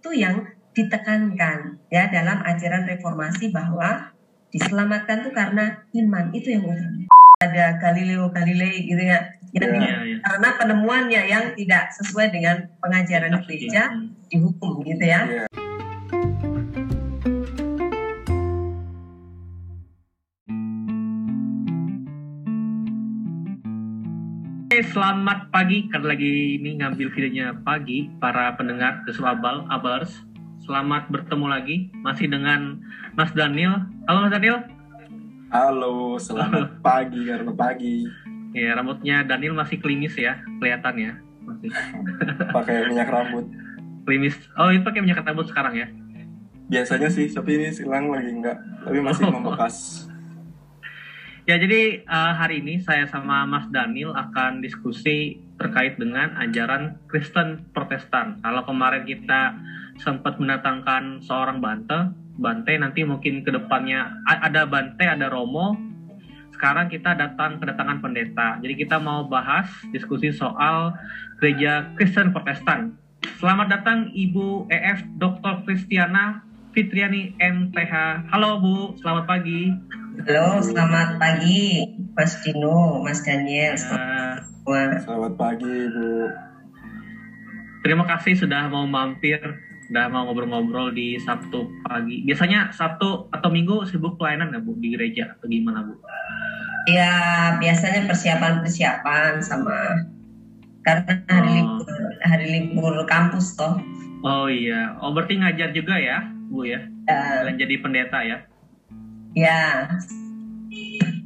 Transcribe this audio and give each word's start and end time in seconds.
itu 0.00 0.16
yang 0.16 0.48
ditekankan 0.72 1.76
ya 1.92 2.08
dalam 2.08 2.40
ajaran 2.40 2.88
reformasi 2.88 3.52
bahwa 3.52 4.08
diselamatkan 4.48 5.28
tuh 5.28 5.32
karena 5.36 5.84
iman 5.92 6.32
itu 6.32 6.56
yang 6.56 6.64
utama. 6.64 7.04
Ada 7.40 7.80
Galileo 7.80 8.28
Galilei 8.32 8.84
gitu 8.84 9.00
ya, 9.00 9.20
yang 9.56 9.72
Iya, 9.72 9.96
iya. 10.04 10.16
karena 10.20 10.48
penemuannya 10.60 11.22
yang 11.24 11.44
tidak 11.56 11.88
sesuai 11.96 12.32
dengan 12.32 12.68
pengajaran 12.84 13.32
gereja 13.44 13.92
dihukum 14.28 14.84
gitu 14.84 15.04
ya. 15.04 15.24
Iya. 15.24 15.59
Oke, 24.80 24.96
selamat 24.96 25.52
pagi. 25.52 25.92
Kan 25.92 26.08
lagi 26.08 26.56
ini 26.56 26.80
ngambil 26.80 27.12
videonya 27.12 27.52
pagi 27.68 28.08
para 28.16 28.56
pendengar 28.56 29.04
The 29.04 29.12
Abal 29.20 29.68
Abars. 29.68 30.24
Selamat 30.64 31.04
bertemu 31.12 31.52
lagi 31.52 31.76
masih 32.00 32.32
dengan 32.32 32.80
Mas 33.12 33.28
Daniel. 33.36 33.76
Halo 34.08 34.24
Mas 34.24 34.32
Daniel. 34.32 34.64
Halo, 35.52 36.16
selamat 36.16 36.80
pagi 36.80 37.28
karena 37.28 37.52
pagi. 37.52 38.08
Ya, 38.56 38.72
rambutnya 38.72 39.20
Daniel 39.20 39.52
masih 39.52 39.76
klimis 39.84 40.16
ya, 40.16 40.40
kelihatan 40.64 40.96
ya. 40.96 41.12
Masih 41.44 41.68
Pakai 42.56 42.88
minyak 42.88 43.12
rambut. 43.12 43.52
klimis. 44.08 44.32
Oh, 44.56 44.72
itu 44.72 44.80
pakai 44.80 45.04
minyak 45.04 45.20
rambut 45.20 45.44
sekarang 45.44 45.76
ya. 45.76 45.92
Biasanya 46.72 47.12
sih, 47.12 47.28
tapi 47.28 47.60
ini 47.60 47.68
silang 47.68 48.08
lagi 48.08 48.32
enggak. 48.32 48.56
Tapi 48.88 48.96
masih 49.04 49.28
Oh. 49.28 49.44
membekas. 49.44 50.08
Ya, 51.50 51.58
jadi 51.58 52.06
eh, 52.06 52.32
hari 52.38 52.62
ini 52.62 52.78
saya 52.78 53.10
sama 53.10 53.42
Mas 53.42 53.66
Daniel 53.74 54.14
akan 54.14 54.62
diskusi 54.62 55.42
terkait 55.58 55.98
dengan 55.98 56.30
ajaran 56.38 57.02
Kristen 57.10 57.66
Protestan. 57.74 58.38
Kalau 58.38 58.62
kemarin 58.62 59.02
kita 59.02 59.58
sempat 59.98 60.38
mendatangkan 60.38 61.18
seorang 61.26 61.58
Bante, 61.58 62.14
Bante 62.38 62.78
nanti 62.78 63.02
mungkin 63.02 63.42
ke 63.42 63.50
depannya 63.50 64.14
a- 64.30 64.46
ada 64.46 64.62
Bante, 64.62 65.02
ada 65.02 65.26
Romo. 65.26 65.74
Sekarang 66.54 66.86
kita 66.86 67.18
datang 67.18 67.58
kedatangan 67.58 67.98
pendeta. 67.98 68.62
Jadi 68.62 68.86
kita 68.86 69.02
mau 69.02 69.26
bahas 69.26 69.66
diskusi 69.90 70.30
soal 70.30 70.94
gereja 71.42 71.90
Kristen 71.98 72.30
Protestan. 72.30 72.94
Selamat 73.42 73.74
datang 73.74 74.14
Ibu 74.14 74.70
EF 74.70 75.02
Dr. 75.18 75.66
Kristiana 75.66 76.46
Fitriani 76.70 77.34
MTH. 77.42 78.30
Halo 78.30 78.62
Bu, 78.62 78.94
selamat 79.02 79.26
pagi. 79.26 79.74
Halo, 80.20 80.60
selamat 80.60 81.16
pagi 81.16 81.86
Mas 82.12 82.36
Dino, 82.44 83.00
Mas 83.00 83.24
Daniel, 83.24 83.72
selamat 83.72 84.04
Eh, 84.04 84.36
semua. 84.44 84.82
Selamat 85.00 85.32
pagi, 85.34 85.74
Bu. 85.88 86.28
Terima 87.80 88.04
kasih 88.04 88.36
sudah 88.36 88.68
mau 88.68 88.84
mampir, 88.84 89.40
sudah 89.88 90.12
mau 90.12 90.28
ngobrol-ngobrol 90.28 90.92
di 90.92 91.16
Sabtu 91.16 91.64
pagi. 91.82 92.20
Biasanya 92.24 92.68
Sabtu 92.68 93.32
atau 93.32 93.48
Minggu 93.48 93.88
sibuk 93.88 94.20
pelayanan 94.20 94.52
nggak 94.52 94.62
Bu 94.62 94.76
di 94.76 94.92
gereja 94.92 95.32
atau 95.32 95.48
gimana 95.48 95.88
Bu? 95.88 95.96
Ya 96.84 97.12
biasanya 97.56 98.04
persiapan-persiapan 98.04 99.40
sama 99.40 100.04
karena 100.80 101.12
hari 101.28 101.60
Oh. 101.60 101.80
libur 101.80 101.88
hari 102.24 102.46
libur 102.50 102.94
kampus 103.04 103.56
toh. 103.56 103.80
Oh 104.20 104.52
iya, 104.52 104.96
oh 105.00 105.16
berarti 105.16 105.40
ngajar 105.40 105.72
juga 105.72 105.96
ya 105.96 106.20
Bu 106.52 106.68
ya? 106.68 106.84
Ya, 107.08 107.40
Kalian 107.40 107.56
jadi 107.56 107.74
pendeta 107.80 108.20
ya? 108.20 108.44
Ya 109.34 109.86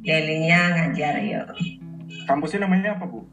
dailynya 0.04 0.60
ngajar 0.76 1.14
ya. 1.24 1.42
Kampusnya 2.28 2.64
namanya 2.64 2.96
apa, 2.96 3.04
Bu? 3.08 3.24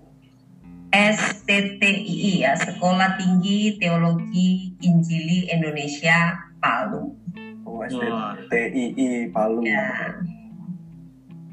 STTII 0.92 2.44
ya 2.44 2.52
Sekolah 2.60 3.16
Tinggi 3.16 3.80
Teologi 3.80 4.76
Injili 4.84 5.48
Indonesia 5.48 6.36
Palu. 6.60 7.16
Oh. 7.64 7.84
STII 7.88 9.32
Palu. 9.32 9.64
Ya, 9.64 10.20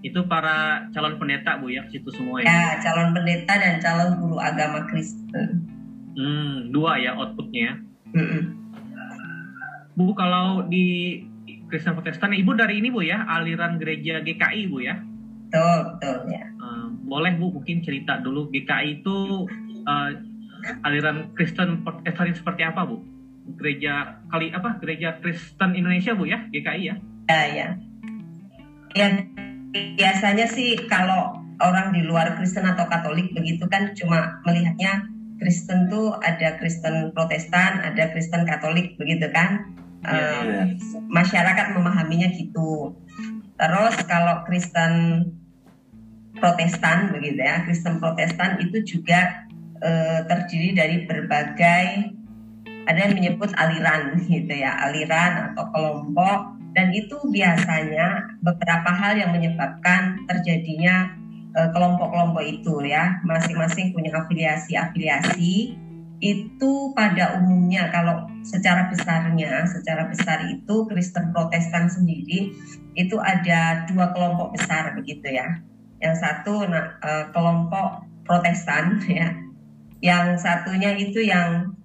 Itu 0.03 0.27
para 0.27 0.87
calon 0.95 1.19
pendeta 1.19 1.59
Bu 1.59 1.71
ya, 1.71 1.87
situ 1.91 2.11
semua 2.15 2.43
ya? 2.43 2.47
ya 2.47 2.63
calon 2.83 3.15
pendeta 3.15 3.55
dan 3.59 3.79
calon 3.79 4.19
guru 4.19 4.39
agama 4.43 4.87
Kristen. 4.91 5.63
Hmm, 6.19 6.75
dua 6.75 6.99
ya 6.99 7.15
outputnya. 7.15 7.79
Mm-mm. 8.15 8.59
Bu 9.95 10.15
kalau 10.15 10.67
di 10.67 11.23
Kristen 11.69 11.95
Protestan, 11.95 12.33
Ibu 12.33 12.57
dari 12.57 12.81
ini 12.81 12.89
Bu 12.89 13.05
ya, 13.05 13.29
aliran 13.29 13.77
gereja 13.77 14.25
GKI 14.25 14.63
Bu 14.73 14.81
ya? 14.83 14.97
Betul, 15.49 15.79
betul 15.95 16.17
ya. 16.33 16.45
Eh, 16.45 16.87
boleh 17.05 17.33
Bu 17.37 17.53
mungkin 17.53 17.85
cerita 17.85 18.21
dulu 18.21 18.49
GKI 18.49 19.05
itu 19.05 19.47
eh, 19.85 20.11
aliran 20.85 21.33
Kristen 21.37 21.85
Protestan 21.85 22.33
seperti 22.33 22.65
apa 22.65 22.89
Bu? 22.89 23.05
Gereja 23.57 24.21
kali 24.29 24.53
apa? 24.53 24.81
Gereja 24.81 25.21
Kristen 25.21 25.77
Indonesia 25.77 26.17
Bu 26.17 26.25
ya 26.25 26.45
GKI 26.49 26.83
ya? 26.85 26.97
Ya, 27.29 27.43
ya. 27.53 27.69
Ya, 28.97 29.09
biasanya 29.73 30.49
sih 30.49 30.81
kalau 30.89 31.37
orang 31.61 31.93
di 31.93 32.03
luar 32.07 32.39
Kristen 32.41 32.65
atau 32.65 32.89
Katolik 32.89 33.37
begitu 33.37 33.69
kan 33.69 33.93
cuma 33.93 34.41
melihatnya 34.49 35.05
Kristen 35.39 35.87
tuh 35.87 36.19
ada 36.19 36.59
Kristen 36.59 37.15
Protestan, 37.15 37.79
ada 37.83 38.11
Kristen 38.11 38.43
Katolik 38.43 38.99
begitu 38.99 39.31
kan. 39.31 39.71
Iya, 40.05 40.15
Eh, 40.15 40.43
iya. 40.47 40.63
Masyarakat 41.11 41.67
memahaminya 41.75 42.29
gitu. 42.35 42.95
Terus 43.59 43.95
kalau 44.07 44.47
Kristen 44.47 45.27
Protestan 46.39 47.11
begitu 47.11 47.43
ya, 47.43 47.67
Kristen 47.67 47.99
Protestan 47.99 48.63
itu 48.63 48.79
juga 48.87 49.49
eh, 49.83 50.23
terdiri 50.27 50.71
dari 50.75 50.97
berbagai 51.07 52.15
ada 52.89 52.99
yang 53.05 53.15
menyebut 53.19 53.51
aliran 53.59 54.23
gitu 54.31 54.55
ya, 54.55 54.79
aliran 54.87 55.53
atau 55.53 55.67
kelompok 55.75 56.39
dan 56.79 56.95
itu 56.95 57.19
biasanya 57.35 58.39
beberapa 58.39 58.91
hal 58.95 59.19
yang 59.19 59.35
menyebabkan 59.35 60.23
terjadinya 60.31 61.11
eh, 61.59 61.69
kelompok-kelompok 61.75 62.47
itu 62.47 62.87
ya, 62.87 63.19
masing-masing 63.27 63.91
punya 63.91 64.15
afiliasi-afiliasi 64.15 65.88
itu 66.19 66.91
pada 66.99 67.39
umumnya 67.39 67.95
kalau 67.95 68.27
secara 68.43 68.91
besarnya, 68.91 69.63
secara 69.71 70.11
besar 70.11 70.51
itu 70.51 70.87
Kristen 70.91 71.31
Protestan 71.31 71.87
sendiri 71.87 72.51
itu 72.99 73.17
ada 73.23 73.87
dua 73.87 74.11
kelompok 74.11 74.59
besar 74.59 74.99
begitu 74.99 75.31
ya. 75.31 75.63
Yang 76.03 76.17
satu 76.23 76.67
nah, 76.67 76.99
eh, 76.99 77.25
kelompok 77.31 78.03
Protestan 78.27 78.99
ya, 79.07 79.31
yang 80.03 80.35
satunya 80.35 80.99
itu 80.99 81.23
yang 81.23 81.79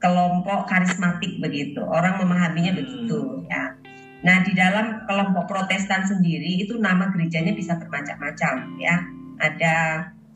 kelompok 0.00 0.68
karismatik 0.68 1.40
begitu. 1.40 1.80
Orang 1.80 2.20
memahaminya 2.20 2.76
Hmm. 2.76 2.80
begitu 2.84 3.20
ya. 3.48 3.72
Nah, 4.20 4.44
di 4.44 4.52
dalam 4.52 5.08
kelompok 5.08 5.48
Protestan 5.48 6.04
sendiri 6.04 6.60
itu 6.60 6.76
nama 6.76 7.08
gerejanya 7.08 7.56
bisa 7.56 7.80
bermacam-macam 7.80 8.76
ya. 8.76 9.00
Ada 9.40 9.76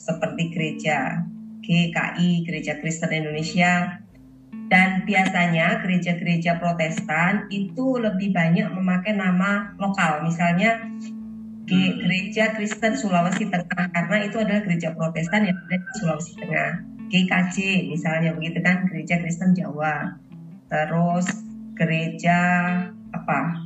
seperti 0.01 0.57
gereja 0.57 1.21
GKI, 1.65 2.45
Gereja 2.45 2.79
Kristen 2.79 3.11
Indonesia. 3.11 3.99
Dan 4.69 5.05
biasanya 5.05 5.85
gereja-gereja 5.85 6.57
Protestan 6.57 7.49
itu 7.53 8.01
lebih 8.01 8.33
banyak 8.33 8.73
memakai 8.73 9.13
nama 9.13 9.77
lokal. 9.77 10.25
Misalnya 10.25 10.81
Hmm. 11.65 11.97
Gereja 11.97 12.53
Kristen 12.53 12.93
Sulawesi 12.93 13.49
Tengah 13.49 13.89
karena 13.89 14.17
itu 14.21 14.37
adalah 14.37 14.61
gereja 14.61 14.93
Protestan 14.93 15.49
yang 15.49 15.57
ada 15.57 15.81
di 15.81 15.93
Sulawesi 15.97 16.37
Tengah. 16.37 16.85
GKJ 17.09 17.57
misalnya 17.89 18.37
begitu 18.37 18.61
kan, 18.61 18.85
Gereja 18.85 19.17
Kristen 19.25 19.57
Jawa. 19.57 20.21
Terus 20.69 21.25
gereja 21.73 22.39
apa? 23.17 23.65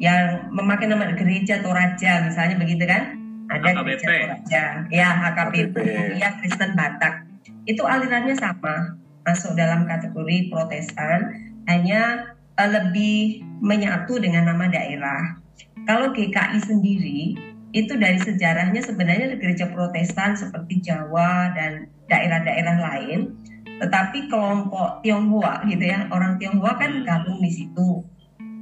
Yang 0.00 0.48
memakai 0.48 0.88
nama 0.88 1.12
gereja 1.12 1.60
Toraja 1.60 2.24
misalnya 2.24 2.56
begitu 2.56 2.88
kan? 2.88 3.20
Ada 3.52 3.68
HKBP. 3.68 3.84
gereja 3.84 4.06
Toraja. 4.08 4.64
Ya, 4.88 5.08
HKBP, 5.12 5.76
HKBP. 5.76 6.16
ya 6.16 6.28
Kristen 6.40 6.72
Batak. 6.72 7.25
Itu 7.66 7.82
alirannya 7.82 8.38
sama, 8.38 8.96
masuk 9.26 9.58
dalam 9.58 9.84
kategori 9.90 10.48
Protestan, 10.48 11.34
hanya 11.66 12.32
eh, 12.56 12.70
lebih 12.70 13.42
menyatu 13.58 14.22
dengan 14.22 14.54
nama 14.54 14.70
daerah. 14.70 15.42
Kalau 15.86 16.14
GKI 16.14 16.58
sendiri 16.62 17.20
itu 17.74 17.92
dari 17.98 18.16
sejarahnya 18.22 18.80
sebenarnya 18.80 19.36
gereja 19.36 19.68
Protestan 19.68 20.38
seperti 20.38 20.80
Jawa 20.80 21.52
dan 21.52 21.90
daerah-daerah 22.06 22.76
lain, 22.78 23.34
tetapi 23.82 24.30
kelompok 24.30 25.02
Tionghoa 25.02 25.66
gitu 25.66 25.84
ya, 25.84 26.06
orang 26.14 26.38
Tionghoa 26.38 26.78
kan 26.78 27.02
gabung 27.02 27.42
di 27.42 27.50
situ. 27.50 28.06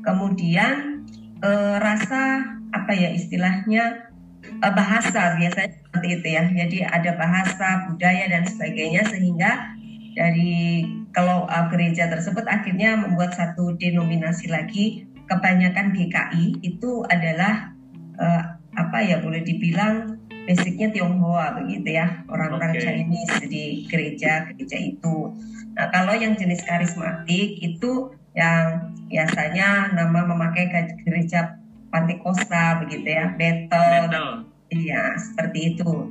Kemudian 0.05 1.05
eh, 1.45 1.77
rasa 1.79 2.41
apa 2.75 2.91
ya 2.91 3.13
istilahnya 3.15 4.14
bahasa 4.61 5.37
biasanya 5.37 5.71
seperti 5.77 6.09
itu 6.21 6.27
ya. 6.33 6.43
Jadi 6.49 6.79
ada 6.85 7.11
bahasa, 7.17 7.69
budaya 7.91 8.25
dan 8.31 8.45
sebagainya 8.49 9.03
sehingga 9.09 9.75
dari 10.15 10.87
kalau 11.15 11.47
eh, 11.51 11.67
gereja 11.71 12.11
tersebut 12.11 12.47
akhirnya 12.47 12.99
membuat 12.99 13.35
satu 13.35 13.75
denominasi 13.77 14.51
lagi 14.51 15.07
kebanyakan 15.27 15.95
GKI 15.95 16.63
itu 16.63 17.05
adalah 17.11 17.75
eh, 18.19 18.43
apa 18.75 18.99
ya 19.03 19.23
boleh 19.23 19.43
dibilang 19.47 20.19
basicnya 20.45 20.93
Tionghoa 20.93 21.57
begitu 21.57 21.97
ya 21.97 22.21
orang-orang 22.29 22.77
Oke. 22.77 22.83
Chinese 22.85 23.39
di 23.49 23.89
gereja 23.89 24.51
gereja 24.53 24.77
itu. 24.77 25.33
Nah 25.75 25.89
kalau 25.91 26.13
yang 26.15 26.37
jenis 26.37 26.63
karismatik 26.63 27.59
itu 27.59 28.13
yang 28.35 28.93
biasanya 29.09 29.95
nama 29.95 30.27
memakai 30.27 30.69
ge- 30.69 30.99
gereja 31.07 31.64
Pantekosta 31.95 32.83
begitu 32.83 33.07
ya, 33.07 33.31
Bethel, 33.39 34.11
Betul. 34.11 34.51
iya 34.75 35.15
seperti 35.15 35.79
itu. 35.79 36.11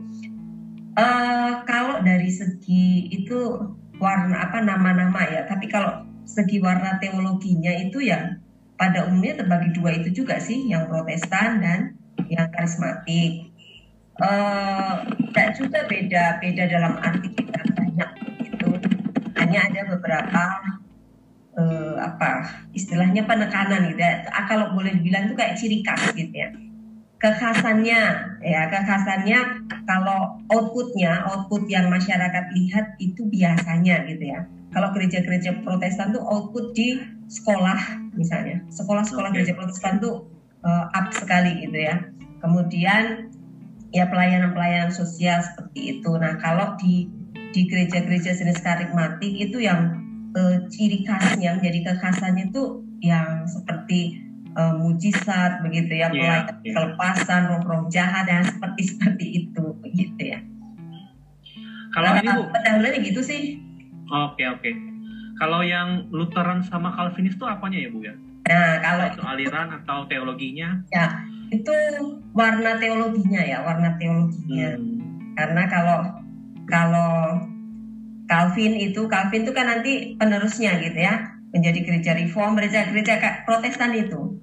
Eh 0.95 1.51
kalau 1.68 2.00
dari 2.00 2.31
segi 2.31 3.12
itu 3.12 3.68
warna 4.00 4.47
apa 4.47 4.63
nama-nama 4.63 5.27
ya, 5.27 5.44
tapi 5.44 5.68
kalau 5.68 6.07
segi 6.24 6.63
warna 6.63 7.03
teologinya 7.03 7.75
itu 7.83 8.00
ya 8.00 8.39
pada 8.80 9.12
umumnya 9.12 9.44
terbagi 9.44 9.75
dua 9.75 10.00
itu 10.00 10.24
juga 10.24 10.39
sih, 10.39 10.71
yang 10.71 10.88
Protestan 10.88 11.59
dan 11.59 11.80
yang 12.31 12.47
karismatik. 12.56 13.51
Eh 14.24 14.94
tidak 15.36 15.47
juga 15.59 15.79
beda-beda 15.89 16.63
dalam 16.71 16.94
arti 17.03 17.27
kita 17.27 17.59
banyak 17.75 18.09
gitu. 18.39 18.69
Hanya 19.36 19.59
ada 19.68 19.81
beberapa 19.97 20.41
eh, 21.57 21.95
apa 22.01 22.50
istilahnya 22.73 23.25
penekanan 23.25 23.94
gitu 23.94 24.01
ya. 24.01 24.25
Ah, 24.33 24.45
kalau 24.50 24.73
boleh 24.73 24.94
dibilang 24.97 25.29
itu 25.29 25.35
kayak 25.38 25.55
ciri 25.57 25.85
khas 25.85 26.13
gitu 26.13 26.33
ya. 26.33 26.50
Kekhasannya 27.21 28.01
ya 28.44 28.61
kekhasannya 28.67 29.39
kalau 29.88 30.44
outputnya 30.51 31.23
output 31.23 31.71
yang 31.71 31.88
masyarakat 31.88 32.51
lihat 32.51 33.00
itu 33.00 33.23
biasanya 33.29 34.03
gitu 34.09 34.23
ya. 34.27 34.44
Kalau 34.73 34.89
gereja-gereja 34.91 35.61
Protestan 35.61 36.11
tuh 36.11 36.25
output 36.25 36.73
di 36.73 36.97
sekolah 37.29 38.01
misalnya 38.17 38.59
sekolah-sekolah 38.73 39.31
Oke. 39.31 39.35
gereja 39.39 39.53
Protestan 39.55 40.03
tuh 40.03 40.27
eh, 40.65 40.85
up 40.97 41.07
sekali 41.15 41.63
gitu 41.63 41.79
ya. 41.79 42.03
Kemudian 42.44 43.31
ya 43.95 44.09
pelayanan-pelayanan 44.09 44.91
sosial 44.91 45.39
seperti 45.45 46.01
itu. 46.01 46.11
Nah 46.17 46.35
kalau 46.41 46.75
di 46.81 47.07
di 47.53 47.69
gereja-gereja 47.69 48.33
jenis 48.33 48.59
karismatik 48.59 49.31
itu 49.31 49.61
yang 49.61 50.02
eh, 50.33 50.57
ciri 50.69 51.06
khasnya 51.06 51.57
menjadi 51.57 51.94
kekhasannya 51.94 52.50
itu 52.50 52.63
yang 53.01 53.45
seperti 53.45 54.19
eh, 54.53 54.74
mujizat 54.77 55.62
begitu 55.62 55.97
ya, 55.97 56.07
pelayanan 56.09 56.62
iya. 56.62 56.71
kelepasan 56.74 57.41
roh-roh 57.50 57.89
jahat 57.89 58.25
dan 58.30 58.45
seperti 58.45 58.81
seperti 58.85 59.25
itu 59.45 59.63
begitu 59.81 60.21
ya. 60.33 60.39
Kalau 61.94 62.09
Nah, 62.09 62.19
ini 62.19 62.30
Bu, 62.33 62.44
pendahulunya 62.50 63.00
gitu 63.06 63.21
sih. 63.21 63.62
oke 64.09 64.44
oke. 64.57 64.71
Kalau 65.38 65.62
yang 65.62 66.09
Lutheran 66.13 66.62
sama 66.65 66.94
Calvinis 66.94 67.38
itu 67.38 67.45
apanya 67.45 67.77
ya 67.77 67.89
Bu 67.89 68.01
ya? 68.01 68.13
Nah 68.44 68.81
kalau 68.81 69.06
Itu 69.09 69.21
aliran 69.24 69.68
atau 69.71 70.06
teologinya? 70.06 70.81
ya 70.91 71.21
itu 71.50 71.69
warna 72.33 72.81
teologinya 72.81 73.41
ya, 73.45 73.62
warna 73.62 73.94
teologinya. 74.01 74.74
Hmm. 74.74 75.01
karena 75.33 75.63
kalau 75.65 76.00
kalau 76.65 77.13
Calvin 78.33 78.74
itu 78.81 79.06
Calvin 79.06 79.45
itu 79.45 79.53
kan 79.53 79.69
nanti 79.69 80.18
penerusnya 80.18 80.81
gitu 80.81 80.97
ya. 80.97 81.38
Menjadi 81.53 81.85
gereja 81.85 82.12
reform 82.18 82.57
gereja 82.57 82.89
gereja 82.89 83.21
ka- 83.21 83.45
Protestan 83.45 83.94
itu. 83.94 84.41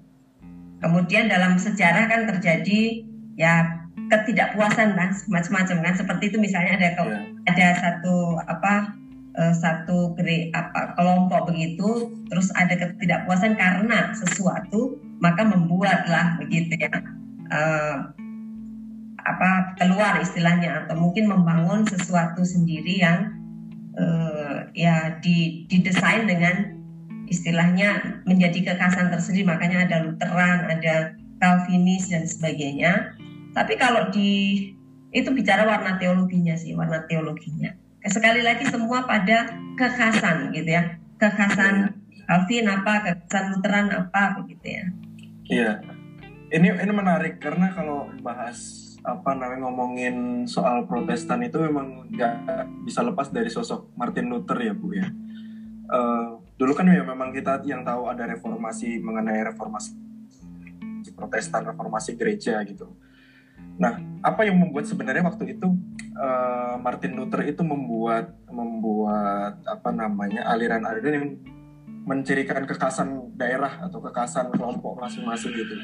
Kemudian 0.78 1.26
dalam 1.26 1.58
sejarah 1.58 2.06
kan 2.06 2.30
terjadi 2.30 3.02
ya 3.34 3.82
ketidakpuasan 4.06 4.94
kan 4.94 5.10
macam-macam 5.26 5.76
kan. 5.82 5.94
Seperti 5.98 6.30
itu 6.30 6.38
misalnya 6.38 6.78
ada 6.78 6.88
ke- 6.94 7.10
Ya. 7.10 7.18
ada 7.50 7.66
satu 7.82 8.38
apa 8.46 8.94
eh, 9.34 9.54
satu 9.58 10.14
gere, 10.14 10.54
apa 10.54 10.94
kelompok 10.94 11.50
begitu 11.50 12.14
terus 12.30 12.50
ada 12.54 12.74
ketidakpuasan 12.74 13.58
karena 13.58 14.14
sesuatu 14.14 14.98
maka 15.18 15.42
membuatlah 15.46 16.38
begitu 16.38 16.78
ya 16.78 16.90
eh, 17.50 17.96
apa 19.20 19.78
keluar 19.78 20.18
istilahnya 20.18 20.86
atau 20.86 20.98
mungkin 20.98 21.30
membangun 21.30 21.86
sesuatu 21.86 22.42
sendiri 22.42 22.98
yang 22.98 23.39
eh, 23.96 24.58
ya 24.74 25.18
di 25.22 25.66
didesain 25.66 26.26
dengan 26.28 26.78
istilahnya 27.30 28.22
menjadi 28.26 28.74
kekhasan 28.74 29.14
tersendiri. 29.14 29.46
Makanya 29.46 29.86
ada 29.86 29.96
Lutheran 30.04 30.66
ada 30.66 31.14
Calvinis 31.40 32.12
dan 32.12 32.28
sebagainya. 32.28 33.16
Tapi 33.56 33.74
kalau 33.80 34.12
di 34.12 34.30
itu 35.10 35.26
bicara 35.34 35.66
warna 35.66 35.98
teologinya 35.98 36.54
sih 36.54 36.74
warna 36.76 37.02
teologinya. 37.10 37.74
Sekali 38.06 38.40
lagi 38.44 38.66
semua 38.68 39.04
pada 39.06 39.50
kekhasan 39.78 40.54
gitu 40.54 40.70
ya. 40.70 40.98
Kekhasan 41.18 41.96
Calvin 42.30 42.66
apa 42.70 42.92
kekhasan 43.06 43.44
Lutheran 43.56 43.86
apa 43.90 44.38
begitu 44.42 44.66
ya. 44.66 44.84
Iya. 45.50 45.72
Ini 46.50 46.82
ini 46.82 46.92
menarik 46.94 47.38
karena 47.38 47.70
kalau 47.74 48.10
bahas 48.22 48.89
apa 49.00 49.32
namanya 49.32 49.64
ngomongin 49.68 50.44
soal 50.44 50.84
Protestan 50.84 51.40
itu 51.40 51.56
memang 51.56 52.08
nggak 52.12 52.68
bisa 52.84 53.00
lepas 53.00 53.32
dari 53.32 53.48
sosok 53.48 53.96
Martin 53.96 54.28
Luther 54.28 54.60
ya 54.60 54.72
bu 54.76 54.92
ya. 54.92 55.08
Eh, 55.90 56.28
dulu 56.60 56.72
kan 56.76 56.86
ya 56.86 57.02
memang 57.02 57.32
kita 57.32 57.64
yang 57.64 57.82
tahu 57.82 58.06
ada 58.06 58.28
reformasi 58.28 59.00
mengenai 59.00 59.40
reformasi 59.52 59.96
Protestan, 61.16 61.64
reformasi 61.64 62.16
gereja 62.16 62.60
gitu. 62.64 62.92
Nah, 63.80 63.96
apa 64.20 64.44
yang 64.44 64.60
membuat 64.60 64.84
sebenarnya 64.84 65.24
waktu 65.24 65.56
itu 65.56 65.68
eh, 66.16 66.74
Martin 66.76 67.16
Luther 67.16 67.44
itu 67.48 67.64
membuat 67.64 68.36
membuat 68.52 69.60
apa 69.64 69.90
namanya 69.92 70.44
aliran-aliran 70.52 71.12
yang 71.16 71.28
mencirikan 72.04 72.64
kekhasan 72.64 73.36
daerah 73.36 73.84
atau 73.84 74.00
kekhasan 74.00 74.48
kelompok 74.56 74.96
masing-masing 74.96 75.52
gitu. 75.52 75.74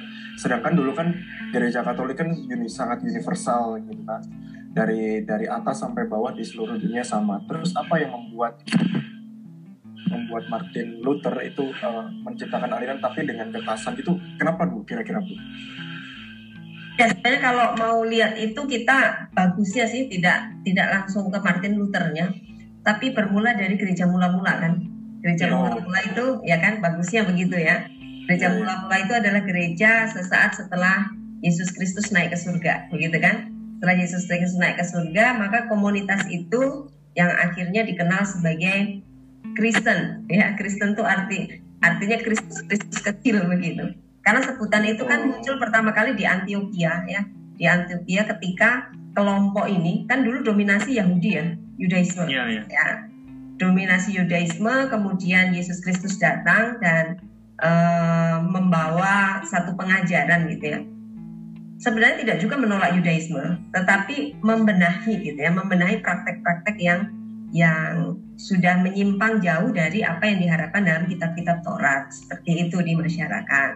Sedangkan 0.41 0.73
dulu 0.73 0.97
kan 0.97 1.13
gereja 1.53 1.85
Katolik 1.85 2.17
kan 2.17 2.33
uni, 2.33 2.69
sangat 2.69 3.05
universal 3.05 3.77
gitu 3.85 4.03
kan. 4.05 4.23
Dari 4.73 5.25
dari 5.25 5.47
atas 5.49 5.81
sampai 5.81 6.09
bawah 6.09 6.33
di 6.33 6.45
seluruh 6.45 6.77
dunia 6.77 7.05
sama. 7.05 7.41
Terus 7.45 7.73
apa 7.77 8.01
yang 8.01 8.13
membuat 8.17 8.61
membuat 10.07 10.49
Martin 10.49 11.03
Luther 11.03 11.35
itu 11.43 11.65
eh, 11.69 12.07
menciptakan 12.25 12.71
aliran 12.73 12.99
tapi 13.03 13.27
dengan 13.27 13.51
kekhasan 13.53 13.99
itu 13.99 14.15
kenapa 14.41 14.65
Bu 14.65 14.87
kira-kira 14.87 15.21
Bu? 15.21 15.35
Ya 16.97 17.13
sebenarnya 17.13 17.41
kalau 17.45 17.67
mau 17.77 17.99
lihat 18.09 18.41
itu 18.41 18.57
kita 18.65 19.29
bagusnya 19.37 19.85
sih 19.85 20.09
tidak 20.09 20.49
tidak 20.65 20.89
langsung 20.89 21.29
ke 21.29 21.37
Martin 21.45 21.77
Luthernya, 21.77 22.33
tapi 22.81 23.13
bermula 23.13 23.53
dari 23.53 23.77
gereja 23.77 24.09
mula-mula 24.09 24.57
kan. 24.57 24.96
Gereja 25.27 25.51
Oh. 25.51 25.67
mula-mula 25.67 26.01
itu 26.07 26.25
ya 26.47 26.63
kan 26.63 26.79
bagusnya 26.79 27.27
begitu 27.27 27.59
ya. 27.59 27.83
Gereja 28.31 28.47
Ya, 28.47 28.51
ya. 28.55 28.59
mula-mula 28.63 28.97
itu 29.03 29.13
adalah 29.13 29.43
gereja 29.43 30.07
sesaat 30.07 30.55
setelah 30.55 31.11
Yesus 31.43 31.75
Kristus 31.75 32.15
naik 32.15 32.31
ke 32.31 32.39
surga, 32.39 32.87
begitu 32.95 33.19
kan? 33.19 33.51
Setelah 33.83 33.97
Yesus 33.99 34.23
Kristus 34.25 34.55
naik 34.55 34.79
ke 34.79 34.87
surga, 34.87 35.35
maka 35.35 35.67
komunitas 35.67 36.23
itu 36.31 36.87
yang 37.19 37.29
akhirnya 37.29 37.83
dikenal 37.83 38.23
sebagai 38.23 39.03
Kristen, 39.55 40.27
ya 40.29 40.55
Kristen 40.55 40.95
itu 40.95 41.03
arti 41.03 41.39
artinya 41.81 42.19
Kristus 42.23 42.63
Kristus 42.67 43.03
kecil 43.03 43.43
begitu. 43.47 43.95
Karena 44.23 44.43
sebutan 44.43 44.83
itu 44.87 45.03
kan 45.07 45.27
Oh. 45.27 45.27
muncul 45.35 45.59
pertama 45.59 45.91
kali 45.91 46.15
di 46.15 46.23
Antioquia 46.23 47.03
ya, 47.07 47.21
di 47.57 47.65
Antioquia 47.65 48.27
ketika 48.31 48.91
kelompok 49.15 49.67
ini 49.67 50.05
kan 50.07 50.23
dulu 50.23 50.45
dominasi 50.45 50.99
Yahudi 50.99 51.31
ya, 51.35 51.45
Yudaisme 51.79 52.27
Iya 52.27 52.43
ya. 52.49 52.63
ya 52.69 52.87
dominasi 53.57 54.17
Yudaisme 54.17 54.89
kemudian 54.93 55.53
Yesus 55.53 55.81
Kristus 55.81 56.21
datang 56.21 56.81
dan 56.81 57.21
eh, 57.61 58.39
membawa 58.45 59.41
satu 59.45 59.73
pengajaran 59.75 60.49
gitu 60.53 60.65
ya. 60.77 60.81
Sebenarnya 61.77 62.25
tidak 62.25 62.37
juga 62.41 62.57
menolak 62.57 62.97
Yudaisme 62.97 63.69
tetapi 63.73 64.41
membenahi 64.41 65.13
gitu 65.21 65.37
ya 65.37 65.53
membenahi 65.53 66.01
praktek-praktek 66.01 66.77
yang 66.81 67.13
yang 67.53 68.17
sudah 68.37 68.81
menyimpang 68.81 69.41
jauh 69.41 69.73
dari 69.73 70.05
apa 70.05 70.29
yang 70.29 70.45
diharapkan 70.45 70.85
dalam 70.85 71.05
kitab-kitab 71.09 71.65
Taurat. 71.65 72.13
Seperti 72.13 72.69
itu 72.69 72.81
di 72.85 72.93
masyarakat. 72.97 73.73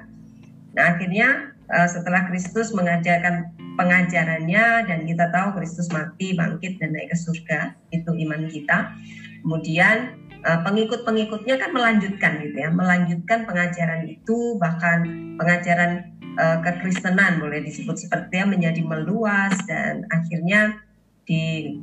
Nah 0.77 0.85
akhirnya 0.97 1.57
eh, 1.73 1.89
setelah 1.89 2.29
Kristus 2.29 2.73
mengajarkan 2.77 3.57
pengajarannya 3.81 4.85
dan 4.85 4.99
kita 5.09 5.33
tahu 5.33 5.57
Kristus 5.57 5.89
mati 5.89 6.37
bangkit 6.37 6.77
dan 6.77 6.93
naik 6.93 7.13
ke 7.13 7.17
surga 7.17 7.73
itu 7.97 8.11
iman 8.13 8.45
kita 8.53 8.93
kemudian 9.42 10.16
eh, 10.44 10.59
pengikut-pengikutnya 10.64 11.56
kan 11.61 11.70
melanjutkan 11.73 12.32
gitu 12.44 12.56
ya 12.56 12.70
melanjutkan 12.73 13.44
pengajaran 13.44 14.06
itu 14.09 14.56
bahkan 14.61 15.04
pengajaran 15.37 16.14
eh, 16.38 16.59
kekristenan 16.64 17.40
boleh 17.40 17.61
disebut 17.64 17.97
seperti 17.97 18.40
ya 18.40 18.47
menjadi 18.47 18.80
meluas 18.85 19.54
dan 19.66 20.04
akhirnya 20.12 20.80
di 21.25 21.76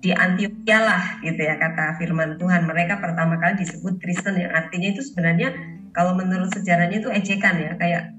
di 0.00 0.16
Antioquia 0.16 0.80
lah 0.80 1.02
gitu 1.20 1.44
ya 1.44 1.60
kata 1.60 2.00
firman 2.00 2.40
Tuhan 2.40 2.64
mereka 2.64 2.96
pertama 3.04 3.36
kali 3.36 3.60
disebut 3.60 4.00
Kristen 4.00 4.40
yang 4.40 4.48
artinya 4.56 4.96
itu 4.96 5.04
sebenarnya 5.04 5.52
kalau 5.92 6.16
menurut 6.16 6.48
sejarahnya 6.56 7.04
itu 7.04 7.10
ejekan 7.12 7.60
ya 7.60 7.72
kayak 7.76 8.16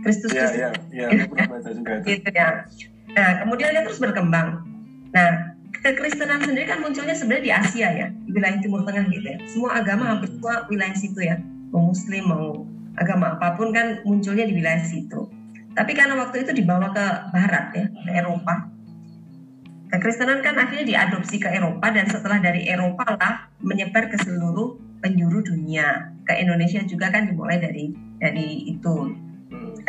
Kristus 0.00 0.32
Iya, 0.32 0.72
Kristus 1.12 1.74
juga 1.76 1.92
itu. 2.00 2.04
gitu 2.08 2.30
ya. 2.32 2.64
Nah, 3.12 3.30
kemudian 3.44 3.74
dia 3.74 3.82
terus 3.84 4.00
berkembang. 4.00 4.64
Nah, 5.12 5.30
kekristenan 5.78 6.42
sendiri 6.42 6.66
kan 6.66 6.82
munculnya 6.82 7.14
sebenarnya 7.14 7.44
di 7.46 7.52
Asia 7.54 7.88
ya, 7.94 8.06
di 8.10 8.30
wilayah 8.34 8.58
Timur 8.58 8.82
Tengah 8.82 9.06
gitu 9.08 9.26
ya. 9.26 9.38
Semua 9.46 9.70
agama 9.78 10.10
hampir 10.10 10.28
semua 10.34 10.66
wilayah 10.66 10.96
situ 10.98 11.20
ya, 11.22 11.36
mau 11.70 11.90
Muslim 11.90 12.24
mau 12.26 12.46
agama 12.98 13.38
apa 13.38 13.54
pun 13.54 13.70
kan 13.70 14.02
munculnya 14.02 14.44
di 14.44 14.54
wilayah 14.58 14.82
situ. 14.82 15.30
Tapi 15.72 15.94
karena 15.94 16.18
waktu 16.18 16.42
itu 16.42 16.52
dibawa 16.52 16.90
ke 16.90 17.06
Barat 17.30 17.66
ya, 17.72 17.86
ke 17.86 18.10
Eropa, 18.10 18.66
kekristenan 19.94 20.42
kan 20.42 20.58
akhirnya 20.58 20.86
diadopsi 20.86 21.38
ke 21.38 21.46
Eropa 21.46 21.94
dan 21.94 22.10
setelah 22.10 22.42
dari 22.42 22.66
Eropa 22.66 23.06
lah 23.14 23.46
menyebar 23.62 24.10
ke 24.10 24.18
seluruh 24.18 24.76
penjuru 24.98 25.40
dunia. 25.46 26.10
Ke 26.26 26.38
Indonesia 26.42 26.82
juga 26.84 27.14
kan 27.14 27.30
dimulai 27.30 27.62
dari 27.62 27.94
dari 28.18 28.66
itu. 28.70 29.14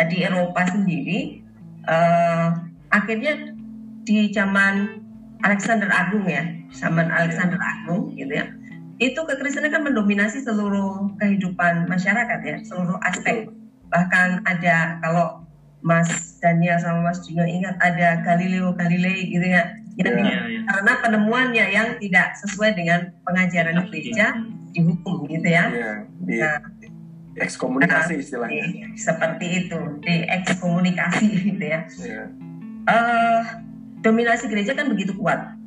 Di 0.02 0.18
Eropa 0.26 0.66
sendiri 0.66 1.42
uh, 1.86 2.50
akhirnya 2.90 3.54
di 4.02 4.34
zaman 4.34 5.01
Alexander 5.42 5.90
Agung 5.90 6.26
ya, 6.30 6.44
zaman 6.74 7.10
Alexander 7.10 7.58
Agung 7.58 8.14
gitu 8.14 8.32
ya. 8.32 8.46
Itu 9.02 9.26
kekristenan 9.26 9.74
kan 9.74 9.82
mendominasi 9.82 10.46
seluruh 10.46 11.18
kehidupan 11.18 11.90
masyarakat 11.90 12.40
ya, 12.46 12.56
seluruh 12.62 13.02
aspek. 13.02 13.50
Bahkan 13.90 14.46
ada 14.46 15.02
kalau 15.02 15.42
Mas 15.82 16.38
Daniel 16.38 16.78
sama 16.78 17.10
Mas 17.10 17.26
Junior 17.26 17.50
ingat 17.50 17.76
ada 17.82 18.22
Galileo 18.22 18.78
Galilei 18.78 19.34
gitu 19.34 19.46
ya. 19.46 19.74
Yang 20.00 20.24
yeah, 20.24 20.44
yeah. 20.48 20.64
karena 20.72 20.94
penemuannya 21.04 21.66
yang 21.68 21.88
tidak 22.00 22.32
sesuai 22.40 22.80
dengan 22.80 23.12
pengajaran 23.28 23.76
gereja 23.92 24.40
dihukum 24.72 25.28
gitu 25.28 25.48
ya. 25.52 25.68
Yeah, 25.68 25.98
di 26.24 26.40
nah, 26.40 26.64
ekskomunikasi 27.36 28.24
istilahnya. 28.24 28.96
seperti 28.96 29.68
itu, 29.68 29.80
di 30.00 30.16
ekskomunikasi 30.32 31.28
gitu 31.52 31.66
ya. 31.66 31.82
Yeah. 32.00 32.28
Uh, 32.88 33.42
dominasi 34.02 34.50
gereja 34.50 34.74
kan 34.78 34.90
begitu 34.90 35.14
kuat. 35.18 35.62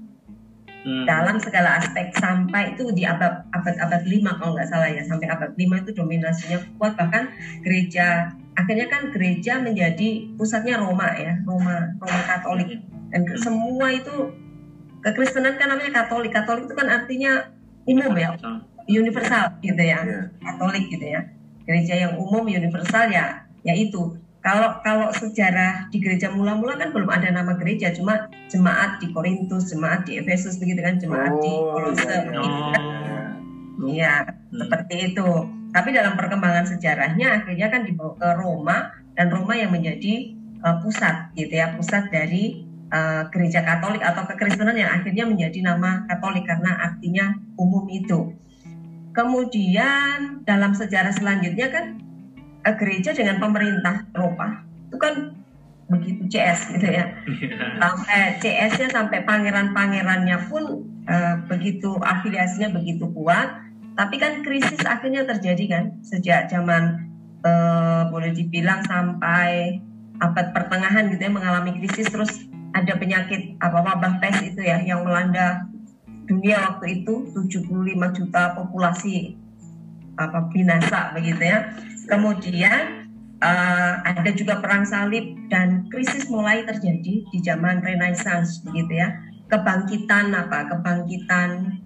Hmm. 0.84 1.08
dalam 1.08 1.40
segala 1.40 1.80
aspek 1.80 2.12
sampai 2.12 2.76
itu 2.76 2.92
di 2.92 3.08
abad 3.08 3.48
abad 3.56 3.74
abad 3.80 4.04
lima 4.04 4.36
kalau 4.36 4.52
nggak 4.52 4.68
salah 4.68 4.92
ya. 4.92 5.00
Sampai 5.00 5.32
abad 5.32 5.56
lima 5.56 5.80
itu 5.80 5.96
dominasinya 5.96 6.60
kuat 6.76 6.92
bahkan 7.00 7.32
gereja 7.64 8.28
akhirnya 8.52 8.92
kan 8.92 9.08
gereja 9.08 9.64
menjadi 9.64 10.28
pusatnya 10.36 10.76
Roma 10.76 11.08
ya 11.16 11.40
Roma 11.48 11.96
Roma 11.96 12.20
Katolik. 12.28 12.84
Dan 13.08 13.24
ke, 13.24 13.32
semua 13.40 13.96
itu 13.96 14.36
kekristenan 15.00 15.56
kan 15.56 15.72
namanya 15.72 16.04
Katolik. 16.04 16.36
Katolik 16.36 16.68
itu 16.68 16.76
kan 16.76 16.92
artinya 16.92 17.48
umum 17.88 18.12
ya 18.20 18.36
universal. 18.84 19.56
gitu 19.64 19.80
ya. 19.80 20.04
Iya. 20.04 20.20
Katolik 20.36 20.84
gitu 20.92 21.06
ya. 21.08 21.20
Gereja 21.64 21.94
yang 21.96 22.20
umum 22.20 22.44
universal 22.44 23.08
ya 23.08 23.40
yaitu 23.64 24.20
kalau 24.44 24.76
kalau 24.84 25.08
sejarah 25.08 25.88
di 25.88 26.04
gereja 26.04 26.28
mula-mula 26.28 26.76
kan 26.76 26.92
belum 26.92 27.08
ada 27.08 27.32
nama 27.32 27.56
gereja, 27.56 27.96
cuma 27.96 28.28
jemaat 28.52 29.00
di 29.00 29.08
Korintus, 29.08 29.72
jemaat 29.72 30.04
di 30.04 30.20
Efesus 30.20 30.60
begitu 30.60 30.84
kan, 30.84 31.00
jemaat 31.00 31.32
oh, 31.32 31.40
di 31.40 31.52
Kolose 31.72 32.04
iya, 32.04 32.20
begitu 32.28 32.60
kan. 32.60 32.82
Iya, 33.88 34.14
hmm. 34.20 34.56
seperti 34.60 34.94
itu. 35.08 35.28
Tapi 35.72 35.88
dalam 35.96 36.20
perkembangan 36.20 36.68
sejarahnya 36.76 37.40
akhirnya 37.40 37.72
kan 37.72 37.88
dibawa 37.88 38.12
ke 38.20 38.28
Roma 38.36 38.92
dan 39.16 39.32
Roma 39.32 39.56
yang 39.56 39.72
menjadi 39.72 40.36
uh, 40.60 40.76
pusat 40.84 41.32
gitu 41.40 41.64
ya, 41.64 41.72
pusat 41.80 42.12
dari 42.12 42.68
uh, 42.92 43.24
gereja 43.32 43.64
Katolik 43.64 44.04
atau 44.04 44.28
kekristenan 44.28 44.76
yang 44.76 44.92
akhirnya 44.92 45.24
menjadi 45.24 45.72
nama 45.72 46.04
Katolik 46.04 46.44
karena 46.44 46.84
artinya 46.84 47.32
umum 47.56 47.88
itu. 47.88 48.36
Kemudian 49.16 50.44
dalam 50.44 50.76
sejarah 50.76 51.16
selanjutnya 51.16 51.72
kan 51.72 52.03
gereja 52.72 53.12
dengan 53.12 53.36
pemerintah 53.36 54.08
Eropa. 54.16 54.64
Itu 54.88 54.96
kan 54.96 55.36
begitu 55.84 56.24
CS 56.32 56.72
gitu 56.72 56.88
ya. 56.88 57.12
Iya. 57.28 57.76
sampai 57.76 58.20
CS-nya 58.40 58.88
sampai 58.88 59.18
pangeran-pangerannya 59.28 60.48
pun 60.48 60.88
uh, 61.04 61.36
begitu 61.44 62.00
afiliasinya 62.00 62.72
begitu 62.72 63.04
kuat. 63.12 63.60
Tapi 63.94 64.16
kan 64.18 64.42
krisis 64.42 64.80
akhirnya 64.82 65.28
terjadi 65.28 65.64
kan 65.70 65.84
sejak 66.02 66.48
zaman 66.50 67.12
uh, 67.44 68.08
boleh 68.08 68.32
dibilang 68.32 68.82
sampai 68.88 69.78
abad 70.18 70.56
pertengahan 70.56 71.12
gitu 71.12 71.20
ya 71.28 71.32
mengalami 71.32 71.76
krisis. 71.78 72.08
Terus 72.08 72.48
ada 72.74 72.96
penyakit 72.98 73.54
apa 73.62 73.78
wabah 73.84 74.18
pes 74.18 74.40
itu 74.42 74.64
ya 74.64 74.82
yang 74.82 75.06
melanda 75.06 75.68
dunia 76.24 76.56
waktu 76.72 77.04
itu 77.04 77.30
75 77.36 78.16
juta 78.16 78.42
populasi 78.56 79.36
apa 80.16 80.46
binasa 80.50 81.12
begitu 81.14 81.42
ya 81.42 81.70
Kemudian 82.04 83.08
uh, 83.40 83.94
ada 84.04 84.30
juga 84.32 84.60
perang 84.60 84.84
salib 84.84 85.36
dan 85.48 85.88
krisis 85.88 86.28
mulai 86.28 86.64
terjadi 86.64 87.24
di 87.24 87.38
zaman 87.44 87.84
Renaissance 87.84 88.64
begitu 88.64 89.00
ya. 89.00 89.12
Kebangkitan 89.52 90.32
apa? 90.32 90.72
Kebangkitan 90.72 91.80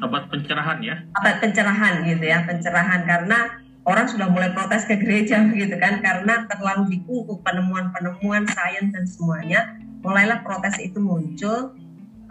abad 0.00 0.24
pencerahan 0.32 0.78
ya. 0.80 0.96
Abad 1.20 1.36
pencerahan 1.38 2.02
gitu 2.08 2.24
ya, 2.24 2.42
pencerahan 2.48 3.04
karena 3.04 3.60
orang 3.84 4.06
sudah 4.08 4.26
mulai 4.32 4.50
protes 4.56 4.88
ke 4.88 4.96
gereja 4.96 5.44
begitu 5.50 5.76
kan 5.76 6.00
karena 6.00 6.48
terlalu 6.48 6.98
dikungkung 6.98 7.44
penemuan-penemuan 7.44 8.48
sains 8.48 8.90
dan 8.90 9.04
semuanya. 9.04 9.60
Mulailah 10.02 10.42
protes 10.42 10.80
itu 10.82 10.98
muncul. 10.98 11.76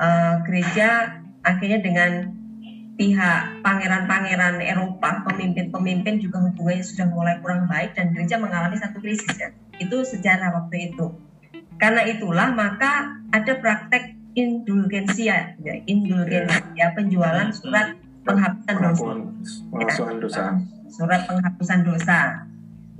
Uh, 0.01 0.41
gereja 0.49 1.21
akhirnya 1.45 1.77
dengan 1.77 2.40
pihak 3.01 3.65
pangeran-pangeran 3.65 4.61
Eropa, 4.61 5.25
pemimpin-pemimpin 5.25 6.21
juga 6.21 6.37
hubungannya 6.45 6.85
sudah 6.85 7.09
mulai 7.09 7.41
kurang 7.41 7.65
baik 7.65 7.97
dan 7.97 8.13
gereja 8.13 8.37
mengalami 8.37 8.77
satu 8.77 9.01
krisis 9.01 9.33
ya. 9.41 9.49
Itu 9.81 10.05
sejarah 10.05 10.53
waktu 10.53 10.93
itu. 10.93 11.09
Karena 11.81 12.05
itulah 12.05 12.53
maka 12.53 13.17
ada 13.33 13.57
praktek 13.57 14.13
indulgensia, 14.37 15.57
ya, 15.65 15.73
indulgensia 15.89 16.61
ya, 16.77 16.93
penjualan 16.93 17.49
surat 17.49 17.97
penghapusan 18.21 18.77
dosa. 18.77 19.09
Penghapusan 19.73 20.17
dosa. 20.21 20.43
Surat 20.93 21.21
penghapusan 21.25 21.79
dosa. 21.81 22.19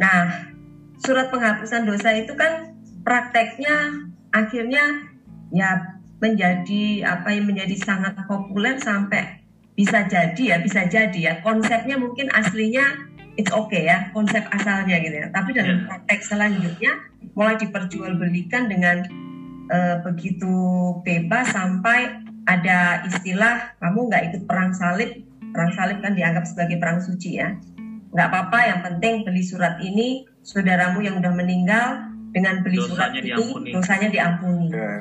Nah, 0.01 0.50
surat 0.98 1.29
penghapusan 1.29 1.86
dosa 1.86 2.10
itu 2.17 2.34
kan 2.34 2.74
prakteknya 3.05 4.10
akhirnya 4.34 5.13
ya 5.53 6.01
menjadi 6.17 7.05
apa 7.05 7.38
yang 7.38 7.53
menjadi 7.53 7.77
sangat 7.77 8.17
populer 8.25 8.81
sampai 8.81 9.40
bisa 9.75 10.04
jadi 10.06 10.44
ya 10.44 10.58
bisa 10.60 10.86
jadi 10.86 11.20
ya 11.20 11.34
konsepnya 11.42 11.96
mungkin 11.96 12.28
aslinya 12.36 13.12
it's 13.40 13.51
okay 13.51 13.88
ya 13.88 14.12
konsep 14.12 14.44
asalnya 14.51 15.00
gitu 15.00 15.16
ya 15.16 15.28
tapi 15.32 15.56
dalam 15.56 15.84
yeah. 15.84 15.88
praktek 15.88 16.20
selanjutnya 16.22 16.92
mulai 17.34 17.56
diperjualbelikan 17.56 18.68
dengan 18.68 19.08
uh, 19.72 20.04
begitu 20.04 20.51
bebas 21.08 21.56
sampai 21.56 22.20
ada 22.50 23.06
istilah 23.08 23.72
kamu 23.80 24.12
nggak 24.12 24.24
ikut 24.34 24.42
perang 24.50 24.75
salib 24.75 25.24
perang 25.56 25.72
salib 25.72 26.04
kan 26.04 26.18
dianggap 26.18 26.44
sebagai 26.44 26.75
perang 26.82 27.00
suci 27.00 27.40
ya 27.40 27.56
nggak 28.12 28.28
apa-apa 28.28 28.60
yang 28.68 28.80
penting 28.84 29.24
beli 29.24 29.44
surat 29.46 29.80
ini 29.80 30.28
saudaramu 30.44 31.00
yang 31.00 31.24
udah 31.24 31.32
meninggal 31.32 32.12
dengan 32.36 32.60
beli 32.63 32.80
dosanya 32.84 32.92
surat 32.92 33.12
ini 33.16 33.28
diampuni. 33.32 33.70
dosanya 33.72 34.10
diampuni 34.12 34.68
yeah. 34.72 35.00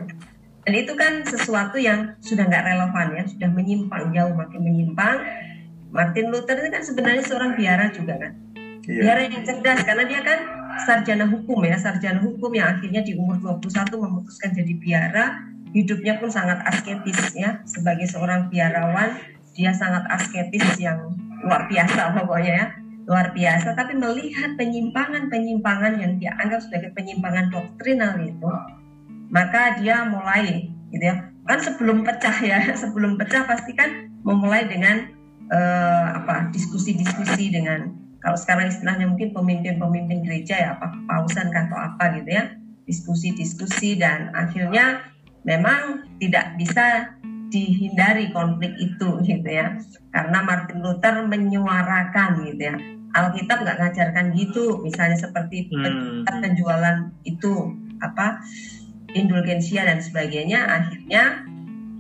Dan 0.71 0.87
itu 0.87 0.95
kan 0.95 1.27
sesuatu 1.27 1.83
yang 1.83 2.15
sudah 2.23 2.47
nggak 2.47 2.63
relevan 2.63 3.07
ya, 3.19 3.27
sudah 3.27 3.51
menyimpang 3.51 4.15
jauh 4.15 4.31
makin 4.39 4.63
menyimpang. 4.63 5.19
Martin 5.91 6.31
Luther 6.31 6.63
itu 6.63 6.71
kan 6.71 6.87
sebenarnya 6.87 7.27
seorang 7.27 7.59
biara 7.59 7.91
juga 7.91 8.15
kan. 8.23 8.39
Iya. 8.87 9.03
Biara 9.03 9.21
yang 9.27 9.43
cerdas 9.43 9.83
karena 9.83 10.07
dia 10.07 10.23
kan 10.23 10.39
sarjana 10.87 11.27
hukum 11.27 11.67
ya, 11.67 11.75
sarjana 11.75 12.23
hukum 12.23 12.55
yang 12.55 12.79
akhirnya 12.79 13.03
di 13.03 13.19
umur 13.19 13.43
21 13.43 13.67
memutuskan 13.99 14.55
jadi 14.55 14.73
biara. 14.79 15.43
Hidupnya 15.75 16.23
pun 16.23 16.31
sangat 16.31 16.63
asketis 16.63 17.35
ya, 17.35 17.67
sebagai 17.67 18.07
seorang 18.07 18.47
biarawan 18.47 19.19
dia 19.59 19.75
sangat 19.75 20.07
asketis 20.07 20.63
yang 20.79 21.19
luar 21.43 21.67
biasa 21.67 22.15
pokoknya 22.15 22.53
ya 22.55 22.67
luar 23.11 23.35
biasa 23.35 23.75
tapi 23.75 23.99
melihat 23.99 24.55
penyimpangan-penyimpangan 24.55 25.99
yang 25.99 26.15
dia 26.23 26.31
anggap 26.39 26.63
sebagai 26.63 26.95
penyimpangan 26.95 27.51
doktrinal 27.51 28.23
itu 28.23 28.47
maka 29.31 29.79
dia 29.79 30.05
mulai 30.05 30.69
gitu 30.91 31.05
ya. 31.05 31.31
Kan 31.47 31.59
sebelum 31.63 32.07
pecah 32.07 32.37
ya 32.43 32.59
sebelum 32.83 33.17
pecah 33.17 33.47
pasti 33.47 33.73
kan 33.75 34.11
memulai 34.27 34.69
dengan 34.69 35.09
uh, 35.49 36.07
apa 36.21 36.53
diskusi-diskusi 36.53 37.51
dengan 37.51 37.95
kalau 38.21 38.37
sekarang 38.37 38.69
istilahnya 38.69 39.09
mungkin 39.09 39.33
pemimpin-pemimpin 39.33 40.29
gereja 40.29 40.55
ya 40.61 40.69
apa 40.77 40.93
pausan 41.09 41.49
atau 41.49 41.79
apa 41.79 42.21
gitu 42.21 42.31
ya. 42.37 42.45
Diskusi-diskusi 42.85 43.97
dan 43.97 44.35
akhirnya 44.35 45.01
memang 45.47 46.05
tidak 46.19 46.59
bisa 46.59 47.17
dihindari 47.51 48.31
konflik 48.31 48.77
itu 48.77 49.25
gitu 49.25 49.49
ya. 49.49 49.79
Karena 50.13 50.39
Martin 50.45 50.85
Luther 50.85 51.25
menyuarakan 51.25 52.45
gitu 52.45 52.63
ya. 52.63 52.77
Alkitab 53.11 53.67
nggak 53.67 53.79
ngajarkan 53.83 54.27
gitu 54.39 54.79
misalnya 54.87 55.19
seperti 55.19 55.67
hmm. 55.67 56.31
penjualan 56.31 57.11
itu 57.27 57.75
apa 57.99 58.39
indulgensia 59.15 59.87
dan 59.87 59.99
sebagainya 59.99 60.61
akhirnya 60.67 61.45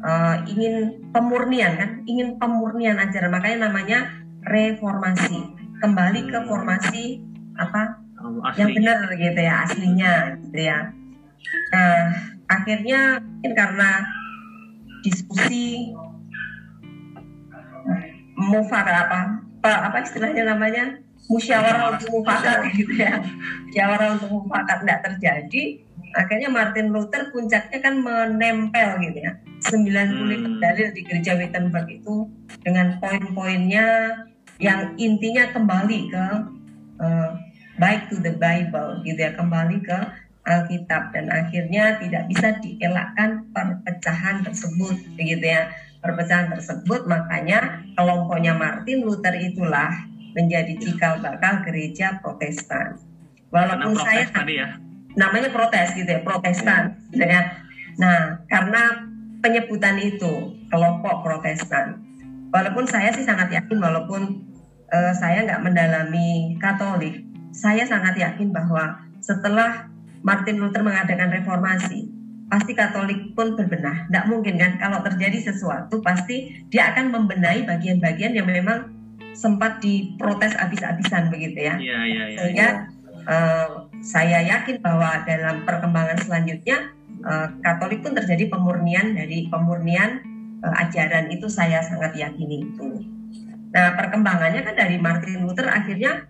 uh, 0.05 0.37
ingin 0.49 1.07
pemurnian 1.11 1.77
kan 1.77 1.91
ingin 2.07 2.37
pemurnian 2.41 2.97
ajaran. 3.01 3.33
Makanya 3.33 3.71
namanya 3.71 3.99
reformasi. 4.47 5.57
Kembali 5.81 6.29
ke 6.29 6.39
formasi 6.45 7.25
apa 7.57 7.97
Asli. 8.21 8.61
yang 8.61 8.71
benar 8.77 8.99
gitu 9.17 9.41
ya 9.41 9.55
aslinya 9.65 10.15
gitu 10.45 10.61
ya. 10.61 10.93
Nah 11.73 12.01
akhirnya 12.53 13.01
mungkin 13.21 13.53
karena 13.57 13.91
diskusi 15.01 15.89
mufakat 18.37 19.09
apa 19.09 19.41
apa, 19.61 19.71
apa 19.93 19.97
istilahnya 20.05 20.53
namanya? 20.53 21.01
Musyawarah 21.29 21.97
untuk 21.97 22.09
mufakat 22.21 22.59
gitu 22.77 22.93
ya. 22.97 23.21
Musyawarah 23.69 24.09
untuk 24.21 24.29
mufakat 24.41 24.85
tidak 24.85 25.01
terjadi 25.05 25.63
akhirnya 26.15 26.51
Martin 26.51 26.91
Luther 26.91 27.31
puncaknya 27.31 27.79
kan 27.79 27.95
menempel 28.03 28.89
gitu 29.03 29.19
ya. 29.19 29.33
95 29.61 29.77
hmm. 29.77 30.59
dalil 30.59 30.89
di 30.97 31.01
gereja 31.05 31.37
Wittenberg 31.37 31.89
itu 31.91 32.27
dengan 32.65 32.97
poin-poinnya 32.99 33.87
yang 34.61 34.97
intinya 34.97 35.53
kembali 35.53 35.99
ke 36.09 36.27
uh, 37.01 37.31
back 37.77 38.09
to 38.09 38.19
the 38.21 38.35
Bible 38.35 39.05
gitu 39.05 39.21
ya. 39.21 39.33
Kembali 39.37 39.79
ke 39.85 39.99
Alkitab 40.49 41.13
dan 41.13 41.29
akhirnya 41.29 42.01
tidak 42.01 42.25
bisa 42.33 42.57
dielakkan 42.65 43.47
perpecahan 43.53 44.43
tersebut 44.43 44.97
begitu 45.15 45.47
ya. 45.47 45.71
Perpecahan 46.01 46.49
tersebut 46.57 47.05
makanya 47.05 47.85
kelompoknya 47.93 48.57
Martin 48.57 49.05
Luther 49.05 49.37
itulah 49.37 49.93
menjadi 50.33 50.73
cikal 50.81 51.21
bakal 51.21 51.61
gereja 51.69 52.17
Protestan. 52.25 52.97
Walaupun 53.53 53.99
saya 54.01 54.25
tadi 54.31 54.57
ya 54.57 54.90
namanya 55.19 55.51
protes 55.51 55.95
gitu 55.97 56.07
ya 56.07 56.21
Protestan 56.23 56.95
ya. 57.11 57.15
gitu 57.15 57.25
ya 57.25 57.43
nah 57.99 58.39
karena 58.47 59.11
penyebutan 59.41 59.97
itu 59.99 60.55
kelompok 60.69 61.25
Protestan. 61.25 62.01
Walaupun 62.53 62.85
saya 62.87 63.11
sih 63.11 63.25
sangat 63.25 63.51
yakin, 63.51 63.81
walaupun 63.81 64.45
uh, 64.93 65.13
saya 65.17 65.45
nggak 65.49 65.65
mendalami 65.65 66.57
Katolik, 66.61 67.25
saya 67.51 67.83
sangat 67.89 68.15
yakin 68.21 68.55
bahwa 68.55 69.01
setelah 69.21 69.91
Martin 70.21 70.61
Luther 70.61 70.85
mengadakan 70.85 71.33
reformasi, 71.33 72.13
pasti 72.53 72.73
Katolik 72.77 73.33
pun 73.35 73.57
berbenah. 73.57 74.07
Tidak 74.07 74.25
mungkin 74.29 74.61
kan 74.61 74.77
kalau 74.79 75.01
terjadi 75.03 75.51
sesuatu 75.51 76.03
pasti 76.05 76.67
dia 76.69 76.93
akan 76.95 77.11
membenahi 77.15 77.65
bagian-bagian 77.65 78.37
yang 78.37 78.47
memang 78.47 78.93
sempat 79.31 79.79
diprotes 79.79 80.53
habis-habisan 80.59 81.31
begitu 81.31 81.71
ya. 81.71 81.79
Iya 81.79 81.99
iya 82.03 82.25
iya. 82.35 82.39
Sehingga 82.43 82.69
uh, 83.31 83.87
saya 84.01 84.41
yakin 84.41 84.81
bahwa 84.81 85.23
dalam 85.29 85.69
perkembangan 85.69 86.19
selanjutnya 86.25 86.93
uh, 87.25 87.53
Katolik 87.61 88.01
pun 88.01 88.17
terjadi 88.17 88.49
pemurnian 88.49 89.13
dari 89.13 89.49
pemurnian 89.53 90.25
uh, 90.65 90.75
ajaran 90.81 91.29
itu 91.29 91.47
saya 91.53 91.85
sangat 91.85 92.17
yakini 92.17 92.65
itu. 92.65 93.05
Nah 93.71 93.95
perkembangannya 93.95 94.65
kan 94.65 94.75
dari 94.75 94.97
Martin 94.97 95.45
Luther 95.45 95.69
akhirnya 95.69 96.27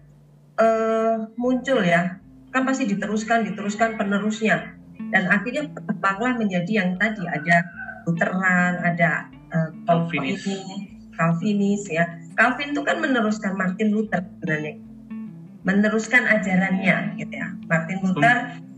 uh, 0.59 1.31
muncul 1.39 1.81
ya, 1.87 2.19
kan 2.51 2.63
pasti 2.67 2.91
diteruskan 2.91 3.47
diteruskan 3.47 3.97
penerusnya 3.97 4.77
dan 5.15 5.31
akhirnya 5.31 5.71
berkembanglah 5.71 6.37
menjadi 6.37 6.85
yang 6.85 6.91
tadi 6.99 7.25
ada 7.25 7.65
Lutheran, 8.05 8.73
ada 8.83 9.31
uh, 9.55 9.71
Calvinis. 9.87 10.43
Calvinis 11.15 11.85
ya. 11.87 12.09
Calvin 12.33 12.73
itu 12.73 12.81
kan 12.81 12.97
meneruskan 12.97 13.53
Martin 13.53 13.93
Luther 13.93 14.25
sebenarnya, 14.25 14.81
meneruskan 15.65 16.25
ajarannya 16.25 17.21
gitu 17.21 17.35
ya. 17.35 17.49
Martin 17.69 17.99
Luther 18.01 18.37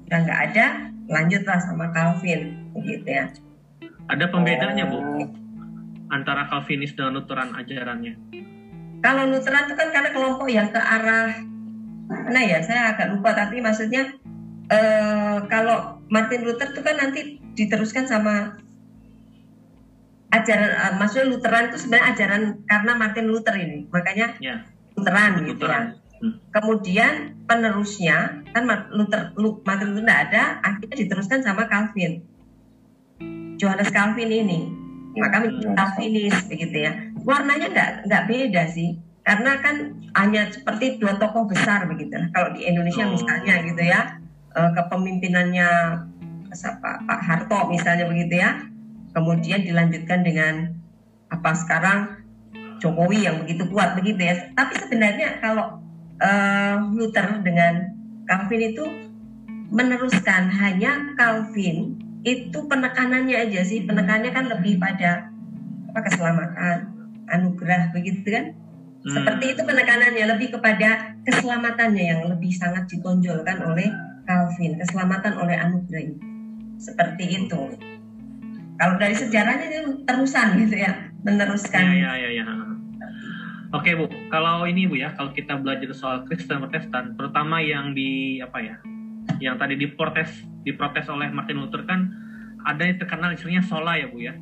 udah 0.09 0.19
nggak 0.19 0.41
ada, 0.51 0.67
lanjutlah 1.09 1.59
sama 1.63 1.91
Calvin 1.95 2.69
begitu 2.75 3.07
ya. 3.07 3.27
Ada 4.11 4.29
pembedanya 4.29 4.91
bu 4.91 4.99
antara 6.11 6.51
Calvinis 6.51 6.93
dan 6.99 7.15
Lutheran 7.15 7.55
ajarannya? 7.55 8.19
Kalau 9.03 9.25
Lutheran 9.31 9.67
itu 9.71 9.75
kan 9.79 9.89
karena 9.91 10.11
kelompok 10.11 10.47
yang 10.51 10.69
ke 10.69 10.79
arah 10.79 11.33
mana 12.11 12.41
ya? 12.43 12.59
Saya 12.61 12.93
agak 12.93 13.15
lupa 13.15 13.33
tapi 13.33 13.63
maksudnya 13.63 14.19
eh, 14.69 15.39
kalau 15.47 16.03
Martin 16.13 16.45
Luther 16.45 16.75
itu 16.75 16.83
kan 16.85 16.99
nanti 16.99 17.41
diteruskan 17.57 18.05
sama 18.05 18.59
ajaran 20.33 20.71
uh, 20.73 20.93
maksudnya 20.97 21.29
Lutheran 21.29 21.69
itu 21.69 21.77
sebenarnya 21.85 22.07
ajaran 22.17 22.43
karena 22.65 22.93
Martin 22.97 23.27
Luther 23.29 23.53
ini 23.61 23.85
makanya 23.93 24.33
ya. 24.41 24.65
Lutheran 24.97 25.45
gitu 25.45 25.65
ya 25.69 25.93
Kemudian 26.55 27.35
penerusnya 27.51 28.47
kan 28.55 28.63
Luther, 28.95 29.35
Martin 29.67 29.99
Luther 29.99 30.07
tidak 30.07 30.21
ada, 30.31 30.43
akhirnya 30.63 30.97
diteruskan 31.03 31.43
sama 31.43 31.67
Calvin. 31.67 32.23
Johannes 33.59 33.91
Calvin 33.91 34.31
ini, 34.31 34.71
maka 35.19 35.43
menjadi 35.43 35.67
hmm. 35.67 35.79
Calvinis 35.79 36.37
begitu 36.47 36.77
ya. 36.87 36.93
Warnanya 37.27 37.67
nggak 37.75 37.91
nggak 38.07 38.25
beda 38.31 38.63
sih, 38.71 38.99
karena 39.27 39.59
kan 39.59 39.99
hanya 40.15 40.47
seperti 40.51 41.03
dua 41.03 41.19
tokoh 41.19 41.51
besar 41.51 41.91
begitu. 41.91 42.15
Kalau 42.31 42.55
di 42.55 42.71
Indonesia 42.71 43.07
oh. 43.07 43.15
misalnya 43.15 43.55
gitu 43.67 43.83
ya, 43.83 44.01
eh, 44.55 44.71
kepemimpinannya 44.79 45.69
Pak, 46.53 46.97
Pak 47.09 47.21
Harto 47.23 47.59
misalnya 47.67 48.07
begitu 48.07 48.39
ya, 48.39 48.63
kemudian 49.11 49.67
dilanjutkan 49.67 50.23
dengan 50.23 50.71
apa 51.33 51.51
sekarang 51.57 52.23
Jokowi 52.79 53.25
yang 53.27 53.43
begitu 53.43 53.67
kuat 53.71 53.95
begitu 53.95 54.23
ya. 54.23 54.35
Tapi 54.59 54.75
sebenarnya 54.75 55.39
kalau 55.39 55.82
uh, 56.23 56.77
Luther 56.95 57.43
dengan 57.43 57.91
Calvin 58.31 58.63
itu 58.73 58.85
meneruskan. 59.75 60.49
Hanya 60.49 61.19
Calvin 61.19 61.99
itu 62.23 62.59
penekanannya 62.71 63.51
aja 63.51 63.61
sih. 63.67 63.83
Penekanannya 63.83 64.31
kan 64.31 64.47
lebih 64.47 64.79
pada 64.79 65.29
apa 65.93 66.01
keselamatan 66.09 66.77
anugerah 67.29 67.93
begitu 67.93 68.25
kan? 68.31 68.47
Hmm. 69.03 69.19
seperti 69.19 69.59
itu 69.59 69.63
penekanannya. 69.67 70.25
Lebih 70.39 70.55
kepada 70.55 71.19
keselamatannya 71.27 72.05
yang 72.07 72.21
lebih 72.31 72.55
sangat 72.55 72.87
ditonjolkan 72.87 73.59
oleh 73.67 73.91
Calvin. 74.25 74.79
Keselamatan 74.79 75.35
oleh 75.43 75.59
anugerah 75.59 76.03
itu. 76.07 76.23
Seperti 76.79 77.25
itu. 77.43 77.61
Kalau 78.79 78.99
dari 78.99 79.15
sejarahnya 79.15 79.67
itu 79.71 80.07
terusan 80.07 80.59
gitu 80.63 80.79
ya. 80.79 81.11
Meneruskan. 81.23 81.83
Ya, 81.99 82.15
ya, 82.19 82.31
ya, 82.31 82.31
ya. 82.43 82.73
Oke 83.73 83.97
Bu, 83.97 84.05
kalau 84.29 84.69
ini 84.69 84.85
Bu 84.85 85.01
ya, 85.01 85.17
kalau 85.17 85.33
kita 85.33 85.57
belajar 85.57 85.89
soal 85.97 86.29
Kristen 86.29 86.61
Protestan, 86.61 87.17
terutama 87.17 87.57
yang 87.65 87.97
di 87.97 88.37
apa 88.45 88.61
ya, 88.61 88.77
yang 89.41 89.57
tadi 89.57 89.81
diprotes 89.81 90.45
diprotes 90.61 91.09
oleh 91.09 91.33
Martin 91.33 91.57
Luther 91.57 91.89
kan 91.89 92.13
ada 92.69 92.85
yang 92.85 93.01
terkenal 93.01 93.33
istilahnya 93.33 93.65
sola 93.65 93.97
ya 93.97 94.13
Bu 94.13 94.21
ya. 94.21 94.37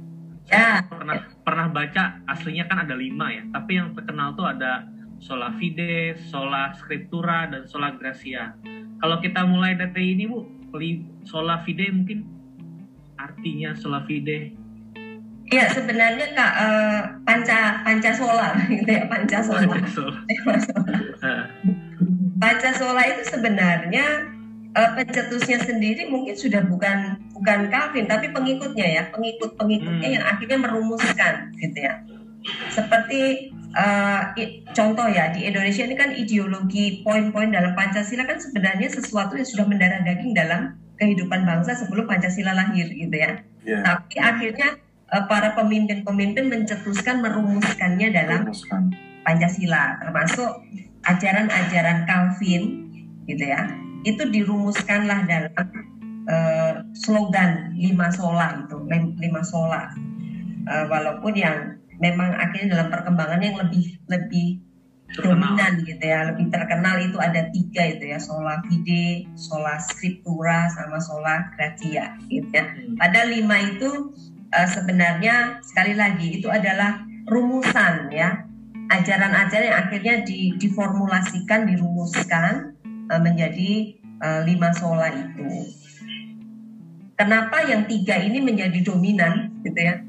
Ya. 0.51 0.83
pernah 0.83 1.31
pernah 1.47 1.71
baca 1.71 2.27
aslinya 2.27 2.67
kan 2.67 2.83
ada 2.83 2.99
lima 2.99 3.31
ya, 3.31 3.47
tapi 3.55 3.79
yang 3.79 3.95
terkenal 3.95 4.35
tuh 4.35 4.51
ada 4.51 4.83
sola 5.23 5.55
fide, 5.63 6.19
sola 6.27 6.75
scriptura, 6.75 7.47
dan 7.47 7.71
sola 7.71 7.95
gracia. 7.95 8.59
Kalau 8.99 9.23
kita 9.23 9.47
mulai 9.47 9.79
dari 9.79 10.19
ini 10.19 10.27
Bu, 10.27 10.43
sola 11.23 11.63
fide 11.63 11.87
mungkin 11.95 12.27
artinya 13.15 13.79
sola 13.79 14.03
fide 14.11 14.59
Iya 15.51 15.67
sebenarnya 15.75 16.27
kak 16.31 16.53
uh, 16.63 17.01
panca 17.27 17.83
pancasola 17.83 18.55
gitu 18.71 18.87
ya 18.87 19.05
pancasola. 19.11 19.67
Pancasola. 22.39 23.03
itu 23.11 23.23
sebenarnya 23.27 24.07
uh, 24.79 24.91
pencetusnya 24.95 25.59
sendiri 25.59 26.07
mungkin 26.07 26.39
sudah 26.39 26.63
bukan 26.71 27.19
bukan 27.35 27.67
Calvin 27.67 28.07
tapi 28.07 28.31
pengikutnya 28.31 28.87
ya 28.87 29.03
pengikut 29.11 29.59
pengikutnya 29.59 30.09
hmm. 30.09 30.17
yang 30.23 30.25
akhirnya 30.25 30.59
merumuskan 30.63 31.51
gitu 31.59 31.79
ya. 31.83 31.99
Seperti 32.71 33.51
uh, 33.75 34.31
contoh 34.71 35.07
ya 35.11 35.35
di 35.35 35.51
Indonesia 35.51 35.83
ini 35.83 35.99
kan 35.99 36.15
ideologi 36.15 37.03
poin-poin 37.03 37.51
dalam 37.51 37.75
Pancasila 37.75 38.23
kan 38.23 38.39
sebenarnya 38.39 38.87
sesuatu 38.87 39.35
yang 39.35 39.49
sudah 39.51 39.67
mendarah 39.67 40.07
daging 40.07 40.31
dalam 40.31 40.79
kehidupan 40.95 41.43
bangsa 41.43 41.75
sebelum 41.75 42.07
Pancasila 42.07 42.55
lahir 42.55 42.87
gitu 42.87 43.13
ya. 43.19 43.43
Yeah. 43.67 43.83
Tapi 43.85 44.15
akhirnya 44.17 44.79
uh, 45.13 45.25
para 45.27 45.55
pemimpin-pemimpin 45.59 46.49
mencetuskan 46.49 47.23
merumuskannya 47.23 48.15
dalam 48.15 48.51
Pancasila 49.21 50.01
termasuk 50.01 50.65
ajaran-ajaran 51.05 52.09
Calvin 52.09 52.89
gitu 53.29 53.45
ya. 53.45 53.69
Itu 54.03 54.33
dirumuskanlah 54.33 55.29
dalam 55.29 55.67
uh, 56.25 56.75
slogan 56.97 57.77
lima 57.77 58.09
sola 58.09 58.65
itu 58.65 58.77
lima 59.21 59.43
sola. 59.45 59.93
Uh, 60.71 60.85
walaupun 60.89 61.37
yang 61.37 61.81
memang 62.01 62.33
akhirnya 62.33 62.81
dalam 62.81 62.89
perkembangan 62.89 63.41
yang 63.45 63.57
lebih 63.61 64.01
lebih 64.09 64.49
dominan 65.19 65.83
gitu 65.83 66.05
ya 66.07 66.31
lebih 66.31 66.55
terkenal 66.55 67.03
itu 67.03 67.19
ada 67.19 67.51
tiga 67.51 67.83
itu 67.99 68.15
ya 68.15 68.19
sola 68.23 68.63
fide 68.71 69.27
sola 69.35 69.75
scriptura 69.83 70.71
sama 70.71 71.03
sola 71.03 71.51
gratia 71.59 72.15
gitu 72.31 72.47
ya. 72.55 72.63
Hmm. 72.63 72.95
pada 72.95 73.27
lima 73.27 73.59
itu 73.75 74.15
uh, 74.55 74.69
sebenarnya 74.69 75.63
sekali 75.63 75.95
lagi 75.95 76.43
itu 76.43 76.49
adalah 76.51 77.03
rumusan 77.31 78.11
ya 78.11 78.47
ajaran-ajaran 78.91 79.71
yang 79.71 79.79
akhirnya 79.87 80.15
di, 80.27 80.59
diformulasikan 80.59 81.71
dirumuskan 81.71 82.75
uh, 83.07 83.21
menjadi 83.23 83.95
uh, 84.19 84.43
lima 84.43 84.75
sola 84.75 85.09
itu. 85.15 85.71
Kenapa 87.15 87.63
yang 87.69 87.85
tiga 87.85 88.17
ini 88.17 88.41
menjadi 88.41 88.81
dominan 88.81 89.53
gitu 89.63 89.77
ya? 89.79 90.01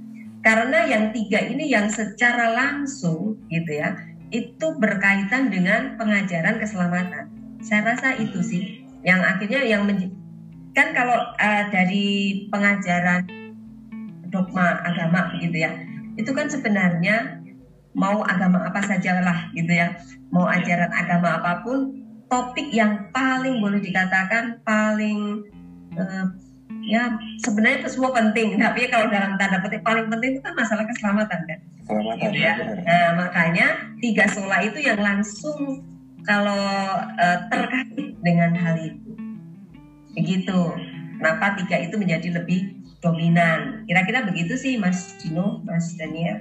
Karena 0.42 0.90
yang 0.90 1.14
tiga 1.14 1.38
ini 1.44 1.70
yang 1.70 1.92
secara 1.92 2.56
langsung 2.56 3.38
gitu 3.52 3.78
ya 3.78 3.94
itu 4.32 4.68
berkaitan 4.80 5.52
dengan 5.52 6.00
pengajaran 6.00 6.58
keselamatan. 6.58 7.30
Saya 7.62 7.94
rasa 7.94 8.18
itu 8.18 8.42
sih 8.42 8.82
yang 9.06 9.22
akhirnya 9.22 9.62
yang 9.62 9.86
kan 10.72 10.96
kalau 10.96 11.20
uh, 11.36 11.64
dari 11.70 12.48
pengajaran 12.48 13.28
dogma 14.32 14.80
agama 14.82 15.36
gitu 15.38 15.62
ya. 15.62 15.72
Itu 16.16 16.32
kan 16.32 16.48
sebenarnya 16.48 17.44
mau 17.92 18.24
agama 18.24 18.64
apa 18.64 18.82
saja 18.84 19.20
lah 19.20 19.52
gitu 19.54 19.72
ya. 19.72 20.00
Mau 20.32 20.48
iya. 20.48 20.64
ajaran 20.64 20.92
agama 20.96 21.30
apa 21.44 21.62
pun 21.62 22.00
topik 22.32 22.72
yang 22.72 23.12
paling 23.12 23.60
boleh 23.60 23.84
dikatakan 23.84 24.64
paling 24.64 25.44
uh, 26.00 26.26
ya 26.88 27.20
sebenarnya 27.44 27.84
itu 27.86 28.00
semua 28.00 28.16
penting. 28.16 28.56
Tapi 28.58 28.88
kalau 28.88 29.12
dalam 29.12 29.36
tanda 29.36 29.60
petik 29.60 29.84
paling 29.84 30.08
penting 30.08 30.40
itu 30.40 30.42
kan 30.42 30.56
masalah 30.56 30.88
keselamatan 30.88 31.40
kan. 31.46 31.60
Keselamatan 31.84 32.32
gitu 32.32 32.40
ya. 32.40 32.54
nah 32.88 33.08
makanya 33.20 33.68
tiga 34.00 34.26
sola 34.32 34.64
itu 34.64 34.80
yang 34.80 35.00
langsung 35.04 35.84
kalau 36.22 37.02
eh, 37.18 37.38
terkait 37.50 38.14
dengan 38.22 38.54
hal 38.54 38.76
itu. 38.78 39.12
Begitu. 40.14 40.60
Kenapa 41.18 41.54
tiga 41.58 41.78
itu 41.82 41.96
menjadi 41.98 42.42
lebih 42.42 42.81
dominan 43.02 43.84
kira-kira 43.90 44.24
begitu 44.30 44.54
sih 44.56 44.78
Mas 44.78 45.18
Dino 45.20 45.60
Mas 45.66 45.98
Daniel 45.98 46.40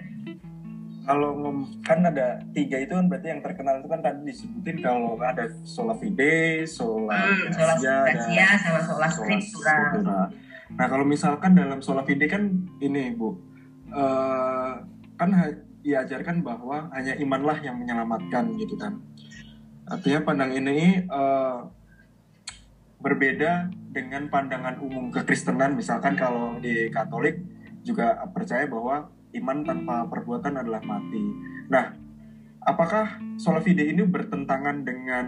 Kalau 1.01 1.35
kan 1.83 2.07
ada 2.07 2.39
tiga 2.55 2.79
itu 2.79 2.95
kan 2.95 3.11
berarti 3.11 3.35
yang 3.35 3.43
terkenal 3.43 3.83
itu 3.83 3.89
kan 3.91 3.99
tadi 3.99 4.31
disebutin 4.31 4.79
kalau 4.79 5.19
ada 5.19 5.49
sola 5.67 5.97
fide, 5.99 6.63
sola 6.71 7.35
hmm, 7.35 7.51
sola 7.51 7.75
gracia, 7.83 8.49
sama 8.63 8.81
sola 8.85 9.07
scriptura. 9.11 10.31
Nah 10.71 10.87
kalau 10.87 11.03
misalkan 11.03 11.59
dalam 11.59 11.83
sola 11.83 12.07
fide 12.07 12.31
kan 12.31 12.63
ini 12.79 13.17
bu, 13.17 13.35
eh, 13.91 14.73
kan 15.19 15.29
diajarkan 15.83 16.47
bahwa 16.47 16.93
hanya 16.95 17.19
imanlah 17.19 17.59
yang 17.59 17.81
menyelamatkan 17.81 18.55
gitu 18.61 18.79
kan. 18.79 19.03
Artinya 19.91 20.23
pandang 20.23 20.55
ini 20.55 21.11
eh, 21.11 21.59
berbeda 23.03 23.73
dengan 23.91 24.31
pandangan 24.31 24.79
umum 24.79 25.11
kekristenan. 25.11 25.75
Misalkan 25.75 26.15
kalau 26.15 26.57
di 26.63 26.89
Katolik 26.95 27.43
juga 27.83 28.23
percaya 28.31 28.65
bahwa 28.71 29.11
iman 29.35 29.59
tanpa 29.67 30.07
perbuatan 30.07 30.59
adalah 30.63 30.83
mati. 30.83 31.23
Nah, 31.71 31.95
apakah 32.63 33.19
sola 33.39 33.59
fide 33.63 33.87
ini 33.87 34.03
bertentangan 34.07 34.87
dengan 34.87 35.27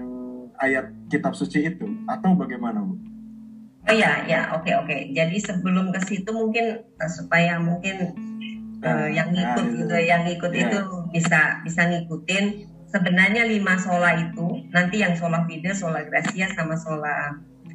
ayat 0.58 0.90
kitab 1.10 1.34
suci 1.34 1.66
itu 1.66 1.86
atau 2.06 2.34
bagaimana 2.38 2.82
bu? 2.82 2.94
Oh 3.82 3.94
iya, 3.94 4.22
ya, 4.30 4.54
oke, 4.54 4.70
oke. 4.86 5.10
Jadi 5.10 5.42
sebelum 5.42 5.90
ke 5.90 5.98
situ 6.06 6.30
mungkin 6.30 6.86
eh, 6.86 7.10
supaya 7.10 7.58
mungkin 7.58 8.14
Nah, 8.82 9.06
yang 9.06 9.30
ngikut 9.30 9.62
nah, 9.62 9.78
gitu, 9.78 9.94
yang 9.94 10.22
ngikut 10.26 10.50
Iya. 10.50 10.66
itu 10.66 10.78
bisa 11.14 11.62
bisa 11.62 11.86
ngikutin. 11.86 12.44
Sebenarnya 12.90 13.46
lima 13.46 13.78
sola 13.78 14.10
itu 14.18 14.68
nanti 14.74 15.00
yang 15.00 15.14
sola 15.14 15.46
fide, 15.46 15.70
sola 15.70 16.02
gracia, 16.02 16.50
sama 16.50 16.74
sola 16.74 17.30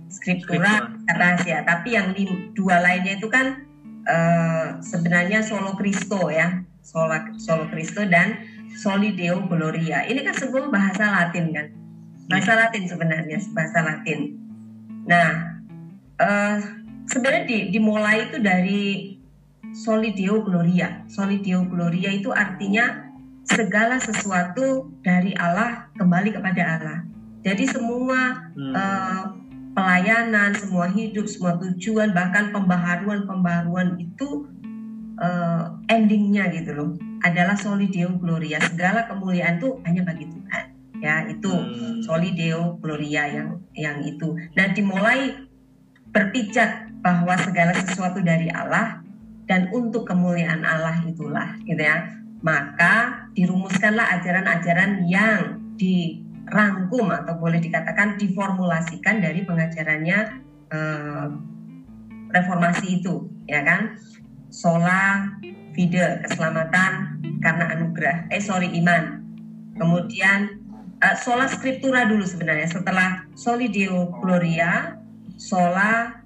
scriptura 0.09 0.91
rahasia. 1.07 1.63
Tapi 1.63 1.95
yang 1.95 2.11
lim- 2.15 2.51
dua 2.55 2.79
lainnya 2.81 3.19
itu 3.19 3.27
kan 3.27 3.67
eh, 4.07 4.67
sebenarnya 4.79 5.43
solo 5.43 5.75
Cristo 5.75 6.31
ya, 6.31 6.63
sola 6.79 7.27
solo 7.35 7.67
Cristo 7.67 8.07
dan 8.07 8.39
soli 8.71 9.13
Deo 9.15 9.43
Gloria. 9.47 10.07
Ini 10.07 10.23
kan 10.23 10.35
semua 10.35 10.71
bahasa 10.71 11.11
Latin 11.11 11.51
kan, 11.51 11.67
bahasa 12.31 12.55
Latin 12.55 12.83
sebenarnya, 12.87 13.37
bahasa 13.51 13.79
Latin. 13.83 14.19
Nah, 15.07 15.59
eh, 16.19 16.57
sebenarnya 17.07 17.43
di, 17.47 17.57
dimulai 17.71 18.27
itu 18.31 18.37
dari 18.39 18.83
Soli 19.75 20.15
Deo 20.15 20.41
Gloria. 20.41 21.03
Soli 21.11 21.43
Deo 21.43 21.67
Gloria 21.67 22.09
itu 22.09 22.31
artinya 22.31 23.03
segala 23.43 23.99
sesuatu 23.99 24.91
dari 25.03 25.35
Allah 25.35 25.91
kembali 25.99 26.31
kepada 26.35 26.63
Allah. 26.79 26.99
Jadi 27.43 27.63
semua 27.67 28.47
Hmm. 28.55 28.73
eh, 28.75 29.23
pelayanan, 29.77 30.57
semua 30.57 30.89
hidup, 30.89 31.29
semua 31.29 31.53
tujuan, 31.61 32.09
bahkan 32.17 32.49
pembaharuan-pembaharuan 32.49 34.01
itu 34.01 34.49
eh, 35.21 35.63
endingnya 35.93 36.49
gitu 36.49 36.73
loh 36.73 36.89
adalah 37.21 37.53
Soli 37.53 37.85
Deo 37.93 38.17
Gloria. 38.17 38.57
Segala 38.57 39.05
kemuliaan 39.05 39.61
itu 39.61 39.77
hanya 39.85 40.01
bagi 40.01 40.25
Tuhan. 40.25 40.65
Ya 40.97 41.29
itu 41.29 41.53
Hmm. 41.53 42.01
Soli 42.01 42.33
Deo 42.33 42.81
Gloria 42.81 43.29
yang 43.29 43.61
yang 43.77 44.01
itu. 44.01 44.33
Nah 44.57 44.73
dimulai 44.73 45.45
berpijak 46.09 46.89
bahwa 47.05 47.37
segala 47.37 47.77
sesuatu 47.77 48.17
dari 48.25 48.49
Allah 48.49 49.05
dan 49.45 49.69
untuk 49.69 50.09
kemuliaan 50.09 50.65
Allah 50.65 51.05
itulah 51.05 51.53
gitu 51.61 51.77
ya. 51.77 52.09
Maka 52.41 53.29
dirumuskanlah 53.37 54.21
ajaran-ajaran 54.21 55.05
yang 55.05 55.61
dirangkum 56.47 57.11
atau 57.11 57.35
boleh 57.35 57.59
dikatakan 57.59 58.15
diformulasikan 58.15 59.19
dari 59.19 59.43
pengajarannya 59.43 60.19
eh, 60.71 61.27
reformasi 62.31 63.03
itu 63.03 63.27
ya 63.45 63.61
kan. 63.67 63.99
Sola 64.47 65.27
fide 65.75 66.23
keselamatan 66.23 67.19
karena 67.43 67.65
anugerah. 67.75 68.31
Eh 68.31 68.39
sorry 68.39 68.71
iman. 68.79 69.21
Kemudian 69.75 70.63
eh, 71.03 71.15
sola 71.19 71.51
scriptura 71.51 72.07
dulu 72.07 72.23
sebenarnya 72.23 72.71
setelah 72.71 73.27
soli 73.35 73.67
deo 73.67 74.07
gloria 74.23 74.95
sola 75.35 76.23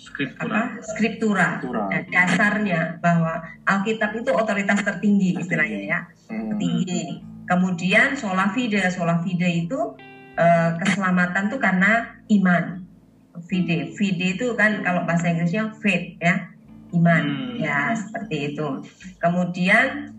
Scriptura. 0.00 0.48
apa 0.48 0.60
scriptura 0.80 1.46
Scriptura. 1.60 1.82
Nah, 1.92 2.02
dasarnya 2.08 2.80
bahwa 3.04 3.44
Alkitab 3.68 4.16
itu 4.16 4.32
otoritas 4.32 4.80
tertinggi 4.80 5.36
istilahnya 5.36 5.80
ya 5.84 6.00
Hmm. 6.30 6.56
tinggi 6.62 7.20
kemudian 7.50 8.14
sola 8.14 8.54
fide. 8.54 8.86
Sola 8.94 9.18
fide 9.26 9.66
itu 9.66 9.98
eh, 10.38 10.70
keselamatan 10.78 11.50
tuh 11.50 11.58
karena 11.58 12.22
iman. 12.30 12.86
Fide. 13.50 13.90
Fide 13.98 14.38
itu 14.38 14.54
kan 14.54 14.86
kalau 14.86 15.02
bahasa 15.02 15.34
Inggrisnya 15.34 15.74
faith 15.82 16.14
ya. 16.22 16.46
Iman. 16.94 17.24
Hmm. 17.26 17.54
ya 17.58 17.98
seperti 17.98 18.54
itu. 18.54 18.86
Kemudian 19.18 20.14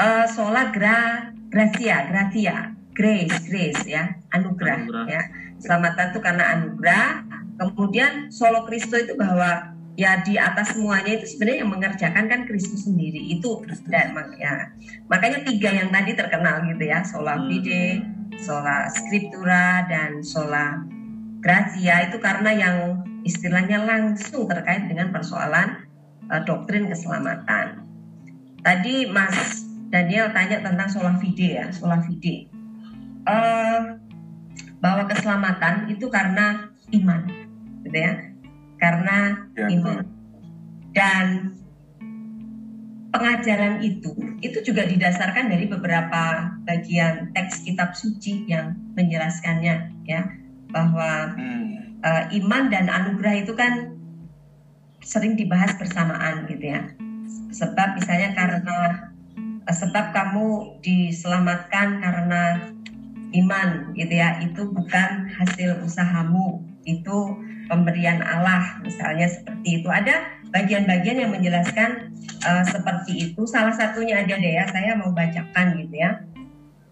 eh, 0.00 0.26
sola 0.32 0.72
gra 0.72 1.28
gracia. 1.52 2.08
Gracia. 2.08 2.56
Grace. 2.96 3.36
Grace 3.44 3.84
ya. 3.84 4.16
Anugerah, 4.32 4.88
Anugerah. 4.88 5.04
ya. 5.12 5.22
Keselamatan 5.60 6.06
itu 6.16 6.20
karena 6.24 6.44
anugerah. 6.56 7.08
Kemudian 7.54 8.32
solo 8.34 8.66
Kristo 8.66 8.98
itu 8.98 9.14
bahwa 9.14 9.73
ya 9.94 10.22
di 10.26 10.34
atas 10.34 10.74
semuanya 10.74 11.18
itu 11.22 11.26
sebenarnya 11.34 11.58
yang 11.62 11.72
mengerjakan 11.72 12.24
kan 12.26 12.40
Kristus 12.50 12.86
sendiri. 12.86 13.38
Itu 13.38 13.62
dan 13.86 14.14
ya, 14.38 14.74
makanya 15.06 15.46
tiga 15.46 15.70
yang 15.70 15.88
tadi 15.94 16.18
terkenal 16.18 16.66
gitu 16.66 16.84
ya. 16.84 17.02
Sola 17.06 17.38
Hmm. 17.38 17.46
fide 17.50 18.02
sola 18.34 18.90
scriptura 18.90 19.86
dan 19.86 20.18
sola 20.26 20.82
gracia 21.38 22.10
itu 22.10 22.18
karena 22.18 22.50
yang 22.50 22.76
istilahnya 23.22 23.86
langsung 23.86 24.50
terkait 24.50 24.90
dengan 24.90 25.14
persoalan 25.14 25.86
eh, 26.26 26.42
doktrin 26.42 26.90
keselamatan. 26.90 27.86
Tadi 28.64 29.06
Mas 29.12 29.62
Daniel 29.92 30.34
tanya 30.34 30.58
tentang 30.64 30.90
sola 30.90 31.14
fide 31.22 31.62
ya 31.62 31.66
sola 31.70 32.02
fide. 32.02 32.50
Eh, 33.24 33.80
bahwa 34.82 35.08
keselamatan 35.08 35.88
itu 35.88 36.10
karena 36.12 36.68
iman 36.92 37.24
gitu 37.88 37.96
ya 37.96 38.33
karena 38.84 39.48
Ya, 39.56 39.66
iman 39.72 40.04
dan 40.92 41.56
pengajaran 43.14 43.80
itu 43.80 44.12
itu 44.44 44.58
juga 44.60 44.84
didasarkan 44.84 45.48
dari 45.48 45.64
beberapa 45.70 46.52
bagian 46.68 47.32
teks 47.32 47.64
kitab 47.64 47.96
suci 47.96 48.44
yang 48.44 48.76
menjelaskannya 48.92 50.04
ya. 50.04 50.22
Bahwa 50.68 51.32
Hmm. 51.32 51.96
eh, 52.04 52.24
iman 52.44 52.68
dan 52.68 52.92
anugerah 52.92 53.40
itu 53.40 53.56
kan 53.56 53.96
sering 55.00 55.40
dibahas 55.40 55.72
bersamaan 55.80 56.44
gitu 56.52 56.76
ya. 56.76 56.92
Sebab 57.54 57.96
misalnya 57.96 58.36
karena 58.36 58.78
eh, 59.64 59.76
sebab 59.80 60.12
kamu 60.12 60.76
diselamatkan 60.84 62.04
karena 62.04 62.68
iman 63.34 63.68
gitu 63.96 64.14
ya 64.14 64.42
itu 64.44 64.68
bukan 64.68 65.30
hasil 65.32 65.80
usahamu. 65.86 66.60
Itu 66.84 67.40
pemberian 67.70 68.20
Allah 68.20 68.80
misalnya 68.84 69.28
seperti 69.30 69.82
itu. 69.82 69.88
Ada 69.88 70.24
bagian-bagian 70.52 71.24
yang 71.24 71.30
menjelaskan 71.32 72.14
eh, 72.24 72.64
seperti 72.68 73.30
itu. 73.30 73.42
Salah 73.48 73.74
satunya 73.74 74.22
aja 74.22 74.36
deh 74.36 74.52
ya 74.54 74.64
saya 74.70 74.96
mau 74.96 75.10
bacakan 75.12 75.78
gitu 75.80 75.94
ya. 75.94 76.22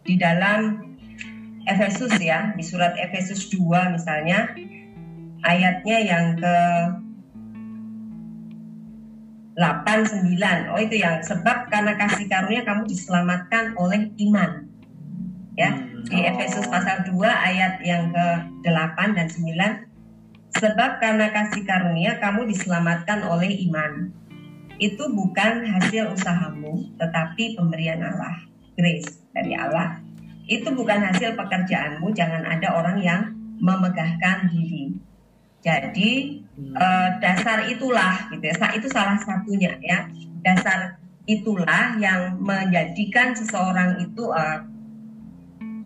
Di 0.03 0.15
dalam 0.19 0.91
Efesus 1.63 2.19
ya 2.19 2.51
di 2.59 2.65
surat 2.67 2.99
Efesus 2.99 3.47
2 3.55 3.95
misalnya 3.95 4.51
ayatnya 5.47 5.97
yang 6.03 6.25
ke 6.35 6.57
8 9.55 9.63
9 10.11 10.75
oh 10.75 10.81
itu 10.81 10.97
yang 10.99 11.23
sebab 11.23 11.71
karena 11.71 11.95
kasih 11.95 12.27
karunia 12.27 12.67
kamu 12.67 12.83
diselamatkan 12.91 13.79
oleh 13.79 14.11
iman. 14.27 14.67
Ya 15.55 15.93
Hmm. 16.03 16.11
di 16.11 16.19
Efesus 16.27 16.67
pasal 16.67 17.07
2 17.07 17.31
ayat 17.31 17.79
yang 17.87 18.11
ke-8 18.11 18.99
dan 19.15 19.27
9 19.31 19.92
sebab 20.57 21.01
karena 21.01 21.33
kasih 21.33 21.65
karunia 21.65 22.21
kamu 22.21 22.49
diselamatkan 22.51 23.25
oleh 23.25 23.51
iman. 23.69 24.13
Itu 24.81 25.13
bukan 25.15 25.63
hasil 25.63 26.11
usahamu 26.13 26.91
tetapi 26.99 27.55
pemberian 27.55 28.03
Allah 28.03 28.43
grace 28.75 29.23
dari 29.31 29.55
Allah. 29.55 30.01
Itu 30.51 30.75
bukan 30.75 31.07
hasil 31.07 31.39
pekerjaanmu 31.39 32.11
jangan 32.13 32.43
ada 32.43 32.75
orang 32.75 32.99
yang 32.99 33.23
memegahkan 33.63 34.51
diri. 34.51 34.99
Jadi 35.63 36.43
eh, 36.59 37.09
dasar 37.23 37.63
itulah 37.71 38.27
gitu 38.35 38.43
ya. 38.51 38.55
Itu 38.75 38.91
salah 38.91 39.17
satunya 39.23 39.79
ya. 39.79 40.11
Dasar 40.43 40.99
itulah 41.31 41.95
yang 42.03 42.43
menjadikan 42.43 43.31
seseorang 43.31 44.03
itu 44.03 44.27
eh, 44.35 44.59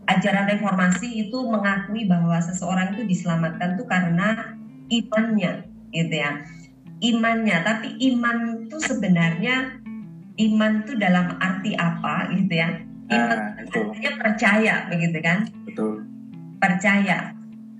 ajaran 0.06 0.46
reformasi 0.46 1.26
itu 1.26 1.38
mengakui 1.46 2.06
bahwa 2.06 2.38
seseorang 2.38 2.94
itu 2.94 3.02
diselamatkan 3.06 3.74
tuh 3.74 3.86
karena 3.90 4.54
imannya 4.86 5.66
gitu 5.90 6.14
ya 6.14 6.46
imannya 7.02 7.56
tapi 7.66 7.98
iman 8.14 8.66
itu 8.66 8.76
sebenarnya 8.78 9.82
iman 10.36 10.72
itu 10.86 10.92
dalam 10.96 11.34
arti 11.42 11.74
apa 11.74 12.30
gitu 12.32 12.54
ya 12.54 12.70
iman 13.06 13.38
Nah, 13.38 13.54
itu. 13.62 13.78
artinya 13.86 14.12
percaya 14.18 14.74
begitu 14.90 15.18
kan 15.22 15.38
Betul. 15.62 16.02
percaya 16.58 17.30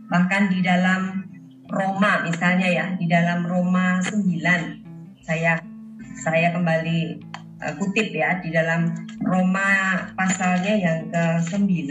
bahkan 0.06 0.46
di 0.46 0.62
dalam 0.62 1.26
Roma 1.66 2.22
misalnya 2.22 2.68
ya 2.70 2.86
di 2.94 3.10
dalam 3.10 3.42
Roma 3.42 3.98
9 4.06 4.22
saya 5.26 5.58
saya 6.22 6.54
kembali 6.54 7.18
kutip 7.56 8.12
ya 8.12 8.36
di 8.44 8.52
dalam 8.52 8.92
Roma 9.24 9.96
pasalnya 10.12 10.76
yang 10.76 11.08
ke-9 11.08 11.88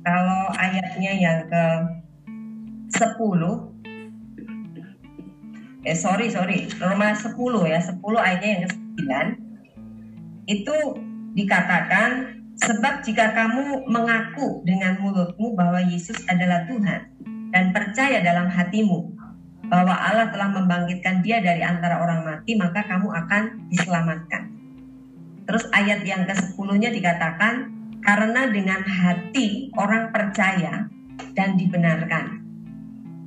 kalau 0.00 0.48
ayatnya 0.56 1.12
yang 1.12 1.38
ke 1.46 1.64
10 2.96 3.12
eh 5.84 5.96
sorry 5.96 6.32
sorry 6.32 6.72
Roma 6.80 7.12
10 7.12 7.36
ya 7.68 7.80
10 7.84 8.00
ayatnya 8.00 8.48
yang 8.48 8.64
ke-9 8.64 9.00
itu 10.48 10.76
dikatakan 11.36 12.40
sebab 12.60 13.04
jika 13.04 13.32
kamu 13.32 13.88
mengaku 13.88 14.64
dengan 14.64 15.00
mulutmu 15.00 15.56
bahwa 15.56 15.80
Yesus 15.84 16.16
adalah 16.28 16.64
Tuhan 16.68 17.12
dan 17.52 17.72
percaya 17.76 18.24
dalam 18.24 18.48
hatimu 18.48 19.12
bahwa 19.68 19.96
Allah 19.96 20.28
telah 20.28 20.52
membangkitkan 20.52 21.24
dia 21.24 21.40
dari 21.40 21.64
antara 21.64 22.00
orang 22.04 22.24
mati 22.24 22.56
maka 22.56 22.84
kamu 22.84 23.08
akan 23.08 23.72
diselamatkan 23.72 24.61
terus 25.52 25.68
ayat 25.76 26.00
yang 26.08 26.24
ke-10-nya 26.24 26.88
dikatakan 26.96 27.68
karena 28.00 28.48
dengan 28.48 28.80
hati 28.80 29.68
orang 29.76 30.08
percaya 30.08 30.88
dan 31.36 31.60
dibenarkan 31.60 32.40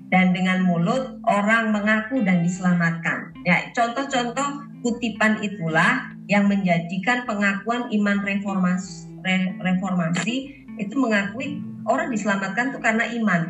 dan 0.09 0.33
dengan 0.33 0.65
mulut 0.65 1.21
orang 1.29 1.69
mengaku 1.69 2.25
dan 2.25 2.41
diselamatkan. 2.41 3.29
Ya, 3.45 3.69
contoh-contoh 3.77 4.65
kutipan 4.81 5.37
itulah 5.45 6.09
yang 6.25 6.49
menjadikan 6.49 7.29
pengakuan 7.29 7.93
iman 7.93 8.17
reformasi, 8.25 9.05
re- 9.21 9.53
reformasi 9.61 10.65
itu 10.81 10.95
mengakui 10.97 11.61
orang 11.85 12.09
diselamatkan 12.09 12.73
itu 12.73 12.79
karena 12.81 13.05
iman. 13.21 13.41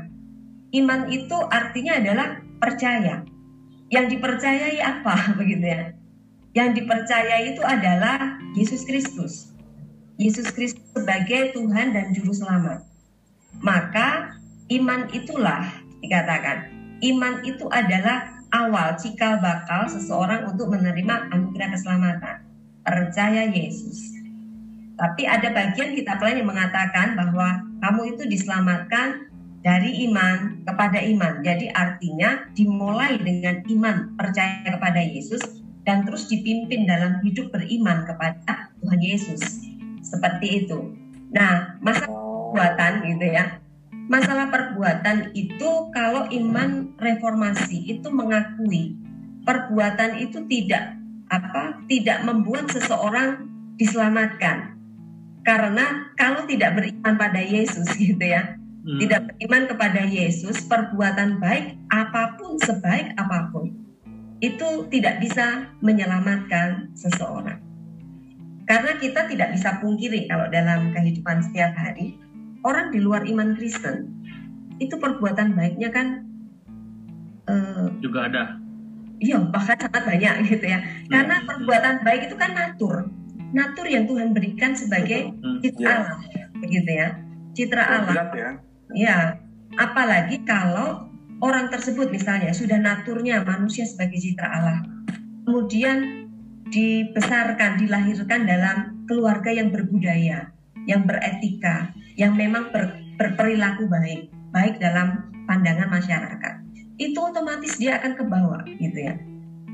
Iman 0.75 1.07
itu 1.07 1.37
artinya 1.47 1.95
adalah 1.95 2.43
percaya. 2.59 3.23
Yang 3.87 4.19
dipercayai 4.19 4.83
apa 4.83 5.15
begitu 5.39 5.63
ya? 5.63 5.95
Yang 6.55 6.81
dipercayai 6.81 7.53
itu 7.53 7.61
adalah 7.61 8.39
Yesus 8.55 8.87
Kristus. 8.87 9.51
Yesus 10.15 10.47
Kristus 10.55 10.87
sebagai 10.95 11.51
Tuhan 11.51 11.91
dan 11.91 12.15
juru 12.15 12.31
selamat. 12.31 12.87
Maka 13.59 14.39
iman 14.71 15.11
itulah 15.11 15.67
dikatakan 16.01 16.69
iman 17.01 17.41
itu 17.45 17.65
adalah 17.69 18.29
awal 18.53 18.97
cikal 18.97 19.41
bakal 19.41 19.85
seseorang 19.89 20.49
untuk 20.49 20.69
menerima 20.73 21.33
anugerah 21.33 21.73
keselamatan 21.73 22.35
percaya 22.85 23.49
Yesus 23.49 24.13
tapi 24.95 25.27
ada 25.27 25.51
bagian 25.51 25.91
kitab 25.91 26.23
lain 26.23 26.45
yang 26.45 26.49
mengatakan 26.49 27.19
bahwa 27.19 27.59
kamu 27.83 28.15
itu 28.15 28.23
diselamatkan 28.31 29.27
dari 29.59 30.07
iman 30.07 30.63
kepada 30.63 31.01
iman 31.03 31.43
jadi 31.43 31.67
artinya 31.73 32.47
dimulai 32.55 33.19
dengan 33.19 33.59
iman 33.65 34.15
percaya 34.15 34.63
kepada 34.63 35.01
Yesus 35.01 35.64
dan 35.85 36.03
terus 36.03 36.27
dipimpin 36.27 36.89
dalam 36.89 37.21
hidup 37.21 37.53
beriman 37.53 38.03
kepada 38.03 38.73
Tuhan 38.81 39.01
Yesus. 39.01 39.41
Seperti 40.01 40.65
itu. 40.65 40.97
Nah 41.31 41.79
masa 41.79 42.09
perbuatan 42.09 43.05
gitu 43.05 43.25
ya. 43.29 43.61
Masalah 44.05 44.53
perbuatan 44.53 45.33
itu 45.33 45.69
kalau 45.89 46.29
iman 46.29 46.93
reformasi 46.97 47.89
itu 47.89 48.05
mengakui 48.13 48.93
perbuatan 49.45 50.21
itu 50.21 50.45
tidak 50.45 50.93
apa 51.29 51.81
tidak 51.89 52.21
membuat 52.21 52.69
seseorang 52.69 53.49
diselamatkan. 53.77 54.77
Karena 55.45 56.09
kalau 56.17 56.45
tidak 56.49 56.77
beriman 56.77 57.13
pada 57.17 57.41
Yesus 57.41 57.85
gitu 57.97 58.21
ya 58.21 58.57
Hmm. 58.85 59.01
tidak 59.01 59.33
beriman 59.33 59.65
kepada 59.65 60.05
Yesus 60.05 60.61
perbuatan 60.69 61.41
baik 61.41 61.73
apa 61.89 62.37
pun 62.37 62.61
sebaik 62.61 63.17
apa 63.17 63.49
pun 63.49 63.73
itu 64.45 64.67
tidak 64.93 65.17
bisa 65.17 65.73
menyelamatkan 65.81 66.93
seseorang 66.93 67.57
karena 68.65 68.97
kita 68.97 69.25
tidak 69.25 69.53
bisa 69.53 69.77
pungkiri 69.79 70.25
kalau 70.25 70.45
dalam 70.49 70.93
kehidupan 70.93 71.41
setiap 71.41 71.73
hari 71.73 72.17
orang 72.61 72.89
di 72.89 73.01
luar 73.01 73.25
iman 73.25 73.53
Kristen 73.53 74.09
itu 74.77 74.93
perbuatan 74.95 75.53
baiknya 75.53 75.89
kan 75.89 76.07
eh, 77.45 77.85
juga 78.01 78.27
ada. 78.27 78.43
iya 79.17 79.39
bahkan 79.39 79.77
sangat 79.79 80.03
banyak 80.03 80.33
gitu 80.49 80.65
ya 80.65 80.79
karena 81.07 81.35
Hmm. 81.39 81.47
perbuatan 81.47 81.95
baik 82.03 82.21
itu 82.27 82.35
kan 82.35 82.51
natur 82.51 83.07
natur 83.53 83.85
yang 83.87 84.03
Tuhan 84.05 84.35
berikan 84.35 84.75
sebagai 84.75 85.31
Hmm. 85.31 85.61
citra 85.63 85.85
Ya. 85.87 85.95
Allah 86.03 86.19
begitu 86.59 86.91
ya 86.91 87.07
citra 87.55 87.83
Allah 87.85 88.15
ya. 88.35 88.49
ya 88.91 89.17
apalagi 89.77 90.43
kalau 90.43 91.07
orang 91.43 91.71
tersebut 91.71 92.11
misalnya 92.11 92.51
sudah 92.55 92.79
naturnya 92.79 93.43
manusia 93.43 93.83
sebagai 93.83 94.19
citra 94.19 94.47
Allah 94.47 94.79
kemudian 95.47 96.27
dibesarkan 96.69 97.77
dilahirkan 97.79 98.47
dalam 98.47 99.05
keluarga 99.05 99.53
yang 99.53 99.69
berbudaya 99.69 100.49
yang 100.85 101.05
beretika 101.05 101.93
yang 102.15 102.33
memang 102.37 102.71
ber- 102.71 103.01
berperilaku 103.17 103.85
baik 103.89 104.29
baik 104.55 104.79
dalam 104.79 105.35
pandangan 105.45 105.91
masyarakat. 105.91 106.53
Itu 106.95 107.19
otomatis 107.19 107.75
dia 107.75 107.99
akan 107.99 108.15
ke 108.15 108.23
bawah 108.23 108.63
gitu 108.79 108.99
ya. 109.03 109.19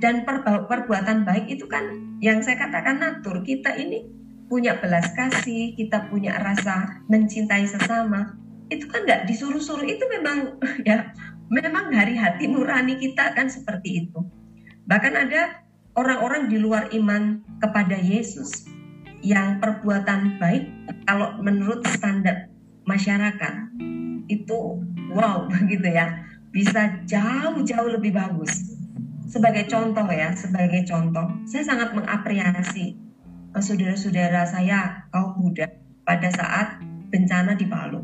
Dan 0.02 0.26
perbuatan 0.26 1.22
baik 1.22 1.46
itu 1.54 1.70
kan 1.70 2.18
yang 2.18 2.42
saya 2.42 2.58
katakan 2.58 2.98
natur. 2.98 3.46
Kita 3.46 3.78
ini 3.78 4.02
punya 4.50 4.82
belas 4.82 5.14
kasih 5.14 5.78
kita 5.78 6.10
punya 6.10 6.36
rasa 6.42 7.06
mencintai 7.08 7.64
sesama 7.70 8.36
itu 8.74 8.90
kan 8.90 9.06
nggak 9.06 9.30
disuruh-suruh. 9.30 9.86
Itu 9.86 10.10
memang 10.10 10.58
ya 10.90 11.14
memang 11.52 11.92
dari 11.92 12.16
hati 12.16 12.48
nurani 12.48 12.96
kita 12.96 13.36
kan 13.36 13.52
seperti 13.52 14.08
itu. 14.08 14.24
Bahkan 14.88 15.14
ada 15.14 15.62
orang-orang 16.00 16.48
di 16.48 16.58
luar 16.58 16.88
iman 16.96 17.44
kepada 17.60 18.00
Yesus 18.00 18.66
yang 19.22 19.60
perbuatan 19.60 20.40
baik 20.40 20.66
kalau 21.06 21.38
menurut 21.44 21.84
standar 21.86 22.50
masyarakat 22.88 23.70
itu 24.32 24.80
wow 25.12 25.46
begitu 25.52 25.92
ya. 26.00 26.24
Bisa 26.52 27.04
jauh-jauh 27.08 27.96
lebih 28.00 28.16
bagus. 28.16 28.76
Sebagai 29.28 29.68
contoh 29.68 30.08
ya 30.08 30.32
sebagai 30.36 30.88
contoh. 30.88 31.28
Saya 31.48 31.64
sangat 31.68 31.96
mengapresiasi 31.96 32.96
eh, 33.56 33.64
saudara-saudara 33.64 34.48
saya 34.48 35.08
kaum 35.12 35.40
muda 35.40 35.68
pada 36.04 36.32
saat 36.32 36.80
bencana 37.12 37.56
di 37.56 37.68
Palu. 37.68 38.04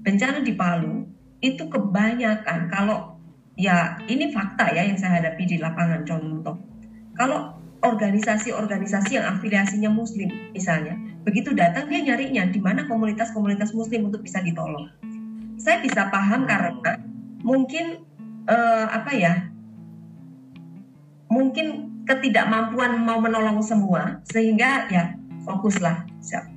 Bencana 0.00 0.40
di 0.40 0.52
Palu 0.56 1.15
itu 1.40 1.64
kebanyakan. 1.68 2.68
Kalau 2.72 3.16
ya 3.56 3.96
ini 4.08 4.30
fakta 4.32 4.72
ya 4.72 4.84
yang 4.84 4.96
saya 5.00 5.20
hadapi 5.20 5.44
di 5.48 5.56
lapangan 5.60 6.04
contoh. 6.04 6.56
Kalau 7.16 7.56
organisasi-organisasi 7.84 9.20
yang 9.20 9.26
afiliasinya 9.36 9.92
muslim 9.92 10.32
misalnya 10.50 10.96
begitu 11.22 11.52
datang 11.52 11.86
dia 11.86 12.02
nyarinya 12.02 12.48
di 12.48 12.58
mana 12.58 12.88
komunitas-komunitas 12.88 13.72
muslim 13.76 14.08
untuk 14.08 14.24
bisa 14.24 14.40
ditolong. 14.40 14.88
Saya 15.60 15.80
bisa 15.80 16.08
paham 16.08 16.44
karena 16.48 16.72
mungkin 17.44 18.04
eh, 18.48 18.86
apa 18.90 19.10
ya 19.16 19.34
mungkin 21.26 21.96
ketidakmampuan 22.06 23.02
mau 23.02 23.18
menolong 23.18 23.58
semua 23.60 24.22
sehingga 24.30 24.86
ya 24.88 25.14
fokuslah. 25.46 26.06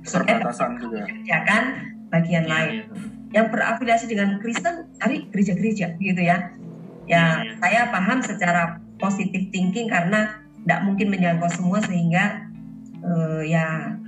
Perbatasan 0.02 0.78
juga. 0.82 1.06
ya 1.22 1.46
kan? 1.46 1.94
Bagian 2.10 2.42
Iya, 2.46 2.50
lain. 2.50 2.70
iya. 2.74 2.84
Yang 3.30 3.46
berafiliasi 3.50 4.10
dengan 4.10 4.42
Kristen 4.42 4.90
cari 4.98 5.30
gereja-gereja 5.30 5.98
gitu 6.02 6.22
ya. 6.22 6.54
Ya, 7.10 7.42
iya. 7.42 7.58
saya 7.58 7.80
paham 7.90 8.22
secara 8.22 8.78
positif 9.02 9.50
thinking 9.50 9.90
karena 9.90 10.38
tidak 10.62 10.80
mungkin 10.86 11.10
menjangkau 11.10 11.50
semua 11.50 11.82
sehingga 11.82 12.46
eh, 13.02 13.42
ya, 13.50 13.98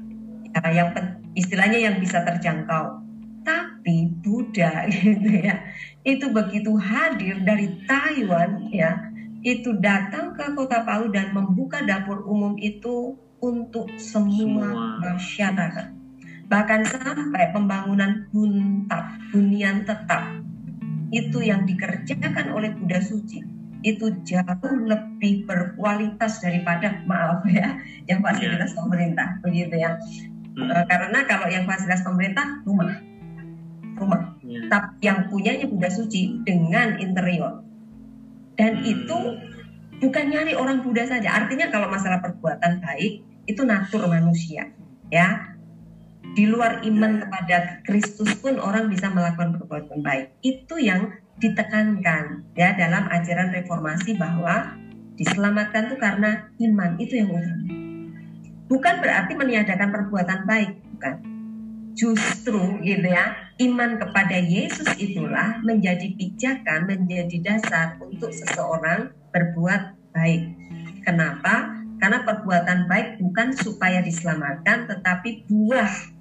ya 0.55 0.63
yang 0.71 0.95
istilahnya 1.35 1.79
yang 1.83 1.97
bisa 1.99 2.23
terjangkau. 2.23 3.03
Tapi 3.43 4.15
Buddha 4.23 4.87
gitu 4.95 5.31
ya, 5.43 5.67
itu 6.07 6.31
begitu 6.31 6.79
hadir 6.79 7.43
dari 7.43 7.75
Taiwan 7.91 8.71
ya, 8.71 9.11
itu 9.43 9.75
datang 9.83 10.39
ke 10.39 10.55
Kota 10.55 10.87
Palu 10.87 11.11
dan 11.11 11.35
membuka 11.35 11.83
dapur 11.83 12.23
umum 12.23 12.55
itu 12.63 13.19
untuk 13.43 13.91
semua, 13.99 14.71
Semua. 14.71 15.03
masyarakat 15.03 16.02
bahkan 16.53 16.85
sampai 16.85 17.49
pembangunan 17.57 18.29
huntap, 18.29 19.17
hunian 19.33 19.89
tetap 19.89 20.37
itu 21.09 21.41
yang 21.41 21.65
dikerjakan 21.65 22.53
oleh 22.53 22.77
Buddha 22.77 23.01
Suci 23.01 23.41
itu 23.83 24.07
jauh 24.23 24.73
lebih 24.85 25.49
berkualitas 25.49 26.45
daripada 26.45 27.01
maaf 27.09 27.41
ya 27.49 27.81
yang 28.05 28.21
fasilitas 28.21 28.77
pemerintah 28.77 29.41
begitu 29.41 29.81
ya 29.81 29.97
Hmm. 30.53 30.69
Eh, 30.69 30.85
karena 30.85 31.25
kalau 31.25 31.49
yang 31.49 31.65
fasilitas 31.65 32.05
pemerintah 32.05 32.45
rumah 32.69 32.93
rumah 33.97 34.37
Iya. 34.45 34.69
tapi 34.69 35.01
yang 35.01 35.25
punyanya 35.33 35.65
Buddha 35.65 35.89
Suci 35.89 36.45
dengan 36.45 37.01
interior 37.01 37.65
dan 38.61 38.85
Hmm. 38.85 38.93
itu 38.93 39.19
bukan 40.05 40.25
nyari 40.29 40.53
orang 40.53 40.85
Buddha 40.85 41.09
saja. 41.09 41.41
Artinya 41.41 41.73
kalau 41.73 41.89
masalah 41.89 42.21
perbuatan 42.21 42.85
baik 42.85 43.25
itu 43.49 43.63
natur 43.65 44.05
manusia, 44.13 44.69
ya. 45.09 45.52
Di 46.33 46.49
luar 46.49 46.81
iman 46.81 47.21
kepada 47.21 47.85
Kristus 47.85 48.33
pun 48.41 48.57
orang 48.57 48.89
bisa 48.89 49.13
melakukan 49.13 49.61
perbuatan 49.61 50.01
baik. 50.01 50.33
Itu 50.41 50.81
yang 50.81 51.13
ditekankan 51.37 52.55
ya 52.57 52.73
dalam 52.73 53.05
ajaran 53.13 53.53
reformasi 53.53 54.17
bahwa 54.17 54.79
diselamatkan 55.21 55.93
itu 55.93 55.97
karena 56.01 56.49
iman 56.57 56.91
itu 56.97 57.21
yang 57.21 57.29
utama. 57.31 57.67
Bukan 58.73 58.95
berarti 59.05 59.33
meniadakan 59.37 59.93
perbuatan 59.93 60.49
baik, 60.49 60.73
bukan. 60.97 61.17
Justru 61.93 62.81
gitu 62.81 63.05
ya, 63.05 63.37
iman 63.61 64.01
kepada 64.01 64.41
Yesus 64.41 64.89
itulah 64.97 65.61
menjadi 65.61 66.17
pijakan, 66.17 66.89
menjadi 66.89 67.37
dasar 67.45 68.01
untuk 68.01 68.33
seseorang 68.33 69.13
berbuat 69.29 70.01
baik. 70.17 70.43
Kenapa? 71.05 71.77
Karena 72.01 72.25
perbuatan 72.25 72.89
baik 72.89 73.21
bukan 73.21 73.53
supaya 73.53 74.01
diselamatkan, 74.01 74.89
tetapi 74.89 75.45
buah 75.53 76.12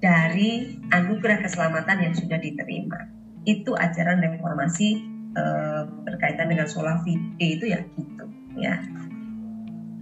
dari 0.00 0.80
anugerah 0.90 1.44
keselamatan 1.44 2.10
yang 2.10 2.14
sudah 2.16 2.40
diterima. 2.40 3.08
Itu 3.44 3.76
ajaran 3.76 4.20
reformasi 4.20 4.88
eh, 5.36 5.82
berkaitan 6.08 6.48
dengan 6.48 6.66
sola 6.68 7.00
fide 7.04 7.36
itu 7.40 7.64
ya 7.68 7.80
gitu 7.96 8.24
ya. 8.56 8.80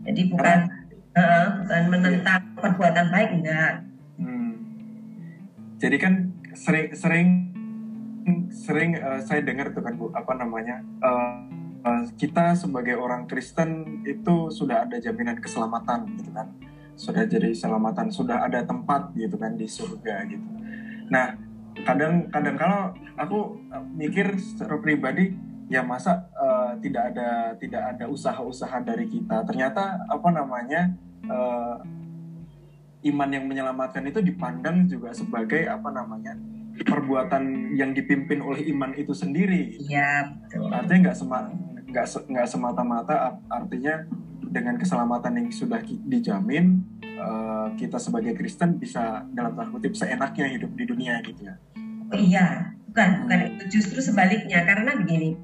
Jadi 0.07 0.23
bukan 0.31 0.59
eh, 1.19 1.47
bukan 1.63 1.83
menentang 1.91 2.43
perbuatan 2.59 3.07
baik 3.11 3.31
enggak, 3.43 3.89
jadi 5.79 5.97
kan 6.03 6.15
sering 6.59 6.91
sering 6.93 7.29
sering 8.51 8.91
uh, 8.99 9.23
saya 9.23 9.41
dengar 9.47 9.71
tuh 9.73 9.81
kan 9.81 9.95
bu 9.95 10.11
apa 10.13 10.35
namanya 10.35 10.83
uh, 11.01 12.05
kita 12.19 12.59
sebagai 12.59 12.99
orang 12.99 13.31
Kristen 13.31 14.03
itu 14.05 14.51
sudah 14.51 14.85
ada 14.85 14.99
jaminan 14.99 15.39
keselamatan 15.39 16.19
gitu 16.19 16.35
kan 16.35 16.51
sudah 16.99 17.25
jadi 17.25 17.55
keselamatan 17.55 18.11
sudah 18.11 18.43
ada 18.45 18.67
tempat 18.67 19.15
gitu 19.15 19.39
kan 19.39 19.55
di 19.55 19.71
surga 19.71 20.27
gitu 20.27 20.49
nah 21.09 21.39
kadang 21.87 22.27
kadang 22.29 22.59
kalau 22.59 22.91
aku 23.15 23.63
mikir 23.95 24.35
secara 24.35 24.83
pribadi 24.83 25.31
ya 25.71 25.85
masa 25.87 26.27
uh, 26.35 26.75
tidak 26.83 27.15
ada 27.15 27.55
tidak 27.61 27.83
ada 27.95 28.05
usaha-usaha 28.11 28.83
dari 28.83 29.07
kita 29.07 29.47
ternyata 29.47 30.03
apa 30.11 30.29
namanya 30.33 30.91
uh, 31.29 31.79
iman 33.07 33.31
yang 33.31 33.47
menyelamatkan 33.47 34.03
itu 34.11 34.19
dipandang 34.19 34.91
juga 34.91 35.15
sebagai 35.15 35.71
apa 35.71 35.93
namanya 35.95 36.35
perbuatan 36.83 37.75
yang 37.75 37.91
dipimpin 37.95 38.39
oleh 38.39 38.71
iman 38.71 38.95
itu 38.95 39.11
sendiri. 39.11 39.75
Iya 39.83 40.35
betul. 40.47 40.71
Artinya 40.71 40.99
nggak 41.11 41.17
sema 41.19 41.39
nggak 41.89 42.07
nggak 42.29 42.49
semata-mata 42.49 43.41
artinya 43.49 44.05
dengan 44.43 44.79
keselamatan 44.79 45.45
yang 45.45 45.49
sudah 45.51 45.83
dijamin 45.85 46.83
uh, 47.19 47.75
kita 47.75 47.99
sebagai 47.99 48.39
Kristen 48.39 48.79
bisa 48.79 49.27
dalam 49.35 49.59
tanda 49.59 49.71
kutip 49.75 49.93
seenaknya 49.99 50.49
hidup 50.49 50.73
di 50.79 50.85
dunia 50.87 51.21
gitu 51.27 51.51
ya. 51.51 51.55
Iya, 52.15 52.47
bukan 52.89 53.27
bukan 53.27 53.39
itu. 53.53 53.63
Justru 53.79 54.01
sebaliknya 54.01 54.65
karena 54.65 54.97
begini 54.97 55.37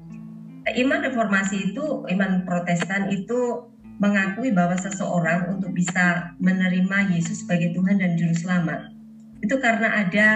iman 0.65 0.99
reformasi 1.05 1.71
itu 1.71 2.09
iman 2.09 2.41
Protestan 2.41 3.13
itu 3.13 3.69
mengakui 4.01 4.51
bahwa 4.51 4.75
seseorang 4.75 5.53
untuk 5.55 5.71
bisa 5.71 6.35
menerima 6.41 7.15
Yesus 7.15 7.45
sebagai 7.45 7.77
Tuhan 7.77 8.01
dan 8.01 8.17
Juru 8.17 8.35
Selamat 8.35 8.91
itu 9.39 9.55
karena 9.61 10.03
ada 10.03 10.29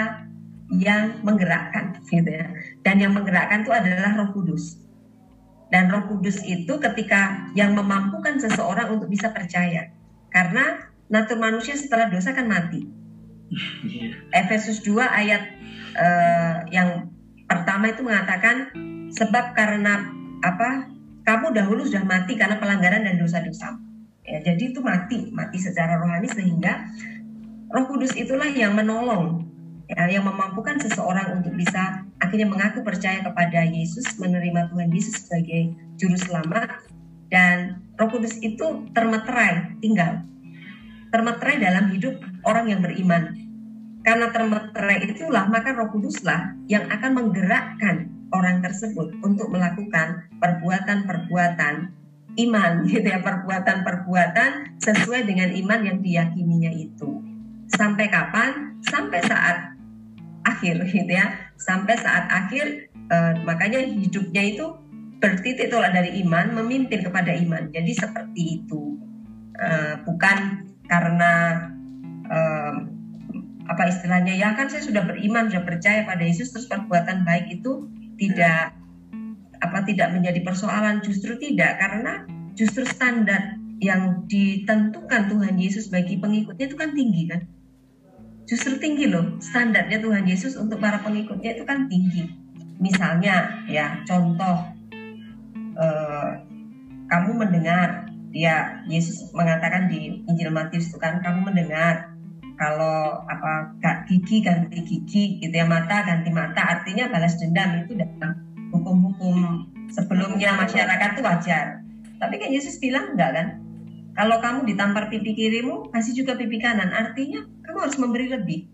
yang 0.70 1.18
menggerakkan 1.26 1.98
gitu 2.06 2.30
ya. 2.30 2.46
Dan 2.86 3.02
yang 3.02 3.18
menggerakkan 3.18 3.66
itu 3.66 3.74
adalah 3.74 4.14
Roh 4.22 4.30
Kudus 4.38 4.78
dan 5.70 5.90
Roh 5.94 6.06
Kudus 6.10 6.42
itu 6.46 6.82
ketika 6.82 7.50
yang 7.54 7.78
memampukan 7.78 8.42
seseorang 8.42 8.98
untuk 8.98 9.10
bisa 9.10 9.30
percaya. 9.30 9.94
Karena 10.34 10.90
natur 11.10 11.38
manusia 11.38 11.78
setelah 11.78 12.10
dosa 12.10 12.34
kan 12.34 12.50
mati. 12.50 12.86
Efesus 14.30 14.86
2 14.86 14.98
ayat 15.02 15.42
uh, 15.98 16.56
yang 16.70 17.10
pertama 17.50 17.90
itu 17.90 18.06
mengatakan 18.06 18.70
sebab 19.10 19.58
karena 19.58 20.06
apa 20.46 20.86
kamu 21.26 21.54
dahulu 21.54 21.82
sudah 21.86 22.06
mati 22.06 22.38
karena 22.38 22.62
pelanggaran 22.62 23.06
dan 23.06 23.18
dosa-dosa. 23.18 23.78
Ya, 24.26 24.46
jadi 24.46 24.74
itu 24.74 24.82
mati, 24.86 25.34
mati 25.34 25.58
secara 25.58 25.98
rohani 25.98 26.30
sehingga 26.30 26.86
Roh 27.70 27.86
Kudus 27.90 28.14
itulah 28.18 28.50
yang 28.50 28.78
menolong, 28.78 29.49
ya, 29.90 30.06
yang 30.06 30.26
memampukan 30.26 30.78
seseorang 30.78 31.42
untuk 31.42 31.58
bisa 31.58 32.06
akhirnya 32.22 32.46
mengaku 32.46 32.86
percaya 32.86 33.26
kepada 33.26 33.66
Yesus, 33.66 34.06
menerima 34.22 34.70
Tuhan 34.70 34.90
Yesus 34.94 35.26
sebagai 35.26 35.74
juru 35.98 36.16
selamat 36.16 36.86
dan 37.34 37.82
Roh 37.98 38.10
Kudus 38.10 38.38
itu 38.42 38.90
termeterai, 38.94 39.82
tinggal. 39.82 40.26
Termeterai 41.10 41.58
dalam 41.58 41.90
hidup 41.90 42.22
orang 42.46 42.70
yang 42.70 42.82
beriman. 42.86 43.34
Karena 44.06 44.32
termeterai 44.32 45.10
itulah 45.10 45.46
maka 45.50 45.76
Roh 45.76 45.90
Kuduslah 45.92 46.56
yang 46.70 46.88
akan 46.88 47.12
menggerakkan 47.18 48.10
orang 48.30 48.62
tersebut 48.62 49.14
untuk 49.26 49.50
melakukan 49.50 50.30
perbuatan-perbuatan 50.38 51.76
iman 52.40 52.72
gitu 52.90 53.04
ya 53.10 53.20
perbuatan-perbuatan 53.20 54.80
sesuai 54.80 55.26
dengan 55.26 55.50
iman 55.54 55.80
yang 55.82 55.98
diyakininya 56.00 56.72
itu. 56.74 57.26
Sampai 57.70 58.10
kapan? 58.10 58.80
Sampai 58.82 59.22
saat 59.22 59.79
akhir 60.50 60.82
gitu 60.90 61.12
ya. 61.12 61.38
Sampai 61.56 61.96
saat 62.00 62.26
akhir 62.30 62.90
eh, 62.92 63.34
makanya 63.46 63.86
hidupnya 63.86 64.44
itu 64.56 64.66
bertitik 65.20 65.68
tolak 65.68 65.92
dari 65.92 66.24
iman 66.24 66.56
memimpin 66.58 67.06
kepada 67.06 67.36
iman. 67.36 67.70
Jadi 67.70 67.92
seperti 67.94 68.42
itu. 68.64 68.98
Eh, 69.60 69.96
bukan 70.08 70.68
karena 70.90 71.66
apa 73.66 73.90
istilahnya 73.90 74.38
ya 74.38 74.54
kan 74.54 74.70
saya 74.70 74.86
sudah 74.86 75.02
beriman 75.02 75.50
sudah 75.50 75.66
percaya 75.66 76.06
pada 76.06 76.22
Yesus 76.22 76.54
terus 76.54 76.70
perbuatan 76.70 77.26
baik 77.26 77.50
itu 77.58 77.90
tidak 78.22 78.78
apa 79.60 79.80
tidak 79.86 80.14
menjadi 80.14 80.42
persoalan. 80.46 81.02
Justru 81.02 81.38
tidak 81.42 81.82
karena 81.82 82.26
justru 82.54 82.86
standar 82.86 83.60
yang 83.80 84.28
ditentukan 84.28 85.32
Tuhan 85.32 85.56
Yesus 85.56 85.88
bagi 85.88 86.20
pengikutnya 86.20 86.68
itu 86.68 86.76
kan 86.76 86.92
tinggi 86.92 87.32
kan 87.32 87.42
justru 88.50 88.82
tinggi 88.82 89.06
loh 89.06 89.38
standarnya 89.38 90.02
Tuhan 90.02 90.26
Yesus 90.26 90.58
untuk 90.58 90.82
para 90.82 90.98
pengikutnya 91.06 91.54
itu 91.54 91.64
kan 91.70 91.86
tinggi. 91.86 92.26
Misalnya 92.82 93.62
ya 93.70 94.02
contoh 94.10 94.74
eh, 95.78 96.30
kamu 97.06 97.30
mendengar 97.38 98.10
dia 98.34 98.82
Yesus 98.90 99.30
mengatakan 99.38 99.86
di 99.86 100.26
Injil 100.26 100.50
Matius 100.50 100.90
itu 100.90 100.98
kan 100.98 101.22
kamu 101.22 101.54
mendengar 101.54 102.10
kalau 102.58 103.24
apa 103.30 103.72
gak 103.80 104.10
gigi 104.10 104.44
ganti 104.44 104.84
gigi 104.84 105.40
gitu 105.40 105.54
ya 105.54 105.70
mata 105.70 106.02
ganti 106.02 106.34
mata. 106.34 106.82
Artinya 106.82 107.06
balas 107.14 107.38
dendam 107.38 107.86
itu 107.86 107.94
dalam 107.94 108.34
hukum-hukum 108.74 109.70
sebelumnya 109.94 110.58
masyarakat 110.58 111.10
itu 111.18 111.22
wajar. 111.22 111.66
Tapi 112.18 112.36
kan 112.42 112.50
Yesus 112.50 112.82
bilang 112.82 113.14
enggak 113.14 113.32
kan? 113.32 113.48
Kalau 114.18 114.42
kamu 114.44 114.68
ditampar 114.68 115.08
pipi 115.08 115.32
kirimu 115.32 115.94
kasih 115.96 116.12
juga 116.12 116.36
pipi 116.36 116.60
kanan. 116.60 116.92
Artinya 116.92 117.48
kamu 117.70 117.86
harus 117.86 117.98
memberi 118.02 118.28
lebih. 118.34 118.66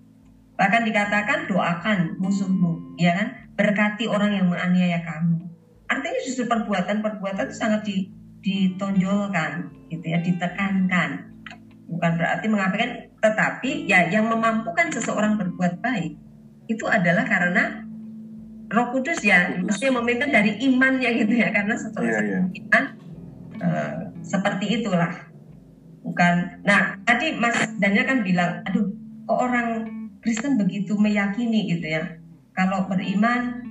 Bahkan 0.55 0.87
dikatakan 0.87 1.51
doakan 1.51 2.15
musuhmu 2.15 2.95
ya 2.95 3.11
kan? 3.11 3.27
Berkati 3.59 4.07
orang 4.07 4.31
yang 4.31 4.47
menganiaya 4.47 5.03
kamu. 5.03 5.43
Artinya 5.91 6.19
justru 6.23 6.47
perbuatan-perbuatan 6.47 7.51
itu 7.51 7.55
sangat 7.59 7.83
ditonjolkan 8.39 9.67
gitu 9.91 10.05
ya 10.07 10.23
ditekankan. 10.23 11.35
Bukan 11.91 12.11
berarti 12.15 12.47
mengabaikan 12.47 13.11
tetapi 13.19 13.89
ya 13.89 14.07
yang 14.07 14.31
memampukan 14.31 14.89
seseorang 14.95 15.35
berbuat 15.35 15.83
baik 15.83 16.15
itu 16.65 16.85
adalah 16.87 17.25
karena 17.25 17.85
Roh 18.69 18.89
Kudus 18.89 19.21
ya 19.21 19.61
mestinya 19.61 20.01
memimpin 20.01 20.33
dari 20.33 20.57
imannya 20.65 21.09
gitu 21.25 21.33
ya 21.37 21.53
karena 21.53 21.77
setelah 21.77 22.09
yeah, 22.09 22.25
yeah. 22.25 22.45
iman 22.65 22.83
uh, 23.61 23.95
seperti 24.25 24.81
itulah 24.81 25.13
bukan. 26.05 26.61
Nah 26.61 27.01
tadi 27.03 27.33
Mas 27.35 27.57
Daniel 27.81 28.05
kan 28.05 28.21
bilang 28.21 28.61
aduh 28.69 28.85
kok 29.25 29.39
orang 29.41 29.67
Kristen 30.21 30.61
begitu 30.61 30.93
meyakini 30.95 31.73
gitu 31.73 31.85
ya. 31.89 32.21
Kalau 32.53 32.85
beriman 32.87 33.65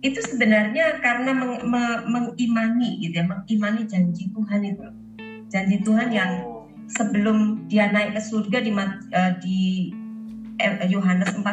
itu 0.00 0.16
sebenarnya 0.24 0.96
karena 1.04 1.36
meng, 1.36 1.60
me, 1.66 1.82
mengimani 2.08 3.02
gitu 3.02 3.20
ya. 3.20 3.26
Mengimani 3.26 3.84
janji 3.84 4.30
Tuhan 4.32 4.62
itu 4.64 4.86
janji 5.50 5.82
Tuhan 5.82 6.08
yang 6.14 6.46
sebelum 6.90 7.66
dia 7.66 7.90
naik 7.90 8.14
ke 8.16 8.22
surga 8.22 8.58
di 8.62 8.70
uh, 8.74 9.32
di 9.42 9.58
eh, 10.62 10.86
Yohanes 10.88 11.34
14 11.34 11.44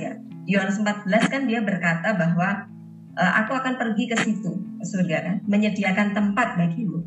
ya. 0.00 0.12
Yohanes 0.48 0.80
14 0.80 1.32
kan 1.32 1.42
dia 1.46 1.62
berkata 1.62 2.16
bahwa 2.16 2.66
uh, 3.14 3.32
aku 3.44 3.52
akan 3.54 3.78
pergi 3.78 4.10
ke 4.10 4.16
situ 4.18 4.52
ke 4.52 4.84
surga 4.84 5.16
kan, 5.22 5.36
menyediakan 5.46 6.16
tempat 6.16 6.58
bagimu. 6.58 7.06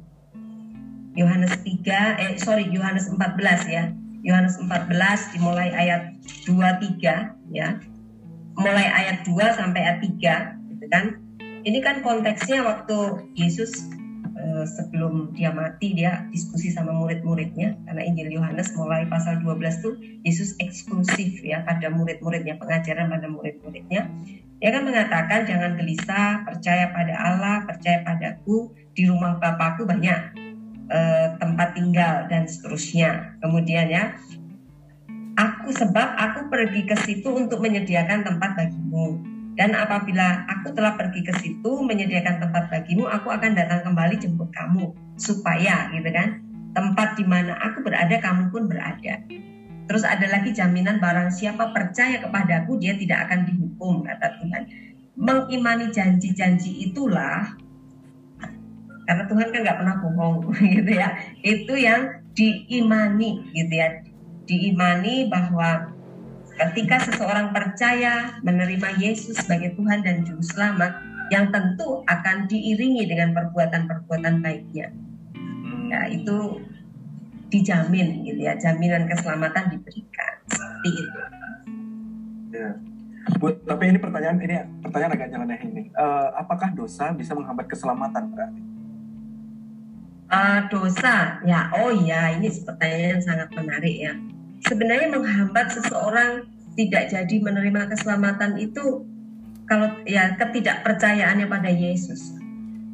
Yohanes 1.16 1.56
3 1.64 2.20
eh 2.20 2.36
sorry 2.36 2.68
Yohanes 2.68 3.08
14 3.08 3.72
ya. 3.72 3.96
Yohanes 4.26 4.60
14 4.60 5.34
dimulai 5.34 5.72
ayat 5.72 6.12
2 6.44 6.60
3 7.00 7.56
ya. 7.56 7.80
Mulai 8.60 8.88
ayat 8.88 9.24
2 9.24 9.32
sampai 9.56 9.80
ayat 9.80 10.00
3 10.04 10.76
gitu 10.76 10.86
kan. 10.92 11.06
Ini 11.66 11.80
kan 11.82 12.04
konteksnya 12.06 12.62
waktu 12.62 13.26
Yesus 13.34 13.88
eh, 14.36 14.66
sebelum 14.68 15.32
dia 15.34 15.56
mati 15.56 15.96
dia 15.96 16.28
diskusi 16.30 16.70
sama 16.70 16.92
murid-muridnya 16.94 17.80
karena 17.88 18.02
Injil 18.06 18.36
Yohanes 18.36 18.76
mulai 18.76 19.08
pasal 19.08 19.40
12 19.42 19.82
tuh 19.82 19.96
Yesus 20.28 20.54
eksklusif 20.62 21.42
ya 21.42 21.64
pada 21.66 21.90
murid-muridnya 21.90 22.60
pengajaran 22.62 23.10
pada 23.10 23.26
murid-muridnya 23.26 24.06
dia 24.62 24.70
kan 24.72 24.84
mengatakan 24.88 25.40
jangan 25.50 25.74
gelisah 25.74 26.46
percaya 26.46 26.94
pada 26.94 27.14
Allah 27.18 27.66
percaya 27.66 28.06
padaku 28.06 28.72
di 28.94 29.10
rumah 29.10 29.42
Bapakku 29.42 29.90
banyak 29.90 30.45
eh, 30.90 31.28
tempat 31.40 31.78
tinggal 31.78 32.28
dan 32.30 32.46
seterusnya 32.50 33.38
kemudian 33.42 33.88
ya 33.90 34.16
aku 35.36 35.72
sebab 35.72 36.16
aku 36.16 36.48
pergi 36.48 36.86
ke 36.88 36.96
situ 37.04 37.30
untuk 37.32 37.62
menyediakan 37.62 38.24
tempat 38.24 38.56
bagimu 38.56 39.36
dan 39.56 39.72
apabila 39.72 40.44
aku 40.52 40.76
telah 40.76 41.00
pergi 41.00 41.24
ke 41.24 41.34
situ 41.40 41.80
menyediakan 41.80 42.44
tempat 42.44 42.68
bagimu, 42.68 43.08
aku 43.08 43.32
akan 43.32 43.56
datang 43.56 43.88
kembali 43.88 44.20
jemput 44.20 44.52
kamu 44.52 44.92
supaya 45.16 45.88
gitu 45.96 46.12
kan 46.12 46.44
tempat 46.76 47.16
di 47.16 47.24
mana 47.24 47.56
aku 47.64 47.80
berada 47.80 48.20
kamu 48.20 48.52
pun 48.52 48.68
berada. 48.68 49.24
Terus 49.88 50.04
ada 50.04 50.28
lagi 50.28 50.52
jaminan 50.52 51.00
barang 51.00 51.32
siapa 51.32 51.72
percaya 51.72 52.20
kepadaku 52.20 52.76
dia 52.84 53.00
tidak 53.00 53.32
akan 53.32 53.48
dihukum 53.48 54.04
kata 54.04 54.28
Tuhan. 54.44 54.64
Mengimani 55.16 55.88
janji-janji 55.96 56.92
itulah 56.92 57.56
karena 59.06 59.24
Tuhan 59.30 59.48
kan 59.54 59.60
nggak 59.62 59.78
pernah 59.82 59.96
bohong 60.02 60.36
gitu 60.76 60.92
ya. 60.92 61.10
Itu 61.42 61.74
yang 61.78 62.26
diimani 62.36 63.50
gitu 63.54 63.74
ya. 63.74 64.04
Diimani 64.46 65.30
bahwa 65.30 65.96
Ketika 66.56 67.04
seseorang 67.04 67.52
percaya 67.52 68.40
menerima 68.40 68.96
Yesus 68.96 69.44
sebagai 69.44 69.76
Tuhan 69.76 70.08
dan 70.08 70.24
Juru 70.24 70.40
Selamat, 70.40 71.04
yang 71.28 71.52
tentu 71.52 72.00
akan 72.08 72.48
diiringi 72.48 73.04
dengan 73.12 73.36
perbuatan-perbuatan 73.36 74.40
baiknya. 74.40 74.88
Ya, 75.92 76.08
itu 76.08 76.64
dijamin 77.52 78.24
gitu 78.24 78.40
ya, 78.40 78.56
jaminan 78.56 79.04
keselamatan 79.12 79.76
diberikan 79.76 80.34
seperti 80.48 80.90
itu. 80.96 81.20
Ya. 82.56 82.70
Bu, 83.36 83.52
tapi 83.68 83.92
ini 83.92 84.00
pertanyaan 84.00 84.38
ini 84.40 84.56
pertanyaan 84.80 85.14
agak 85.18 85.30
jalan 85.36 85.50
ini. 85.60 85.84
Uh, 85.92 86.30
apakah 86.40 86.72
dosa 86.72 87.12
bisa 87.12 87.36
menghambat 87.36 87.68
keselamatan 87.68 88.32
berarti? 88.32 88.62
Uh, 90.26 90.66
dosa, 90.74 91.38
ya, 91.46 91.70
oh 91.70 91.94
iya, 91.94 92.34
ini 92.34 92.50
pertanyaan 92.66 93.22
sangat 93.22 93.50
menarik 93.54 93.94
ya 93.94 94.14
sebenarnya 94.66 95.14
menghambat 95.14 95.78
seseorang 95.78 96.50
tidak 96.76 97.14
jadi 97.14 97.36
menerima 97.40 97.88
keselamatan 97.94 98.58
itu 98.60 99.06
kalau 99.66 99.90
ya 100.06 100.36
ketidakpercayaannya 100.38 101.48
pada 101.50 101.72
Yesus. 101.72 102.36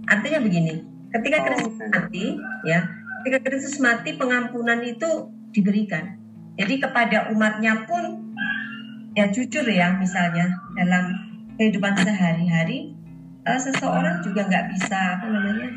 Artinya 0.08 0.40
begini, 0.44 0.84
ketika 1.12 1.38
oh, 1.42 1.44
Kristus 1.48 1.76
mati, 1.92 2.26
ya, 2.68 2.80
ketika 3.22 3.40
Kristus 3.44 3.76
mati 3.80 4.16
pengampunan 4.16 4.80
itu 4.84 5.32
diberikan. 5.52 6.20
Jadi 6.60 6.84
kepada 6.84 7.32
umatnya 7.32 7.88
pun 7.88 8.36
ya 9.16 9.28
jujur 9.28 9.68
ya 9.68 9.96
misalnya 10.00 10.56
dalam 10.76 11.16
kehidupan 11.60 11.96
sehari-hari 12.00 12.96
uh, 13.44 13.60
seseorang 13.60 14.24
juga 14.24 14.48
nggak 14.48 14.66
bisa 14.72 15.20
apa 15.20 15.26
namanya 15.28 15.70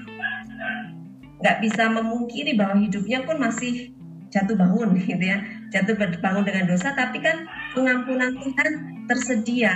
nggak 1.40 1.56
bisa 1.62 1.90
memungkiri 1.90 2.54
bahwa 2.54 2.78
hidupnya 2.82 3.22
pun 3.26 3.40
masih 3.40 3.94
jatuh 4.30 4.58
bangun 4.58 4.94
gitu 5.00 5.24
ya. 5.24 5.42
Jatuh 5.70 5.94
bangun 5.98 6.44
dengan 6.46 6.64
dosa 6.70 6.94
tapi 6.94 7.18
kan 7.22 7.46
pengampunan 7.74 8.34
Tuhan 8.38 8.70
tersedia. 9.10 9.72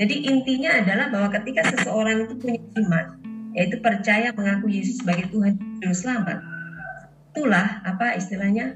Jadi 0.00 0.26
intinya 0.26 0.80
adalah 0.80 1.12
bahwa 1.12 1.28
ketika 1.40 1.66
seseorang 1.76 2.24
itu 2.24 2.34
punya 2.40 2.60
iman 2.80 3.06
yaitu 3.50 3.82
percaya 3.82 4.30
mengaku 4.32 4.70
Yesus 4.70 5.02
sebagai 5.02 5.26
Tuhan 5.34 5.58
dan 5.82 5.92
Selamat 5.92 6.38
itulah 7.30 7.82
apa 7.86 8.18
istilahnya 8.18 8.74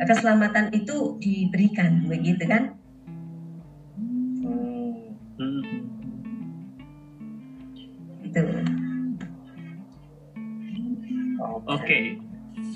keselamatan 0.00 0.72
itu 0.72 1.20
diberikan 1.20 2.08
begitu 2.08 2.44
kan? 2.48 2.74
Itu 8.24 8.40
oke 11.44 11.68
okay 11.68 12.18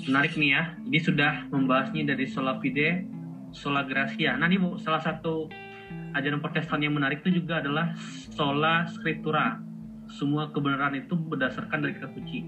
menarik 0.09 0.33
nih 0.35 0.49
ya. 0.53 0.63
Jadi 0.87 0.99
sudah 0.99 1.33
membahasnya 1.49 2.03
dari 2.13 2.25
sola 2.29 2.57
fide, 2.59 3.05
sola 3.55 3.85
gracia. 3.85 4.35
Nah 4.35 4.47
ini 4.49 4.59
salah 4.81 5.01
satu 5.01 5.49
ajaran 6.13 6.41
Protestan 6.41 6.83
yang 6.83 6.97
menarik 6.97 7.25
itu 7.25 7.41
juga 7.41 7.63
adalah 7.63 7.95
sola 8.33 8.85
scriptura. 8.89 9.59
Semua 10.09 10.49
kebenaran 10.49 10.97
itu 10.97 11.13
berdasarkan 11.13 11.85
dari 11.85 11.93
kitab 11.97 12.13
suci. 12.17 12.41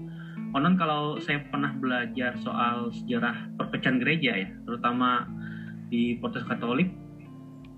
Konon 0.52 0.76
kalau 0.76 1.16
saya 1.16 1.40
pernah 1.48 1.72
belajar 1.72 2.36
soal 2.42 2.92
sejarah 2.92 3.56
perpecahan 3.56 3.96
gereja 3.96 4.36
ya, 4.36 4.48
terutama 4.68 5.24
di 5.88 6.18
Protestan 6.20 6.58
Katolik. 6.58 6.92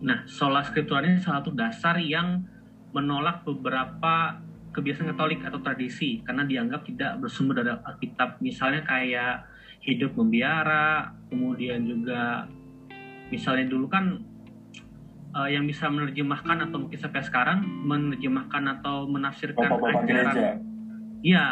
Nah, 0.03 0.27
sola 0.27 0.65
scriptura 0.67 1.05
ini 1.07 1.23
salah 1.23 1.45
satu 1.45 1.55
dasar 1.55 2.03
yang 2.03 2.43
menolak 2.91 3.47
beberapa 3.47 4.43
kebiasaan 4.75 5.15
Katolik 5.15 5.41
atau 5.47 5.63
tradisi 5.63 6.21
karena 6.27 6.43
dianggap 6.43 6.83
tidak 6.85 7.23
bersumber 7.23 7.63
dari 7.63 7.79
Alkitab. 7.79 8.43
Misalnya 8.43 8.83
kayak 8.83 9.47
hidup 9.87 10.19
membiara, 10.19 11.15
kemudian 11.31 11.87
juga 11.87 12.51
misalnya 13.31 13.71
dulu 13.71 13.87
kan 13.87 14.21
uh, 15.35 15.49
yang 15.51 15.65
bisa 15.67 15.87
menerjemahkan 15.91 16.71
atau 16.71 16.83
mungkin 16.83 16.99
sampai 16.99 17.23
sekarang 17.23 17.63
menerjemahkan 17.63 18.81
atau 18.81 19.07
menafsirkan 19.07 19.71
bapak-bapak 19.71 20.03
ajaran. 20.07 20.35
Gereja. 20.35 20.51
Iya, 21.25 21.45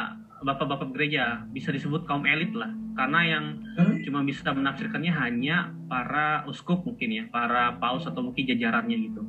bapak-bapak 0.45 0.89
gereja 0.93 1.25
bisa 1.49 1.73
disebut 1.73 2.05
kaum 2.05 2.29
elit 2.29 2.53
lah, 2.53 2.69
karena 2.99 3.21
yang 3.25 3.45
hmm? 3.79 4.05
cuma 4.05 4.21
bisa 4.21 4.53
menafsirkannya 4.53 5.13
hanya 5.15 5.73
para 5.89 6.45
uskup 6.45 6.85
mungkin 6.85 7.09
ya, 7.09 7.25
para 7.33 7.81
paus 7.81 8.05
atau 8.05 8.21
mungkin 8.21 8.45
jajarannya 8.53 8.97
gitu. 9.11 9.23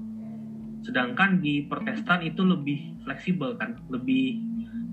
Sedangkan 0.83 1.39
di 1.39 1.63
Protestan 1.65 2.21
itu 2.21 2.43
lebih 2.43 2.99
fleksibel 3.07 3.55
kan, 3.55 3.79
lebih 3.87 4.39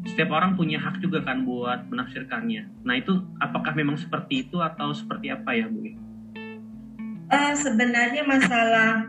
setiap 0.07 0.33
orang 0.33 0.57
punya 0.57 0.81
hak 0.81 1.03
juga 1.05 1.21
kan 1.27 1.45
buat 1.45 1.91
menafsirkannya. 1.93 2.87
Nah 2.87 2.95
itu 2.97 3.21
apakah 3.43 3.77
memang 3.77 4.01
seperti 4.01 4.49
itu 4.49 4.63
atau 4.63 4.97
seperti 4.97 5.29
apa 5.29 5.51
ya 5.53 5.69
Bu? 5.69 5.85
Uh, 7.31 7.55
sebenarnya 7.55 8.25
masalah 8.27 9.07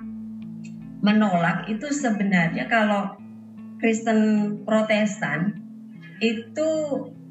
menolak 1.02 1.66
itu 1.72 1.90
sebenarnya 1.90 2.70
kalau 2.70 3.18
Kristen 3.82 4.20
Protestan 4.62 5.58
itu 6.22 6.70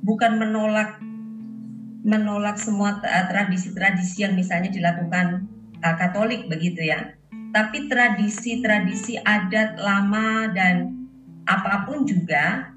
bukan 0.02 0.40
menolak 0.40 0.98
menolak 2.00 2.56
semua 2.56 2.98
tradisi-tradisi 3.04 4.24
yang 4.24 4.34
misalnya 4.34 4.72
dilakukan 4.72 5.46
uh, 5.84 5.94
Katolik 6.00 6.48
begitu 6.48 6.88
ya. 6.88 7.12
Tapi 7.50 7.90
tradisi-tradisi 7.90 9.18
adat 9.26 9.78
lama 9.82 10.50
dan 10.54 11.06
apa 11.50 11.82
pun 11.88 12.06
juga 12.06 12.70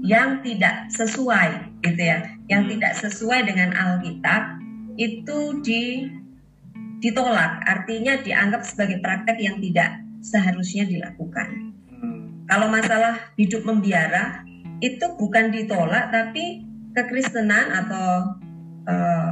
yang 0.00 0.44
tidak 0.44 0.92
sesuai 0.92 1.80
gitu 1.82 2.00
ya, 2.00 2.22
yang 2.46 2.68
hmm. 2.68 2.72
tidak 2.76 2.92
sesuai 3.00 3.48
dengan 3.48 3.74
Alkitab 3.74 4.60
itu 5.00 5.58
di 5.64 6.06
ditolak, 7.00 7.64
artinya 7.64 8.20
dianggap 8.20 8.60
sebagai 8.60 9.00
praktek 9.00 9.40
yang 9.40 9.56
tidak 9.58 10.04
seharusnya 10.20 10.84
dilakukan. 10.84 11.72
Hmm. 11.96 12.44
Kalau 12.44 12.68
masalah 12.68 13.32
hidup 13.40 13.64
membiara 13.64 14.44
itu 14.84 15.04
bukan 15.16 15.52
ditolak 15.52 16.12
tapi 16.12 16.64
kekristenan 16.96 17.72
atau 17.84 18.36
uh, 18.88 19.30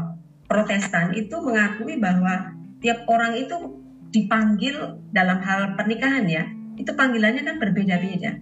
Protestan 0.49 1.13
itu 1.13 1.37
mengakui 1.45 2.01
bahwa 2.01 2.57
tiap 2.81 3.05
orang 3.05 3.37
itu 3.37 3.85
dipanggil 4.13 5.03
dalam 5.13 5.41
hal 5.45 5.77
pernikahan 5.77 6.25
ya, 6.29 6.45
itu 6.81 6.91
panggilannya 6.95 7.43
kan 7.45 7.57
berbeda-beda. 7.61 8.41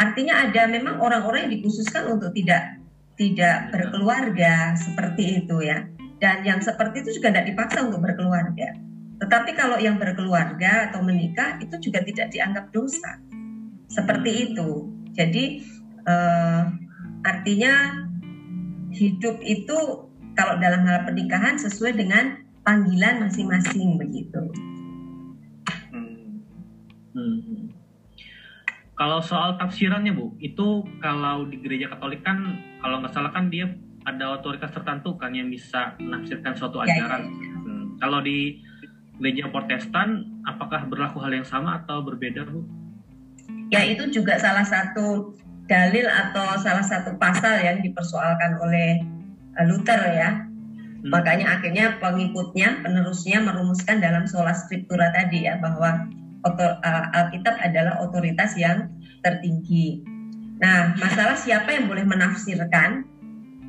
Artinya 0.00 0.48
ada 0.48 0.64
memang 0.68 1.00
orang-orang 1.00 1.48
yang 1.48 1.52
dikhususkan 1.60 2.08
untuk 2.08 2.32
tidak 2.32 2.80
tidak 3.20 3.68
berkeluarga 3.68 4.72
seperti 4.72 5.44
itu 5.44 5.60
ya. 5.60 5.84
Dan 6.20 6.44
yang 6.44 6.60
seperti 6.60 7.04
itu 7.04 7.20
juga 7.20 7.32
tidak 7.32 7.52
dipaksa 7.52 7.84
untuk 7.84 8.00
berkeluarga. 8.04 8.76
Tetapi 9.20 9.50
kalau 9.52 9.76
yang 9.76 10.00
berkeluarga 10.00 10.88
atau 10.88 11.04
menikah 11.04 11.60
itu 11.60 11.76
juga 11.80 12.00
tidak 12.04 12.32
dianggap 12.32 12.72
dosa. 12.72 13.20
Seperti 13.92 14.52
itu. 14.52 14.88
Jadi 15.12 15.64
eh, 16.08 16.62
artinya 17.24 18.04
hidup 18.92 19.40
itu 19.44 19.78
kalau 20.32 20.54
dalam 20.56 20.88
hal 20.88 21.04
pernikahan 21.04 21.60
sesuai 21.60 22.00
dengan 22.00 22.40
panggilan 22.64 23.26
masing-masing 23.26 23.96
begitu. 23.96 24.42
Hmm. 25.90 26.44
Hmm. 27.16 27.72
Kalau 28.94 29.24
soal 29.24 29.56
tafsirannya 29.56 30.12
Bu, 30.12 30.36
itu 30.44 30.84
kalau 31.00 31.48
di 31.48 31.56
gereja 31.64 31.88
Katolik 31.88 32.20
kan 32.20 32.60
kalau 32.84 33.00
nggak 33.00 33.16
salah 33.16 33.32
kan 33.32 33.48
dia 33.48 33.72
ada 34.04 34.36
otoritas 34.36 34.72
tertentu 34.72 35.16
kan 35.16 35.32
yang 35.32 35.48
bisa 35.48 35.96
menafsirkan 36.00 36.52
suatu 36.56 36.80
ajaran. 36.80 37.28
Ya, 37.28 37.32
ya. 37.32 37.56
Hmm. 37.64 37.84
Kalau 38.00 38.20
di 38.20 38.60
gereja 39.20 39.52
Protestan, 39.52 40.24
apakah 40.48 40.88
berlaku 40.88 41.20
hal 41.20 41.32
yang 41.36 41.44
sama 41.44 41.84
atau 41.84 42.00
berbeda 42.00 42.48
Bu? 42.48 42.64
Ya 43.70 43.86
itu 43.86 44.08
juga 44.10 44.40
salah 44.40 44.64
satu 44.66 45.36
dalil 45.70 46.08
atau 46.10 46.58
salah 46.58 46.82
satu 46.82 47.14
pasal 47.20 47.62
yang 47.62 47.78
dipersoalkan 47.84 48.58
oleh 48.58 48.98
uh, 49.54 49.64
Luther 49.68 50.00
ya. 50.10 50.49
Hmm. 51.00 51.08
Makanya 51.08 51.56
akhirnya 51.56 51.96
pengikutnya, 51.96 52.84
penerusnya 52.84 53.40
merumuskan 53.40 54.04
dalam 54.04 54.28
sola 54.28 54.52
scriptura 54.52 55.08
tadi 55.12 55.48
ya 55.48 55.56
bahwa 55.56 56.08
uh, 56.44 57.16
Alkitab 57.16 57.56
adalah 57.56 58.04
otoritas 58.04 58.56
yang 58.60 58.92
tertinggi. 59.24 60.04
Nah, 60.60 60.92
masalah 61.00 61.36
siapa 61.36 61.72
yang 61.72 61.88
boleh 61.88 62.04
menafsirkan, 62.04 63.08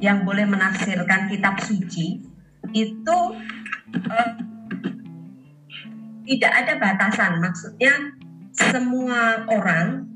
yang 0.04 0.28
boleh 0.28 0.44
menafsirkan 0.44 1.32
kitab 1.32 1.56
suci 1.64 2.20
itu 2.76 3.18
uh, 3.96 4.30
tidak 6.28 6.52
ada 6.52 6.74
batasan. 6.80 7.40
Maksudnya 7.40 7.92
semua 8.52 9.48
orang 9.48 10.08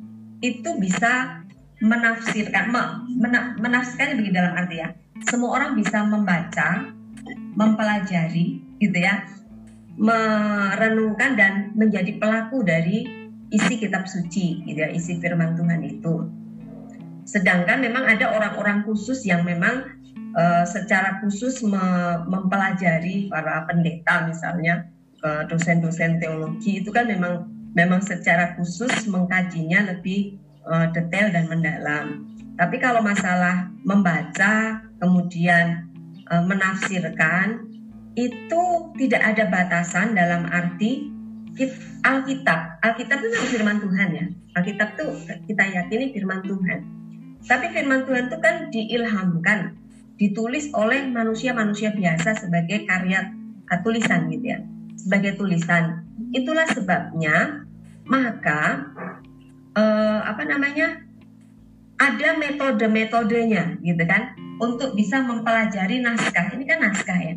itu 0.43 0.75
bisa 0.79 1.43
menafsirkan, 1.79 2.71
menafsirkan 3.59 4.19
begini 4.19 4.35
dalam 4.35 4.55
arti 4.55 4.79
ya. 4.79 4.91
Semua 5.27 5.59
orang 5.59 5.79
bisa 5.79 6.03
membaca, 6.03 6.91
mempelajari, 7.55 8.61
gitu 8.81 8.97
ya, 8.97 9.25
merenungkan 9.95 11.39
dan 11.39 11.53
menjadi 11.73 12.19
pelaku 12.19 12.61
dari 12.65 13.07
isi 13.53 13.79
kitab 13.79 14.05
suci, 14.09 14.65
gitu 14.65 14.79
ya, 14.79 14.89
isi 14.91 15.17
firman 15.21 15.55
Tuhan 15.55 15.81
itu. 15.85 16.27
Sedangkan 17.25 17.81
memang 17.81 18.05
ada 18.05 18.37
orang-orang 18.37 18.85
khusus 18.85 19.25
yang 19.25 19.41
memang 19.41 19.97
uh, 20.37 20.61
secara 20.67 21.17
khusus 21.25 21.65
me 21.65 21.81
mempelajari 22.29 23.33
para 23.33 23.65
pendeta 23.65 24.29
misalnya 24.29 24.85
dosen-dosen 25.25 26.21
teologi 26.21 26.85
itu 26.85 26.93
kan 26.93 27.09
memang 27.09 27.49
memang 27.73 27.97
secara 27.97 28.53
khusus 28.55 29.09
mengkajinya 29.09 29.89
lebih 29.89 30.37
uh, 30.69 30.87
detail 30.93 31.33
dan 31.33 31.49
mendalam. 31.49 32.29
Tapi 32.55 32.79
kalau 32.79 33.03
masalah 33.03 33.67
membaca 33.83 34.85
kemudian 35.01 35.84
menafsirkan 36.31 37.69
itu 38.15 38.63
tidak 38.97 39.21
ada 39.21 39.43
batasan 39.51 40.15
dalam 40.15 40.47
arti 40.49 41.11
Alkitab. 42.03 42.83
Alkitab 42.83 43.19
itu 43.23 43.55
firman 43.55 43.79
Tuhan 43.79 44.09
ya. 44.11 44.25
Alkitab 44.59 44.99
itu 44.99 45.07
kita 45.47 45.63
yakini 45.63 46.11
firman 46.11 46.43
Tuhan. 46.43 46.79
Tapi 47.45 47.65
firman 47.71 48.03
Tuhan 48.03 48.27
itu 48.27 48.37
kan 48.41 48.55
diilhamkan, 48.73 49.77
ditulis 50.17 50.73
oleh 50.73 51.05
manusia-manusia 51.05 51.93
biasa 51.93 52.41
sebagai 52.41 52.89
karya 52.89 53.29
uh, 53.69 53.79
tulisan 53.85 54.27
gitu 54.33 54.45
ya, 54.49 54.59
sebagai 54.97 55.37
tulisan. 55.37 56.03
Itulah 56.33 56.65
sebabnya 56.73 57.63
maka 58.09 58.91
uh, 59.77 60.19
apa 60.25 60.43
namanya 60.43 61.04
ada 61.95 62.29
metode-metodenya 62.35 63.79
gitu 63.79 64.03
kan 64.03 64.35
untuk 64.59 64.95
bisa 64.95 65.23
mempelajari 65.23 66.03
naskah. 66.03 66.51
Ini 66.55 66.63
kan 66.67 66.79
naskah 66.83 67.19
ya. 67.19 67.35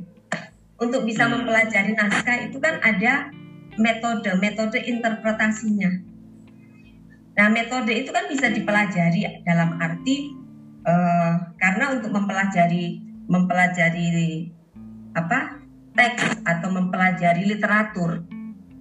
Untuk 0.79 1.03
bisa 1.07 1.27
hmm. 1.27 1.43
mempelajari 1.43 1.93
naskah 1.95 2.37
itu 2.51 2.59
kan 2.63 2.79
ada 2.83 3.31
metode-metode 3.79 4.83
interpretasinya. 4.83 5.91
Nah, 7.39 7.47
metode 7.55 7.95
itu 7.95 8.11
kan 8.11 8.27
bisa 8.27 8.51
dipelajari 8.51 9.47
dalam 9.47 9.79
arti 9.79 10.35
uh, 10.83 11.55
karena 11.55 11.95
untuk 11.95 12.11
mempelajari 12.11 12.99
mempelajari 13.31 14.09
apa 15.15 15.63
teks 15.95 16.43
atau 16.43 16.69
mempelajari 16.71 17.47
literatur 17.47 18.27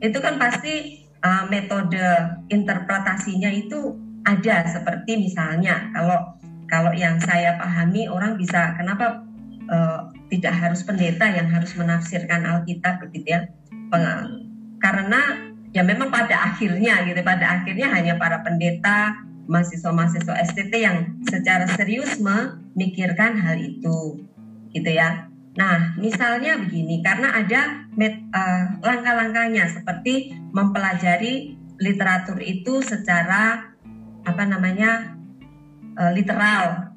itu 0.02 0.18
kan 0.22 0.38
pasti 0.38 1.06
uh, 1.22 1.46
metode 1.50 2.02
interpretasinya 2.50 3.50
itu 3.50 4.07
ada 4.28 4.68
seperti 4.68 5.16
misalnya 5.16 5.88
kalau 5.96 6.36
kalau 6.68 6.92
yang 6.92 7.16
saya 7.24 7.56
pahami 7.56 8.12
orang 8.12 8.36
bisa 8.36 8.76
kenapa 8.76 9.24
uh, 9.72 10.12
tidak 10.28 10.52
harus 10.52 10.84
pendeta 10.84 11.32
yang 11.32 11.48
harus 11.48 11.72
menafsirkan 11.80 12.44
Alkitab 12.44 13.00
begitu 13.08 13.40
ya? 13.40 13.42
Karena 14.84 15.48
ya 15.72 15.82
memang 15.88 16.12
pada 16.12 16.52
akhirnya 16.52 17.08
gitu 17.08 17.24
pada 17.24 17.64
akhirnya 17.64 17.88
hanya 17.96 18.20
para 18.20 18.44
pendeta 18.44 19.16
mahasiswa-mahasiswa 19.48 20.36
STT 20.52 20.74
yang 20.76 21.24
secara 21.24 21.64
serius 21.72 22.20
memikirkan 22.20 23.40
hal 23.40 23.56
itu 23.56 24.28
gitu 24.76 24.90
ya. 24.92 25.32
Nah 25.56 25.96
misalnya 25.96 26.60
begini 26.60 27.00
karena 27.00 27.32
ada 27.32 27.88
uh, 27.96 28.64
langkah-langkahnya 28.84 29.72
seperti 29.72 30.36
mempelajari 30.52 31.56
literatur 31.80 32.44
itu 32.44 32.84
secara 32.84 33.67
apa 34.28 34.44
namanya 34.44 35.16
uh, 35.96 36.12
literal. 36.12 36.92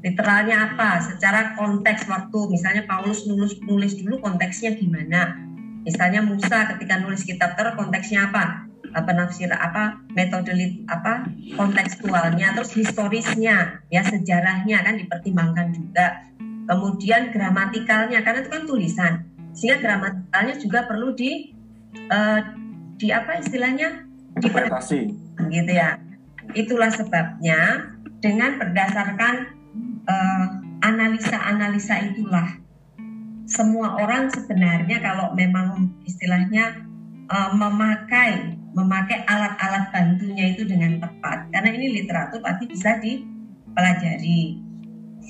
Literalnya 0.00 0.72
apa? 0.72 1.02
Secara 1.04 1.58
konteks 1.60 2.08
waktu. 2.08 2.38
Misalnya 2.48 2.88
Paulus 2.88 3.28
nulis 3.28 3.60
nulis 3.60 3.98
dulu 4.00 4.22
konteksnya 4.22 4.72
gimana? 4.78 5.36
Misalnya 5.84 6.24
Musa 6.24 6.72
ketika 6.72 6.96
nulis 7.02 7.26
kitab 7.26 7.58
Taurat 7.58 7.76
konteksnya 7.76 8.30
apa? 8.30 8.70
penafsir 8.90 9.46
apa 9.54 10.02
metode 10.18 10.50
apa 10.90 11.22
kontekstualnya 11.54 12.58
terus 12.58 12.74
historisnya 12.74 13.78
ya 13.86 14.02
sejarahnya 14.02 14.82
kan 14.82 14.98
dipertimbangkan 14.98 15.70
juga. 15.70 16.26
Kemudian 16.66 17.30
gramatikalnya 17.30 18.18
karena 18.26 18.42
itu 18.42 18.50
kan 18.50 18.66
tulisan. 18.66 19.12
Sehingga 19.54 19.78
gramatikalnya 19.78 20.58
juga 20.58 20.90
perlu 20.90 21.14
di 21.14 21.54
uh, 22.10 22.40
di 22.98 23.14
apa 23.14 23.38
istilahnya? 23.38 24.10
Diperhati 24.42 25.00
gitu 25.54 25.70
ya 25.70 26.09
itulah 26.56 26.90
sebabnya 26.92 27.90
dengan 28.20 28.60
berdasarkan 28.60 29.34
uh, 30.08 30.46
analisa-analisa 30.80 32.12
itulah 32.12 32.60
semua 33.50 33.98
orang 33.98 34.30
sebenarnya 34.30 35.02
kalau 35.02 35.34
memang 35.34 35.90
istilahnya 36.06 36.86
uh, 37.26 37.50
memakai 37.50 38.60
memakai 38.70 39.26
alat-alat 39.26 39.90
bantunya 39.90 40.54
itu 40.54 40.62
dengan 40.62 41.02
tepat. 41.02 41.50
Karena 41.50 41.74
ini 41.74 41.90
literatur 42.02 42.38
pasti 42.38 42.70
bisa 42.70 43.02
dipelajari. 43.02 44.62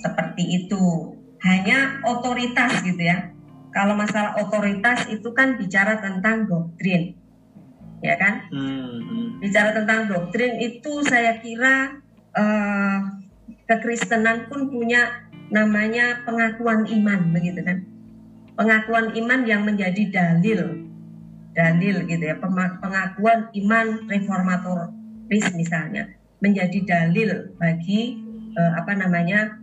Seperti 0.05 0.45
itu. 0.65 1.17
Hanya 1.41 2.05
otoritas 2.05 2.85
gitu 2.85 3.01
ya. 3.01 3.33
Kalau 3.73 3.97
masalah 3.97 4.37
otoritas 4.37 5.09
itu 5.09 5.33
kan 5.33 5.57
bicara 5.57 5.97
tentang 6.05 6.45
doktrin 6.45 7.17
ya 8.01 8.17
kan? 8.17 8.49
Hmm. 8.49 9.41
bicara 9.41 9.73
tentang 9.73 10.09
doktrin 10.09 10.61
itu 10.61 11.01
saya 11.05 11.41
kira 11.41 12.01
uh, 12.37 12.99
kekristenan 13.65 14.49
pun 14.53 14.69
punya 14.69 15.29
namanya 15.49 16.25
pengakuan 16.29 16.85
iman 16.89 17.21
begitu 17.33 17.61
kan? 17.65 17.85
Pengakuan 18.57 19.17
iman 19.17 19.41
yang 19.49 19.65
menjadi 19.65 20.13
dalil 20.13 20.91
dalil 21.51 22.07
gitu 22.07 22.25
ya 22.31 22.39
pengakuan 22.79 23.51
iman 23.51 23.87
reformatoris 24.07 25.51
misalnya 25.59 26.07
menjadi 26.41 26.79
dalil 26.87 27.53
bagi 27.61 28.17
eh, 28.57 28.73
apa 28.75 28.97
namanya 28.97 29.61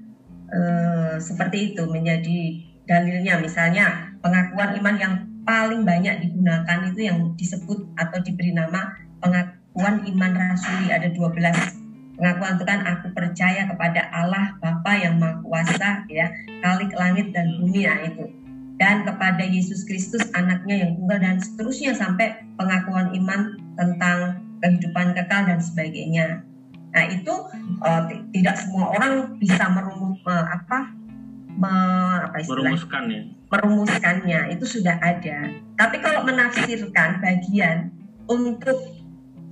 eh, 0.51 1.15
seperti 1.17 1.73
itu 1.73 1.83
menjadi 1.89 2.39
dalilnya. 2.87 3.41
Misalnya 3.43 4.15
pengakuan 4.23 4.77
iman 4.79 4.95
yang 4.95 5.13
paling 5.47 5.87
banyak 5.87 6.27
digunakan 6.27 6.91
itu 6.91 7.07
yang 7.07 7.31
disebut 7.39 7.87
atau 7.95 8.19
diberi 8.19 8.51
nama 8.51 8.91
pengakuan 9.23 10.03
iman 10.03 10.33
rasuli 10.35 10.91
ada 10.91 11.07
12 11.07 12.19
pengakuan 12.19 12.59
itu 12.59 12.65
kan 12.67 12.79
aku 12.83 13.07
percaya 13.15 13.63
kepada 13.71 14.11
Allah 14.11 14.59
Bapa 14.59 14.91
yang 14.99 15.15
Maha 15.15 15.39
Kuasa 15.39 16.03
ya 16.11 16.27
kalik 16.59 16.91
langit 16.99 17.31
dan 17.31 17.47
bumi 17.63 17.87
ya 17.87 17.95
itu 18.03 18.27
dan 18.77 19.07
kepada 19.07 19.41
Yesus 19.41 19.87
Kristus 19.87 20.21
anaknya 20.37 20.85
yang 20.85 20.91
tunggal 20.99 21.17
dan 21.17 21.37
seterusnya 21.41 21.97
sampai 21.97 22.37
pengakuan 22.59 23.09
iman 23.15 23.57
tentang 23.73 24.45
kehidupan 24.61 25.17
kekal 25.17 25.49
dan 25.49 25.59
sebagainya. 25.61 26.45
Nah 26.93 27.05
itu 27.09 27.33
uh, 27.81 28.01
tidak 28.33 28.55
semua 28.57 28.93
orang 28.93 29.37
bisa 29.41 29.65
merumus 29.69 30.21
uh, 30.29 30.45
apa, 30.45 30.93
me, 31.57 31.73
apa 32.21 32.37
merumuskan 32.45 33.03
ya. 33.09 33.21
Merumuskannya 33.47 34.51
itu 34.51 34.65
sudah 34.67 34.99
ada. 34.99 35.55
Tapi 35.79 36.03
kalau 36.03 36.27
menafsirkan 36.27 37.23
bagian 37.23 37.95
untuk 38.27 38.75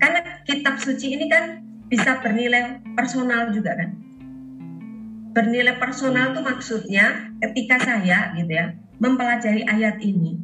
karena 0.04 0.44
kitab 0.44 0.76
suci 0.84 1.16
ini 1.16 1.32
kan 1.32 1.64
bisa 1.88 2.20
bernilai 2.20 2.84
personal 2.98 3.56
juga 3.56 3.78
kan. 3.80 3.96
Bernilai 5.32 5.80
personal 5.80 6.36
itu 6.36 6.42
maksudnya 6.44 7.32
ketika 7.44 7.80
saya 7.84 8.32
gitu 8.36 8.52
ya 8.52 8.76
mempelajari 9.00 9.68
ayat 9.68 10.00
ini, 10.00 10.40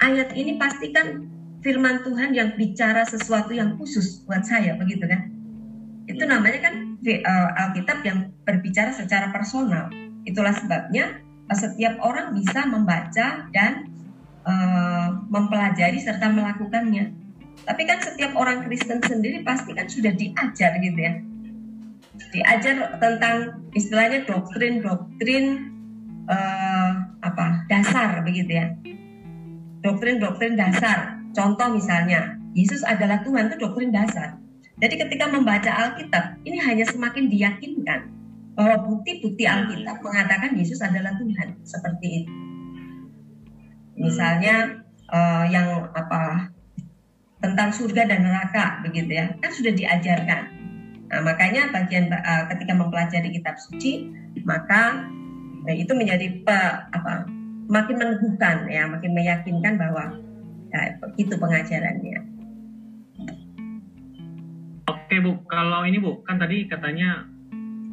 ayat 0.00 0.32
ini 0.32 0.56
pasti 0.56 0.88
kan 0.92 1.28
firman 1.60 2.00
Tuhan 2.04 2.32
yang 2.32 2.56
bicara 2.56 3.04
sesuatu 3.04 3.52
yang 3.52 3.76
khusus 3.76 4.24
buat 4.24 4.44
saya, 4.44 4.76
begitu 4.80 5.04
kan? 5.04 5.28
Itu 6.08 6.24
namanya 6.24 6.72
kan 6.72 6.74
uh, 7.04 7.60
Alkitab 7.68 8.00
yang 8.08 8.32
berbicara 8.48 8.96
secara 8.96 9.28
personal. 9.28 9.92
Itulah 10.24 10.56
sebabnya 10.56 11.20
setiap 11.56 11.96
orang 12.04 12.36
bisa 12.36 12.64
membaca 12.68 13.48
dan 13.52 13.88
uh, 14.44 15.22
mempelajari 15.28 16.00
serta 16.00 16.28
melakukannya. 16.28 17.14
Tapi 17.64 17.82
kan 17.84 17.98
setiap 18.00 18.32
orang 18.36 18.64
Kristen 18.64 19.00
sendiri 19.04 19.44
pasti 19.44 19.76
kan 19.76 19.88
sudah 19.88 20.12
diajar 20.14 20.76
gitu 20.80 21.00
ya. 21.00 21.14
diajar 22.18 22.98
tentang 22.98 23.62
istilahnya 23.78 24.26
doktrin-doktrin 24.26 25.70
uh, 26.28 26.92
apa 27.24 27.64
dasar 27.66 28.20
begitu 28.22 28.58
ya 28.60 28.66
doktrin-doktrin 29.82 30.54
dasar 30.54 31.18
contoh 31.32 31.68
misalnya 31.72 32.36
Yesus 32.52 32.84
adalah 32.84 33.24
Tuhan 33.24 33.50
itu 33.50 33.56
doktrin 33.62 33.90
dasar 33.90 34.36
jadi 34.78 34.94
ketika 35.06 35.26
membaca 35.30 35.70
Alkitab 35.70 36.38
ini 36.44 36.58
hanya 36.62 36.84
semakin 36.86 37.30
diyakinkan 37.32 38.17
bahwa 38.58 38.82
bukti-bukti 38.90 39.46
Alkitab 39.46 40.02
mengatakan 40.02 40.58
Yesus 40.58 40.82
adalah 40.82 41.14
Tuhan. 41.14 41.62
Seperti 41.62 42.06
itu. 42.26 42.32
Misalnya 43.94 44.82
uh, 45.14 45.46
yang 45.46 45.94
apa 45.94 46.50
tentang 47.38 47.70
surga 47.70 48.10
dan 48.10 48.26
neraka 48.26 48.82
begitu 48.82 49.14
ya. 49.14 49.30
Kan 49.38 49.54
sudah 49.54 49.70
diajarkan. 49.70 50.58
Nah, 51.08 51.22
makanya 51.22 51.70
bagian 51.70 52.10
uh, 52.10 52.50
ketika 52.50 52.74
mempelajari 52.74 53.30
kitab 53.30 53.56
suci, 53.62 54.10
maka 54.42 55.06
Nah, 55.68 55.76
itu 55.76 55.92
menjadi 55.92 56.32
pe, 56.48 56.58
apa 56.96 57.28
makin 57.68 58.00
meneguhkan 58.00 58.64
ya, 58.72 58.88
makin 58.88 59.12
meyakinkan 59.12 59.76
bahwa 59.76 60.16
ya, 60.72 60.96
itu 61.20 61.36
pengajarannya. 61.36 62.24
Oke 64.88 65.16
Bu, 65.20 65.36
kalau 65.44 65.84
ini 65.84 66.00
Bu, 66.00 66.24
kan 66.24 66.40
tadi 66.40 66.64
katanya 66.72 67.28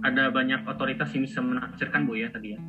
ada 0.06 0.30
banyak 0.30 0.62
otoritas 0.70 1.10
yang 1.18 1.26
bisa 1.26 1.42
menafsirkan 1.42 2.06
Bu 2.06 2.14
ya 2.14 2.30
tadi 2.30 2.54
ya. 2.54 2.60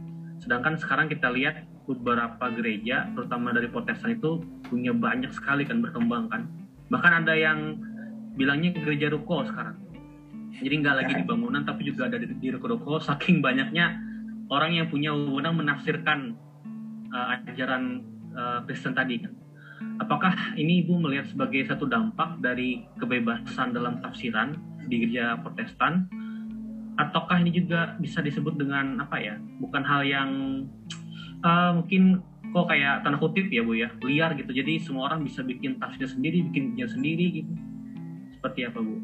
Sedangkan 0.41 0.81
sekarang 0.81 1.13
kita 1.13 1.29
lihat 1.33 1.69
beberapa 1.85 2.49
gereja, 2.53 3.09
terutama 3.13 3.53
dari 3.53 3.69
Protestan 3.69 4.17
itu 4.17 4.41
punya 4.67 4.97
banyak 4.97 5.31
sekali 5.37 5.69
kan 5.69 5.85
berkembang 5.85 6.33
kan. 6.33 6.49
Bahkan 6.89 7.13
ada 7.25 7.35
yang 7.37 7.77
bilangnya 8.37 8.73
gereja 8.77 9.13
ruko 9.13 9.45
sekarang. 9.45 9.77
Jadi 10.57 10.75
nggak 10.81 10.97
lagi 10.97 11.13
di 11.21 11.25
bangunan 11.29 11.63
tapi 11.69 11.85
juga 11.85 12.09
ada 12.09 12.17
di, 12.17 12.33
di 12.33 12.49
ruko-ruko 12.49 12.97
saking 12.97 13.45
banyaknya 13.45 14.01
orang 14.49 14.73
yang 14.73 14.89
punya 14.89 15.13
wewenang 15.13 15.61
menafsirkan 15.61 16.33
uh, 17.13 17.37
ajaran 17.53 18.01
uh, 18.33 18.65
Kristen 18.65 18.97
tadi 18.97 19.21
kan. 19.21 19.33
Apakah 20.01 20.57
ini 20.57 20.85
Ibu 20.85 21.01
melihat 21.01 21.29
sebagai 21.29 21.65
satu 21.69 21.85
dampak 21.89 22.41
dari 22.41 22.85
kebebasan 22.97 23.77
dalam 23.77 24.01
tafsiran 24.01 24.57
di 24.89 25.05
gereja 25.05 25.37
Protestan 25.41 26.09
ataukah 26.97 27.41
ini 27.45 27.53
juga 27.53 27.95
bisa 28.01 28.25
disebut 28.25 28.57
dengan 28.57 29.01
apa 29.01 29.21
ya? 29.21 29.37
Bukan 29.61 29.83
hal 29.85 30.03
yang 30.05 30.31
uh, 31.45 31.77
mungkin 31.77 32.25
kok 32.53 32.73
kayak 32.73 33.05
tanda 33.05 33.21
kutip 33.21 33.53
ya 33.53 33.61
Bu 33.61 33.77
ya, 33.77 33.93
liar 34.01 34.33
gitu. 34.35 34.51
Jadi 34.53 34.81
semua 34.81 35.13
orang 35.13 35.25
bisa 35.25 35.45
bikin 35.45 35.77
tafsir 35.77 36.09
sendiri, 36.09 36.45
bikin 36.49 36.77
sendiri 36.77 37.45
gitu. 37.45 37.53
Seperti 38.39 38.69
apa 38.69 38.81
Bu? 38.81 38.97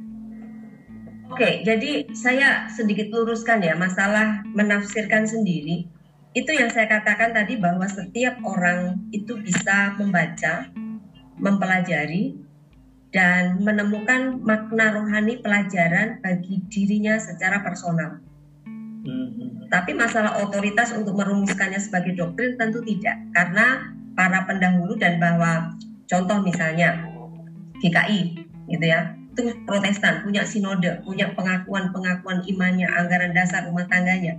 Oke, 1.33 1.65
jadi 1.65 2.05
saya 2.13 2.69
sedikit 2.69 3.09
luruskan 3.09 3.65
ya 3.65 3.73
masalah 3.73 4.45
menafsirkan 4.53 5.25
sendiri. 5.25 5.89
Itu 6.37 6.53
yang 6.53 6.69
saya 6.69 6.89
katakan 6.89 7.33
tadi 7.33 7.57
bahwa 7.57 7.89
setiap 7.89 8.37
orang 8.45 9.09
itu 9.17 9.41
bisa 9.41 9.97
membaca, 9.97 10.69
mempelajari, 11.41 12.37
dan 13.13 13.61
menemukan 13.61 14.41
makna 14.41 14.97
rohani 14.97 15.39
pelajaran 15.45 16.19
bagi 16.25 16.65
dirinya 16.73 17.21
secara 17.21 17.61
personal. 17.61 18.19
Hmm. 19.05 19.69
Tapi 19.69 19.93
masalah 19.93 20.41
otoritas 20.41 20.97
untuk 20.97 21.21
merumuskannya 21.21 21.77
sebagai 21.77 22.17
doktrin 22.17 22.57
tentu 22.57 22.81
tidak, 22.85 23.21
karena 23.37 23.93
para 24.17 24.49
pendahulu 24.49 24.97
dan 24.97 25.21
bahwa 25.21 25.77
contoh 26.09 26.41
misalnya 26.41 27.05
GKI, 27.85 28.21
gitu 28.69 28.85
ya, 28.85 29.13
itu 29.33 29.49
Protestan 29.65 30.25
punya 30.25 30.45
sinode, 30.45 31.01
punya 31.05 31.33
pengakuan-pengakuan 31.33 32.45
imannya, 32.49 32.89
anggaran 32.89 33.33
dasar 33.33 33.65
rumah 33.69 33.89
tangganya. 33.89 34.37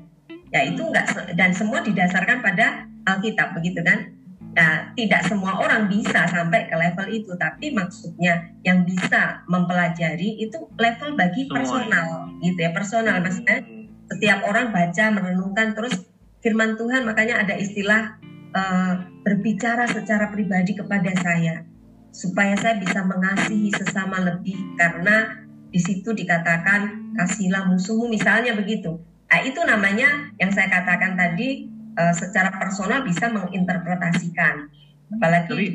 Ya 0.54 0.70
itu 0.70 0.86
enggak 0.86 1.34
dan 1.34 1.50
semua 1.50 1.82
didasarkan 1.82 2.46
pada 2.46 2.86
Alkitab 3.10 3.58
begitu 3.58 3.82
kan? 3.82 4.13
Nah, 4.54 4.94
tidak 4.94 5.26
semua 5.26 5.58
orang 5.58 5.90
bisa 5.90 6.30
sampai 6.30 6.70
ke 6.70 6.76
level 6.78 7.08
itu, 7.10 7.34
tapi 7.42 7.74
maksudnya 7.74 8.54
yang 8.62 8.86
bisa 8.86 9.42
mempelajari 9.50 10.38
itu 10.38 10.70
level 10.78 11.18
bagi 11.18 11.50
personal, 11.50 12.30
gitu 12.38 12.60
ya, 12.62 12.70
personal. 12.70 13.18
Maksudnya 13.18 13.66
setiap 14.14 14.46
orang 14.46 14.70
baca, 14.70 15.06
merenungkan 15.10 15.74
terus 15.74 16.06
firman 16.46 16.78
Tuhan, 16.78 17.02
makanya 17.02 17.42
ada 17.42 17.58
istilah 17.58 18.22
uh, 18.54 18.94
berbicara 19.26 19.90
secara 19.90 20.30
pribadi 20.30 20.78
kepada 20.78 21.10
saya 21.18 21.66
supaya 22.14 22.54
saya 22.54 22.78
bisa 22.78 23.02
mengasihi 23.02 23.74
sesama 23.74 24.22
lebih 24.22 24.78
karena 24.78 25.34
di 25.74 25.82
situ 25.82 26.14
dikatakan 26.14 27.10
kasihlah 27.18 27.66
musuhmu 27.66 28.06
misalnya 28.06 28.54
begitu. 28.54 29.02
Nah, 29.34 29.42
itu 29.42 29.58
namanya 29.66 30.30
yang 30.38 30.54
saya 30.54 30.70
katakan 30.70 31.18
tadi 31.18 31.73
uh, 31.98 32.14
secara 32.14 32.50
personal 32.54 33.06
bisa 33.06 33.30
menginterpretasikan. 33.30 34.70
Apalagi 35.14 35.50
Tapi, 35.50 35.66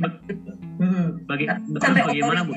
hmm, 0.83 1.07
bagi, 1.31 1.47
sampai 1.79 2.03
bagaimana 2.03 2.43
Bu? 2.43 2.55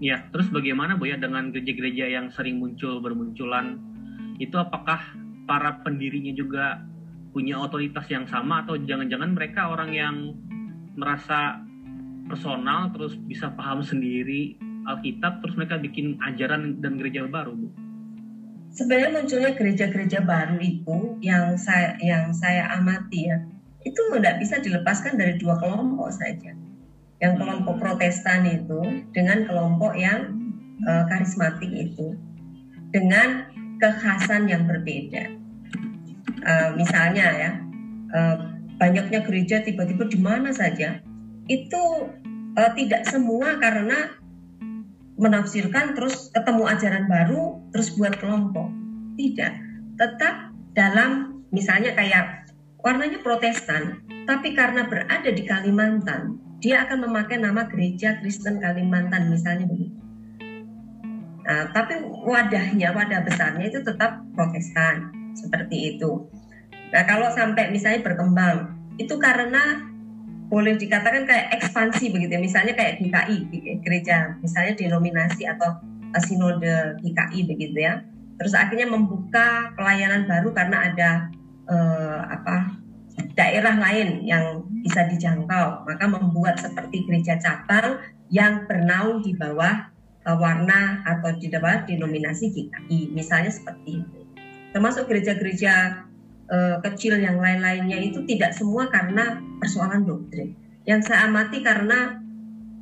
Ya, 0.00 0.24
terus 0.32 0.48
bagaimana 0.48 0.96
Bu 0.96 1.04
ya 1.04 1.20
dengan 1.20 1.52
gereja-gereja 1.52 2.08
yang 2.08 2.32
sering 2.32 2.56
muncul 2.56 3.04
bermunculan 3.04 3.76
itu 4.40 4.56
apakah 4.56 5.00
para 5.44 5.84
pendirinya 5.84 6.32
juga 6.32 6.80
punya 7.30 7.60
otoritas 7.60 8.08
yang 8.08 8.24
sama 8.26 8.64
atau 8.64 8.80
jangan-jangan 8.80 9.36
mereka 9.36 9.70
orang 9.70 9.90
yang 9.92 10.16
merasa 10.96 11.60
personal 12.26 12.90
terus 12.94 13.14
bisa 13.28 13.52
paham 13.54 13.84
sendiri 13.84 14.56
Alkitab 14.88 15.44
terus 15.44 15.54
mereka 15.54 15.76
bikin 15.78 16.16
ajaran 16.24 16.80
dan 16.80 16.96
gereja 16.96 17.28
baru 17.28 17.52
Bu. 17.54 17.68
Sebenarnya 18.70 19.10
munculnya 19.10 19.52
gereja-gereja 19.58 20.22
baru 20.22 20.62
itu 20.62 21.18
yang 21.18 21.58
saya 21.58 21.98
yang 21.98 22.30
saya 22.30 22.70
amati 22.78 23.26
ya 23.26 23.38
itu 23.82 24.00
tidak 24.12 24.36
bisa 24.38 24.60
dilepaskan 24.60 25.16
dari 25.16 25.34
dua 25.40 25.56
kelompok 25.58 26.12
saja. 26.12 26.52
Yang 27.20 27.34
kelompok 27.36 27.76
Protestan 27.80 28.48
itu 28.48 28.80
dengan 29.12 29.44
kelompok 29.44 29.96
yang 29.96 30.36
uh, 30.84 31.04
karismatik 31.08 31.68
itu 31.68 32.16
dengan 32.92 33.48
kekhasan 33.80 34.48
yang 34.48 34.64
berbeda. 34.68 35.34
Uh, 36.40 36.72
misalnya 36.76 37.26
ya 37.36 37.50
uh, 38.16 38.36
banyaknya 38.80 39.20
gereja 39.20 39.60
tiba-tiba 39.60 40.08
di 40.08 40.16
mana 40.16 40.56
saja 40.56 41.04
itu 41.52 41.82
uh, 42.56 42.70
tidak 42.72 43.04
semua 43.04 43.60
karena 43.60 44.19
menafsirkan 45.20 45.92
terus 45.92 46.32
ketemu 46.32 46.64
ajaran 46.64 47.04
baru 47.04 47.60
terus 47.70 47.92
buat 47.94 48.16
kelompok. 48.16 48.72
Tidak. 49.20 49.52
Tetap 50.00 50.56
dalam 50.72 51.44
misalnya 51.52 51.92
kayak 51.92 52.48
warnanya 52.80 53.20
Protestan 53.20 54.00
tapi 54.24 54.56
karena 54.56 54.88
berada 54.88 55.28
di 55.28 55.44
Kalimantan 55.44 56.40
dia 56.64 56.88
akan 56.88 57.04
memakai 57.08 57.36
nama 57.36 57.68
gereja 57.68 58.16
Kristen 58.20 58.60
Kalimantan 58.60 59.28
misalnya 59.28 59.68
begitu. 59.68 60.00
Nah, 61.40 61.66
tapi 61.74 61.98
wadahnya 62.24 62.94
wadah 62.94 63.20
besarnya 63.26 63.68
itu 63.68 63.80
tetap 63.84 64.24
Protestan 64.32 65.12
seperti 65.36 65.96
itu. 65.96 66.30
Nah 66.90 67.02
kalau 67.06 67.30
sampai 67.30 67.70
misalnya 67.70 68.02
berkembang 68.02 68.76
itu 68.98 69.14
karena 69.16 69.89
boleh 70.50 70.74
dikatakan 70.74 71.24
kayak 71.30 71.62
ekspansi 71.62 72.10
begitu 72.10 72.34
ya. 72.34 72.42
Misalnya 72.42 72.74
kayak 72.74 72.98
GKI 72.98 73.36
gereja. 73.86 74.34
Misalnya 74.42 74.74
denominasi 74.74 75.46
atau 75.46 75.78
eh, 76.10 76.22
sinode 76.26 76.98
GKI 76.98 77.40
begitu 77.46 77.78
ya. 77.78 78.02
Terus 78.36 78.58
akhirnya 78.58 78.90
membuka 78.90 79.70
pelayanan 79.78 80.26
baru 80.26 80.50
karena 80.50 80.90
ada 80.90 81.10
eh, 81.70 82.20
apa 82.26 82.82
daerah 83.38 83.78
lain 83.78 84.26
yang 84.26 84.66
bisa 84.82 85.06
dijangkau. 85.06 85.86
Maka 85.86 86.04
membuat 86.10 86.58
seperti 86.58 87.06
gereja 87.06 87.38
cabang 87.38 88.02
yang 88.34 88.66
bernaung 88.66 89.22
di 89.22 89.38
bawah 89.38 89.86
eh, 90.26 90.34
warna 90.34 91.06
atau 91.06 91.30
di 91.38 91.46
bawah 91.46 91.86
denominasi 91.86 92.50
GKI 92.50 93.14
misalnya 93.14 93.54
seperti 93.54 94.02
itu. 94.02 94.20
Termasuk 94.74 95.06
gereja-gereja 95.06 96.06
uh, 96.50 96.76
kecil 96.82 97.16
yang 97.16 97.38
lain-lainnya 97.38 97.96
itu 98.02 98.26
tidak 98.26 98.52
semua 98.52 98.90
karena 98.90 99.38
persoalan 99.62 100.04
doktrin. 100.04 100.52
Yang 100.84 101.08
saya 101.08 101.30
amati 101.30 101.62
karena 101.62 102.18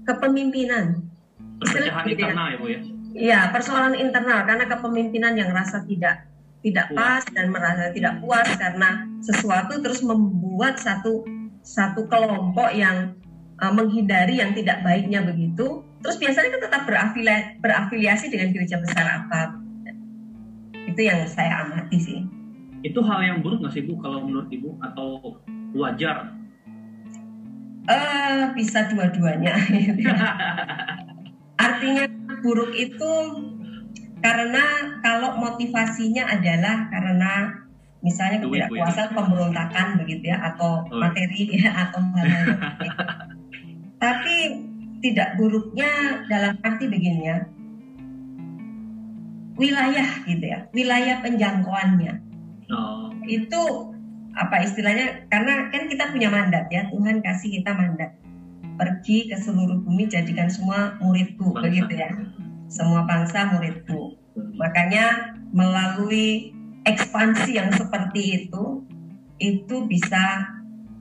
kepemimpinan. 0.09 1.05
Perpecahan 1.61 2.05
internal 2.09 2.47
ya 2.49 2.57
Bu 2.57 2.67
ya? 2.73 2.81
Iya, 3.19 3.41
persoalan 3.53 3.95
internal 3.99 4.47
karena 4.49 4.65
kepemimpinan 4.69 5.35
yang 5.37 5.51
rasa 5.53 5.85
tidak 5.85 6.29
tidak 6.59 6.91
pas 6.91 7.23
dan 7.31 7.55
merasa 7.55 7.95
tidak 7.95 8.19
puas 8.19 8.49
karena 8.59 9.07
sesuatu 9.23 9.79
terus 9.79 10.03
membuat 10.03 10.75
satu 10.75 11.23
satu 11.63 12.11
kelompok 12.11 12.75
yang 12.75 13.15
uh, 13.63 13.73
menghindari 13.75 14.41
yang 14.41 14.55
tidak 14.57 14.83
baiknya 14.83 15.23
begitu. 15.23 15.83
Terus 15.99 16.17
biasanya 16.23 16.49
kan 16.55 16.63
tetap 16.63 16.83
berafiliasi, 16.87 17.59
berafiliasi 17.59 18.27
dengan 18.31 18.55
gereja 18.55 18.79
besar 18.79 19.07
apa. 19.07 19.59
Itu 20.87 21.01
yang 21.03 21.27
saya 21.27 21.67
amati 21.67 21.99
sih 21.99 22.38
itu 22.83 23.01
hal 23.03 23.21
yang 23.23 23.39
buruk 23.43 23.63
nggak 23.65 23.75
sih 23.75 23.83
bu 23.87 23.99
kalau 23.99 24.23
menurut 24.23 24.49
ibu 24.51 24.79
atau 24.83 25.39
wajar? 25.75 26.31
Uh, 27.89 28.53
bisa 28.53 28.85
dua-duanya. 28.93 29.57
Artinya 31.65 32.05
buruk 32.45 32.71
itu 32.77 33.13
karena 34.21 34.65
kalau 35.01 35.39
motivasinya 35.41 36.27
adalah 36.29 36.91
karena 36.91 37.33
misalnya 37.99 38.39
ketidakpuasan 38.43 39.11
pemberontakan 39.15 39.99
begitu 39.99 40.31
ya 40.31 40.39
atau 40.55 40.87
Oh. 40.87 41.03
materi 41.03 41.51
ya 41.59 41.71
atau 41.89 41.99
hal-hal 42.15 42.47
yang 42.47 42.59
lain. 42.63 42.91
tapi 43.99 44.37
tidak 45.03 45.35
buruknya 45.35 46.23
dalam 46.31 46.55
arti 46.63 46.87
begini 46.87 47.23
ya 47.27 47.39
wilayah 49.59 50.23
gitu 50.23 50.45
ya 50.47 50.71
wilayah 50.71 51.19
penjangkauannya 51.23 52.15
Oh, 52.69 53.09
itu 53.25 53.63
apa 54.37 54.63
istilahnya 54.63 55.27
karena 55.33 55.73
kan 55.73 55.91
kita 55.91 56.15
punya 56.15 56.31
mandat 56.31 56.69
ya 56.69 56.87
Tuhan 56.93 57.25
kasih 57.25 57.61
kita 57.61 57.73
mandat. 57.73 58.13
Pergi 58.79 59.27
ke 59.27 59.37
seluruh 59.41 59.83
bumi 59.83 60.07
jadikan 60.07 60.47
semua 60.47 60.95
muridku 61.03 61.51
Bangsa. 61.51 61.65
begitu 61.67 61.93
ya. 61.99 62.11
Semua 62.69 63.03
bangsa 63.09 63.57
muridku. 63.57 64.15
Makanya 64.55 65.35
melalui 65.51 66.55
ekspansi 66.87 67.59
yang 67.59 67.75
seperti 67.75 68.47
itu 68.47 68.87
itu 69.43 69.77
bisa 69.89 70.47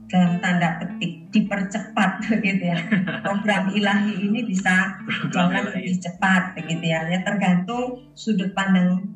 dalam 0.08 0.40
tanda 0.40 0.80
petik 0.80 1.28
dipercepat 1.30 2.10
begitu 2.32 2.72
ya. 2.72 2.78
Program 3.22 3.70
ilahi 3.76 4.26
ini 4.26 4.42
bisa 4.42 4.98
jalan 5.30 5.68
lebih 5.70 6.00
cepat 6.00 6.56
begitu 6.56 6.82
ya. 6.82 7.06
Ya 7.06 7.22
tergantung 7.22 8.08
sudut 8.16 8.56
pandang 8.56 9.06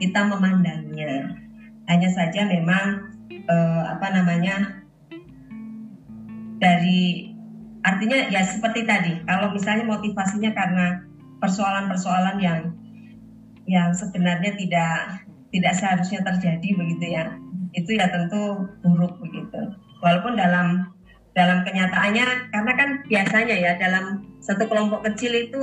kita 0.00 0.26
memandangnya 0.26 1.47
hanya 1.88 2.08
saja 2.12 2.44
memang 2.44 3.16
eh, 3.32 3.82
apa 3.88 4.06
namanya 4.12 4.84
dari 6.60 7.32
artinya 7.82 8.28
ya 8.28 8.42
seperti 8.44 8.84
tadi 8.84 9.22
kalau 9.24 9.54
misalnya 9.54 9.88
motivasinya 9.88 10.52
karena 10.52 11.02
persoalan-persoalan 11.40 12.36
yang 12.42 12.60
yang 13.68 13.90
sebenarnya 13.94 14.52
tidak 14.58 15.24
tidak 15.48 15.72
seharusnya 15.76 16.20
terjadi 16.24 16.68
begitu 16.76 17.06
ya 17.08 17.24
itu 17.76 17.96
ya 17.96 18.08
tentu 18.08 18.68
buruk 18.80 19.20
begitu. 19.20 19.60
Walaupun 20.00 20.38
dalam 20.38 20.88
dalam 21.36 21.62
kenyataannya 21.62 22.50
karena 22.50 22.72
kan 22.74 22.88
biasanya 23.06 23.54
ya 23.54 23.72
dalam 23.78 24.26
satu 24.42 24.66
kelompok 24.66 25.06
kecil 25.12 25.32
itu 25.36 25.62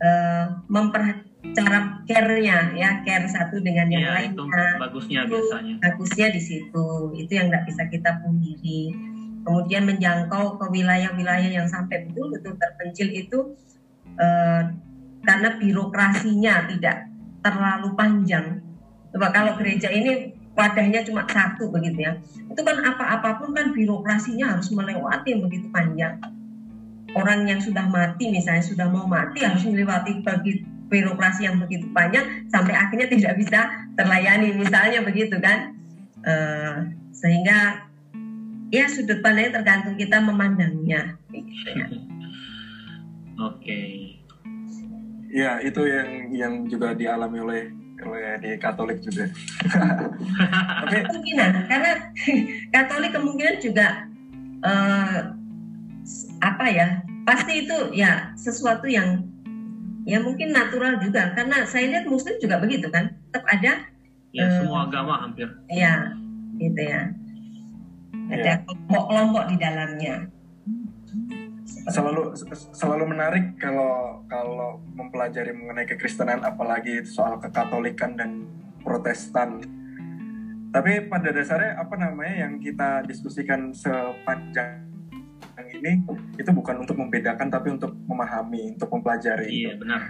eh, 0.00 0.44
memper 0.70 1.24
cara 1.52 2.00
care-nya 2.08 2.72
ya 2.72 3.04
care 3.04 3.28
satu 3.28 3.60
dengan 3.60 3.92
yang 3.92 4.02
Iya, 4.08 4.32
itu 4.32 4.42
lainnya 4.48 4.80
bagusnya 4.80 5.20
itu 5.28 5.36
biasanya. 5.36 5.74
bagusnya 5.84 6.26
di 6.32 6.40
situ. 6.40 6.86
Itu 7.12 7.32
yang 7.36 7.46
nggak 7.52 7.64
bisa 7.68 7.82
kita 7.92 8.10
pungkiri. 8.24 8.82
Kemudian 9.44 9.84
menjangkau 9.84 10.56
ke 10.56 10.64
wilayah-wilayah 10.72 11.50
yang 11.52 11.68
sampai 11.68 12.08
betul-betul 12.08 12.56
terpencil 12.56 13.08
itu 13.12 13.38
eh, 14.16 14.62
karena 15.20 15.48
birokrasinya 15.60 16.54
tidak 16.72 17.12
terlalu 17.44 17.92
panjang. 17.92 18.64
Coba 19.12 19.28
kalau 19.30 19.52
gereja 19.60 19.92
ini 19.92 20.32
wadahnya 20.56 21.04
cuma 21.04 21.28
satu 21.28 21.68
begitu 21.68 22.08
ya. 22.08 22.16
Itu 22.48 22.64
kan 22.64 22.80
apa-apapun 22.80 23.52
kan 23.52 23.76
birokrasinya 23.76 24.56
harus 24.56 24.72
melewati 24.72 25.36
yang 25.36 25.42
begitu 25.44 25.68
panjang. 25.68 26.16
Orang 27.14 27.46
yang 27.46 27.60
sudah 27.62 27.84
mati 27.86 28.32
misalnya 28.32 28.64
sudah 28.64 28.88
mau 28.90 29.04
mati 29.06 29.44
harus 29.44 29.62
melewati 29.68 30.24
bagi 30.24 30.66
birokrasi 30.88 31.48
yang 31.48 31.58
begitu 31.58 31.88
panjang 31.90 32.46
sampai 32.52 32.76
akhirnya 32.76 33.08
tidak 33.08 33.34
bisa 33.40 33.60
terlayani 33.96 34.52
misalnya 34.54 35.00
begitu 35.00 35.40
kan 35.40 35.74
Eh, 36.24 36.76
sehingga 37.12 37.84
ya 38.72 38.88
sudut 38.88 39.20
pandangnya 39.20 39.60
tergantung 39.60 39.96
kita 40.00 40.24
memandangnya 40.24 41.20
gitu 41.28 41.68
ya. 41.68 41.86
Oke. 43.44 43.80
Ya, 45.28 45.52
itu 45.60 45.82
yang 45.84 46.08
yang 46.32 46.52
juga 46.64 46.96
dialami 46.96 47.38
oleh 47.44 47.62
oleh 48.00 48.40
di 48.40 48.50
Katolik 48.56 49.04
juga. 49.04 49.28
Tapi 50.88 51.00
kemungkinan 51.12 51.50
karena 51.68 51.92
Katolik 52.74 53.12
kemungkinan 53.12 53.56
juga 53.60 54.08
eh, 54.64 55.20
apa 56.40 56.66
ya 56.72 57.04
pasti 57.28 57.68
itu 57.68 57.92
ya 57.92 58.32
sesuatu 58.32 58.88
yang 58.88 59.28
ya 60.04 60.20
mungkin 60.20 60.52
natural 60.52 61.00
juga 61.00 61.32
karena 61.32 61.64
saya 61.64 61.88
lihat 61.90 62.04
Muslim 62.06 62.36
juga 62.38 62.60
begitu 62.60 62.88
kan? 62.88 63.08
Tetap 63.28 63.44
ada 63.48 63.72
Ya, 64.34 64.50
Eh, 64.50 64.66
semua 64.66 64.90
agama 64.90 65.14
hampir. 65.22 65.46
ya 65.70 66.10
gitu 66.58 66.80
ya. 66.82 67.06
Ada 68.34 68.66
kelompok-kelompok 68.66 69.44
di 69.46 69.56
dalamnya. 69.62 70.16
Selalu 71.86 72.34
selalu 72.74 73.04
menarik 73.14 73.54
kalau 73.62 74.26
kalau 74.26 74.82
mempelajari 74.90 75.54
mengenai 75.54 75.86
kekristenan 75.86 76.42
apalagi 76.42 77.06
soal 77.06 77.38
kekatolikan 77.38 78.18
dan 78.18 78.50
protestan. 78.82 79.62
Tapi 80.74 81.06
pada 81.06 81.30
dasarnya 81.30 81.78
apa 81.78 81.94
namanya 81.94 82.50
yang 82.50 82.58
kita 82.58 83.06
diskusikan 83.06 83.70
sepanjang 83.70 84.82
ini 85.64 85.92
itu 86.34 86.50
bukan 86.50 86.76
untuk 86.80 86.96
membedakan 86.96 87.48
tapi 87.48 87.72
untuk 87.72 87.94
memahami 88.04 88.74
untuk 88.74 88.88
mempelajari 88.90 89.48
Iya, 89.48 89.72
benar. 89.76 90.00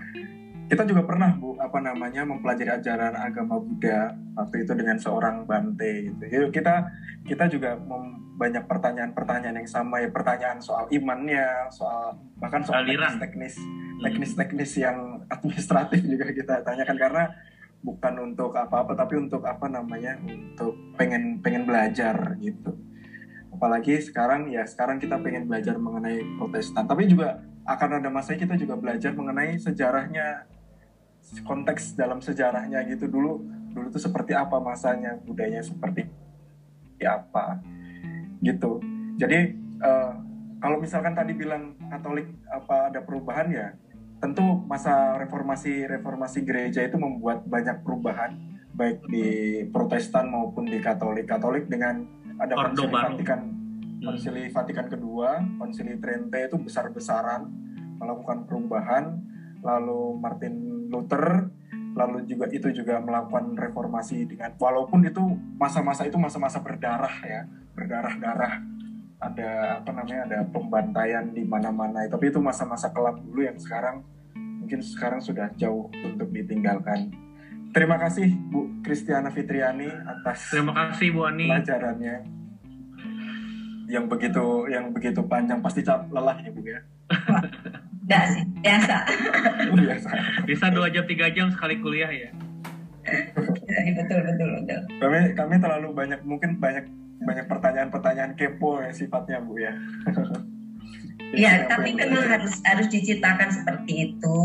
kita 0.64 0.82
juga 0.84 1.04
pernah 1.04 1.36
bu 1.36 1.54
apa 1.56 1.78
namanya 1.78 2.24
mempelajari 2.24 2.72
ajaran 2.72 3.12
agama 3.12 3.60
Buddha 3.60 4.12
waktu 4.34 4.64
itu 4.64 4.72
dengan 4.72 4.96
seorang 4.96 5.44
Bante 5.44 6.08
gitu. 6.08 6.22
Jadi 6.24 6.44
kita 6.50 6.74
kita 7.24 7.44
juga 7.48 7.76
mem- 7.76 8.24
banyak 8.34 8.66
pertanyaan-pertanyaan 8.66 9.62
yang 9.62 9.70
sama 9.70 10.02
ya 10.02 10.10
pertanyaan 10.10 10.58
soal 10.58 10.90
imannya, 10.90 11.70
soal 11.70 12.18
bahkan 12.36 12.64
soal 12.64 12.82
Aliran. 12.82 13.14
teknis-teknis 13.20 13.54
Hmm. 13.60 14.02
teknis-teknis 14.02 14.72
yang 14.76 14.98
administratif 15.28 16.02
juga 16.02 16.26
kita 16.28 16.54
tanyakan 16.62 16.98
karena 16.98 17.24
bukan 17.78 18.14
untuk 18.24 18.50
apa-apa 18.50 18.96
tapi 18.96 19.20
untuk 19.20 19.44
apa 19.44 19.68
namanya 19.68 20.16
untuk 20.24 20.74
pengen 20.96 21.38
pengen 21.38 21.62
belajar 21.62 22.34
gitu. 22.40 22.72
Apalagi 23.64 23.96
sekarang 23.96 24.52
ya 24.52 24.68
sekarang 24.68 25.00
kita 25.00 25.16
pengen 25.24 25.48
belajar 25.48 25.80
mengenai 25.80 26.20
Protestan. 26.36 26.84
Tapi 26.84 27.08
juga 27.08 27.40
akan 27.64 27.96
ada 27.96 28.12
masanya 28.12 28.44
kita 28.44 28.60
juga 28.60 28.76
belajar 28.76 29.16
mengenai 29.16 29.56
sejarahnya 29.56 30.44
konteks 31.48 31.96
dalam 31.96 32.20
sejarahnya 32.20 32.84
gitu. 32.92 33.08
Dulu 33.08 33.40
dulu 33.72 33.88
itu 33.88 33.96
seperti 33.96 34.36
apa 34.36 34.60
masanya 34.60 35.16
budayanya 35.24 35.64
seperti 35.64 36.04
apa 37.08 37.64
gitu. 38.44 38.84
Jadi 39.16 39.56
eh, 39.80 40.12
kalau 40.60 40.76
misalkan 40.76 41.16
tadi 41.16 41.32
bilang 41.32 41.72
Katolik 41.88 42.28
apa 42.52 42.92
ada 42.92 43.00
perubahan 43.00 43.48
ya 43.48 43.72
tentu 44.20 44.44
masa 44.68 45.16
reformasi 45.16 45.88
reformasi 45.88 46.44
gereja 46.44 46.84
itu 46.84 47.00
membuat 47.00 47.48
banyak 47.48 47.80
perubahan 47.80 48.36
baik 48.76 49.08
di 49.08 49.26
Protestan 49.72 50.28
maupun 50.28 50.68
di 50.68 50.84
Katolik. 50.84 51.24
Katolik 51.24 51.64
dengan 51.64 52.04
ada 52.36 52.60
Ordo 52.60 52.90
konsili. 54.04 54.52
Vatikan 54.52 54.86
kedua, 54.86 55.40
Konsili 55.56 55.96
Trente 55.98 56.38
itu 56.44 56.56
besar-besaran 56.60 57.48
melakukan 57.98 58.44
perubahan, 58.44 59.18
lalu 59.64 60.20
Martin 60.20 60.54
Luther, 60.92 61.48
lalu 61.96 62.26
juga 62.28 62.46
itu 62.52 62.68
juga 62.74 63.00
melakukan 63.00 63.54
reformasi 63.56 64.28
dengan 64.28 64.52
walaupun 64.58 65.06
itu 65.06 65.22
masa-masa 65.56 66.04
itu 66.04 66.20
masa-masa 66.20 66.60
berdarah 66.60 67.16
ya, 67.24 67.48
berdarah-darah. 67.72 68.54
Ada 69.24 69.80
apa 69.80 69.90
namanya? 69.94 70.20
Ada 70.28 70.38
pembantaian 70.52 71.24
di 71.32 71.48
mana-mana. 71.48 72.04
Tapi 72.04 72.28
itu 72.28 72.42
masa-masa 72.44 72.92
kelam 72.92 73.24
dulu 73.24 73.40
yang 73.40 73.56
sekarang 73.56 74.04
mungkin 74.36 74.84
sekarang 74.84 75.24
sudah 75.24 75.48
jauh 75.56 75.88
untuk 75.92 76.28
ditinggalkan. 76.28 77.08
Terima 77.72 77.98
kasih 77.98 78.30
Bu 78.52 78.84
Kristiana 78.86 79.34
Fitriani 79.34 79.88
atas 79.88 80.52
Terima 80.52 80.76
kasih 80.76 81.10
Bu 81.10 81.26
Ani. 81.26 81.50
pelajarannya 81.50 82.33
yang 83.88 84.08
begitu 84.08 84.68
yang 84.72 84.90
begitu 84.92 85.20
panjang 85.24 85.60
pasti 85.60 85.84
cap 85.84 86.08
lelah 86.08 86.36
ya 86.40 86.50
bu 86.52 86.62
ya. 86.64 86.80
Enggak 88.04 88.24
sih 88.36 88.44
biasa. 88.60 88.96
Biasa. 89.80 90.10
Bisa 90.44 90.66
dua 90.68 90.92
jam 90.92 91.08
tiga 91.08 91.32
jam 91.32 91.48
sekali 91.48 91.80
kuliah 91.80 92.12
ya. 92.12 92.30
betul 93.96 94.20
betul 94.24 94.48
betul. 94.60 94.80
Kami 95.00 95.18
kami 95.32 95.54
terlalu 95.56 95.88
banyak 95.92 96.20
mungkin 96.24 96.60
banyak 96.60 96.84
banyak 97.24 97.46
pertanyaan-pertanyaan 97.48 98.36
kepo 98.36 98.84
ya 98.84 98.92
sifatnya 98.92 99.40
bu 99.40 99.56
ya. 99.60 99.72
Ya, 101.34 101.66
tapi 101.66 101.98
memang 101.98 102.30
harus 102.30 102.62
harus 102.62 102.86
diciptakan 102.94 103.50
seperti 103.50 104.14
itu. 104.14 104.38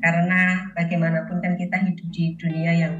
Karena 0.00 0.64
bagaimanapun 0.72 1.44
kan 1.44 1.60
kita 1.60 1.76
hidup 1.76 2.08
di 2.08 2.32
dunia 2.40 2.72
yang 2.72 2.94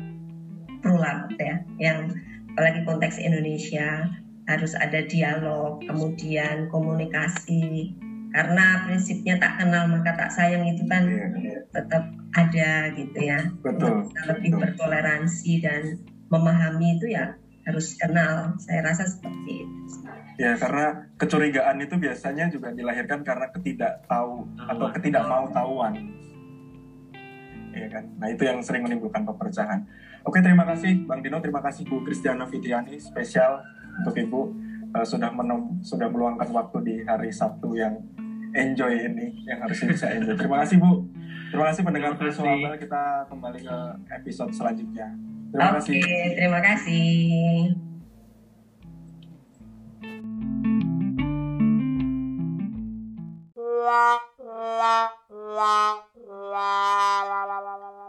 plural 0.85 1.33
ya, 1.41 1.65
yang 1.81 2.13
apalagi 2.53 2.85
konteks 2.85 3.17
Indonesia 3.17 4.05
harus 4.53 4.77
ada 4.77 5.01
dialog, 5.05 5.81
kemudian 5.85 6.69
komunikasi. 6.69 7.97
Karena 8.33 8.85
prinsipnya 8.89 9.37
tak 9.37 9.61
kenal 9.61 9.89
maka 9.89 10.17
tak 10.17 10.33
sayang 10.33 10.65
itu 10.65 10.85
kan 10.89 11.05
Iya, 11.05 11.27
iya. 11.37 11.59
tetap 11.69 12.05
ada 12.33 12.71
gitu 12.97 13.19
ya. 13.21 13.41
betul 13.61 13.93
Untuk 14.01 14.09
kita 14.09 14.23
lebih 14.33 14.51
betul. 14.53 14.61
bertoleransi 14.65 15.53
dan 15.61 15.83
memahami 16.29 16.97
itu 16.97 17.13
ya 17.13 17.37
harus 17.65 17.93
kenal. 17.97 18.57
Saya 18.57 18.81
rasa 18.83 19.05
seperti 19.05 19.69
itu. 19.69 19.81
ya 20.41 20.57
karena 20.57 21.07
kecurigaan 21.21 21.77
itu 21.85 22.01
biasanya 22.01 22.49
juga 22.49 22.73
dilahirkan 22.73 23.21
karena 23.21 23.53
ketidaktahu 23.53 24.49
atau 24.65 24.87
ketidakmau 24.97 25.53
tahuan 25.53 25.93
ya 27.73 27.87
kan 27.89 28.05
nah 28.17 28.29
itu 28.33 28.45
yang 28.45 28.65
sering 28.65 28.81
menimbulkan 28.81 29.25
perpecahan 29.25 29.85
oke 30.25 30.41
terima 30.41 30.65
kasih 30.67 31.05
bang 31.05 31.21
Dino 31.21 31.37
terima 31.39 31.61
kasih 31.61 31.85
Bu 31.85 32.01
Kristiana 32.03 32.49
Fitriani 32.49 32.97
spesial 32.97 33.61
untuk 34.01 34.15
ibu 34.17 34.41
uh, 34.97 35.05
sudah 35.05 35.31
menem, 35.33 35.81
sudah 35.85 36.09
meluangkan 36.09 36.49
waktu 36.53 36.79
di 36.85 36.95
hari 37.05 37.29
Sabtu 37.29 37.77
yang 37.77 37.97
enjoy 38.53 38.93
ini 38.93 39.45
yang 39.49 39.61
harusnya 39.65 39.93
bisa 39.93 40.07
enjoy. 40.13 40.37
Terima 40.37 40.65
kasih 40.65 40.77
Bu. 40.81 41.05
Terima 41.53 41.65
kasih 41.69 41.83
pendengar 41.85 42.13
kasih. 42.17 42.41
Pulso 42.41 42.77
kita 42.81 43.03
kembali 43.29 43.61
ke 43.61 43.79
episode 44.09 44.53
selanjutnya. 44.57 45.09
Terima 45.53 45.77
Oke, 45.77 45.77
kasih. 45.81 46.01
terima 46.37 46.61
kasih. 46.65 47.13
la 56.53 57.45
la 57.45 57.69
la 57.77 58.02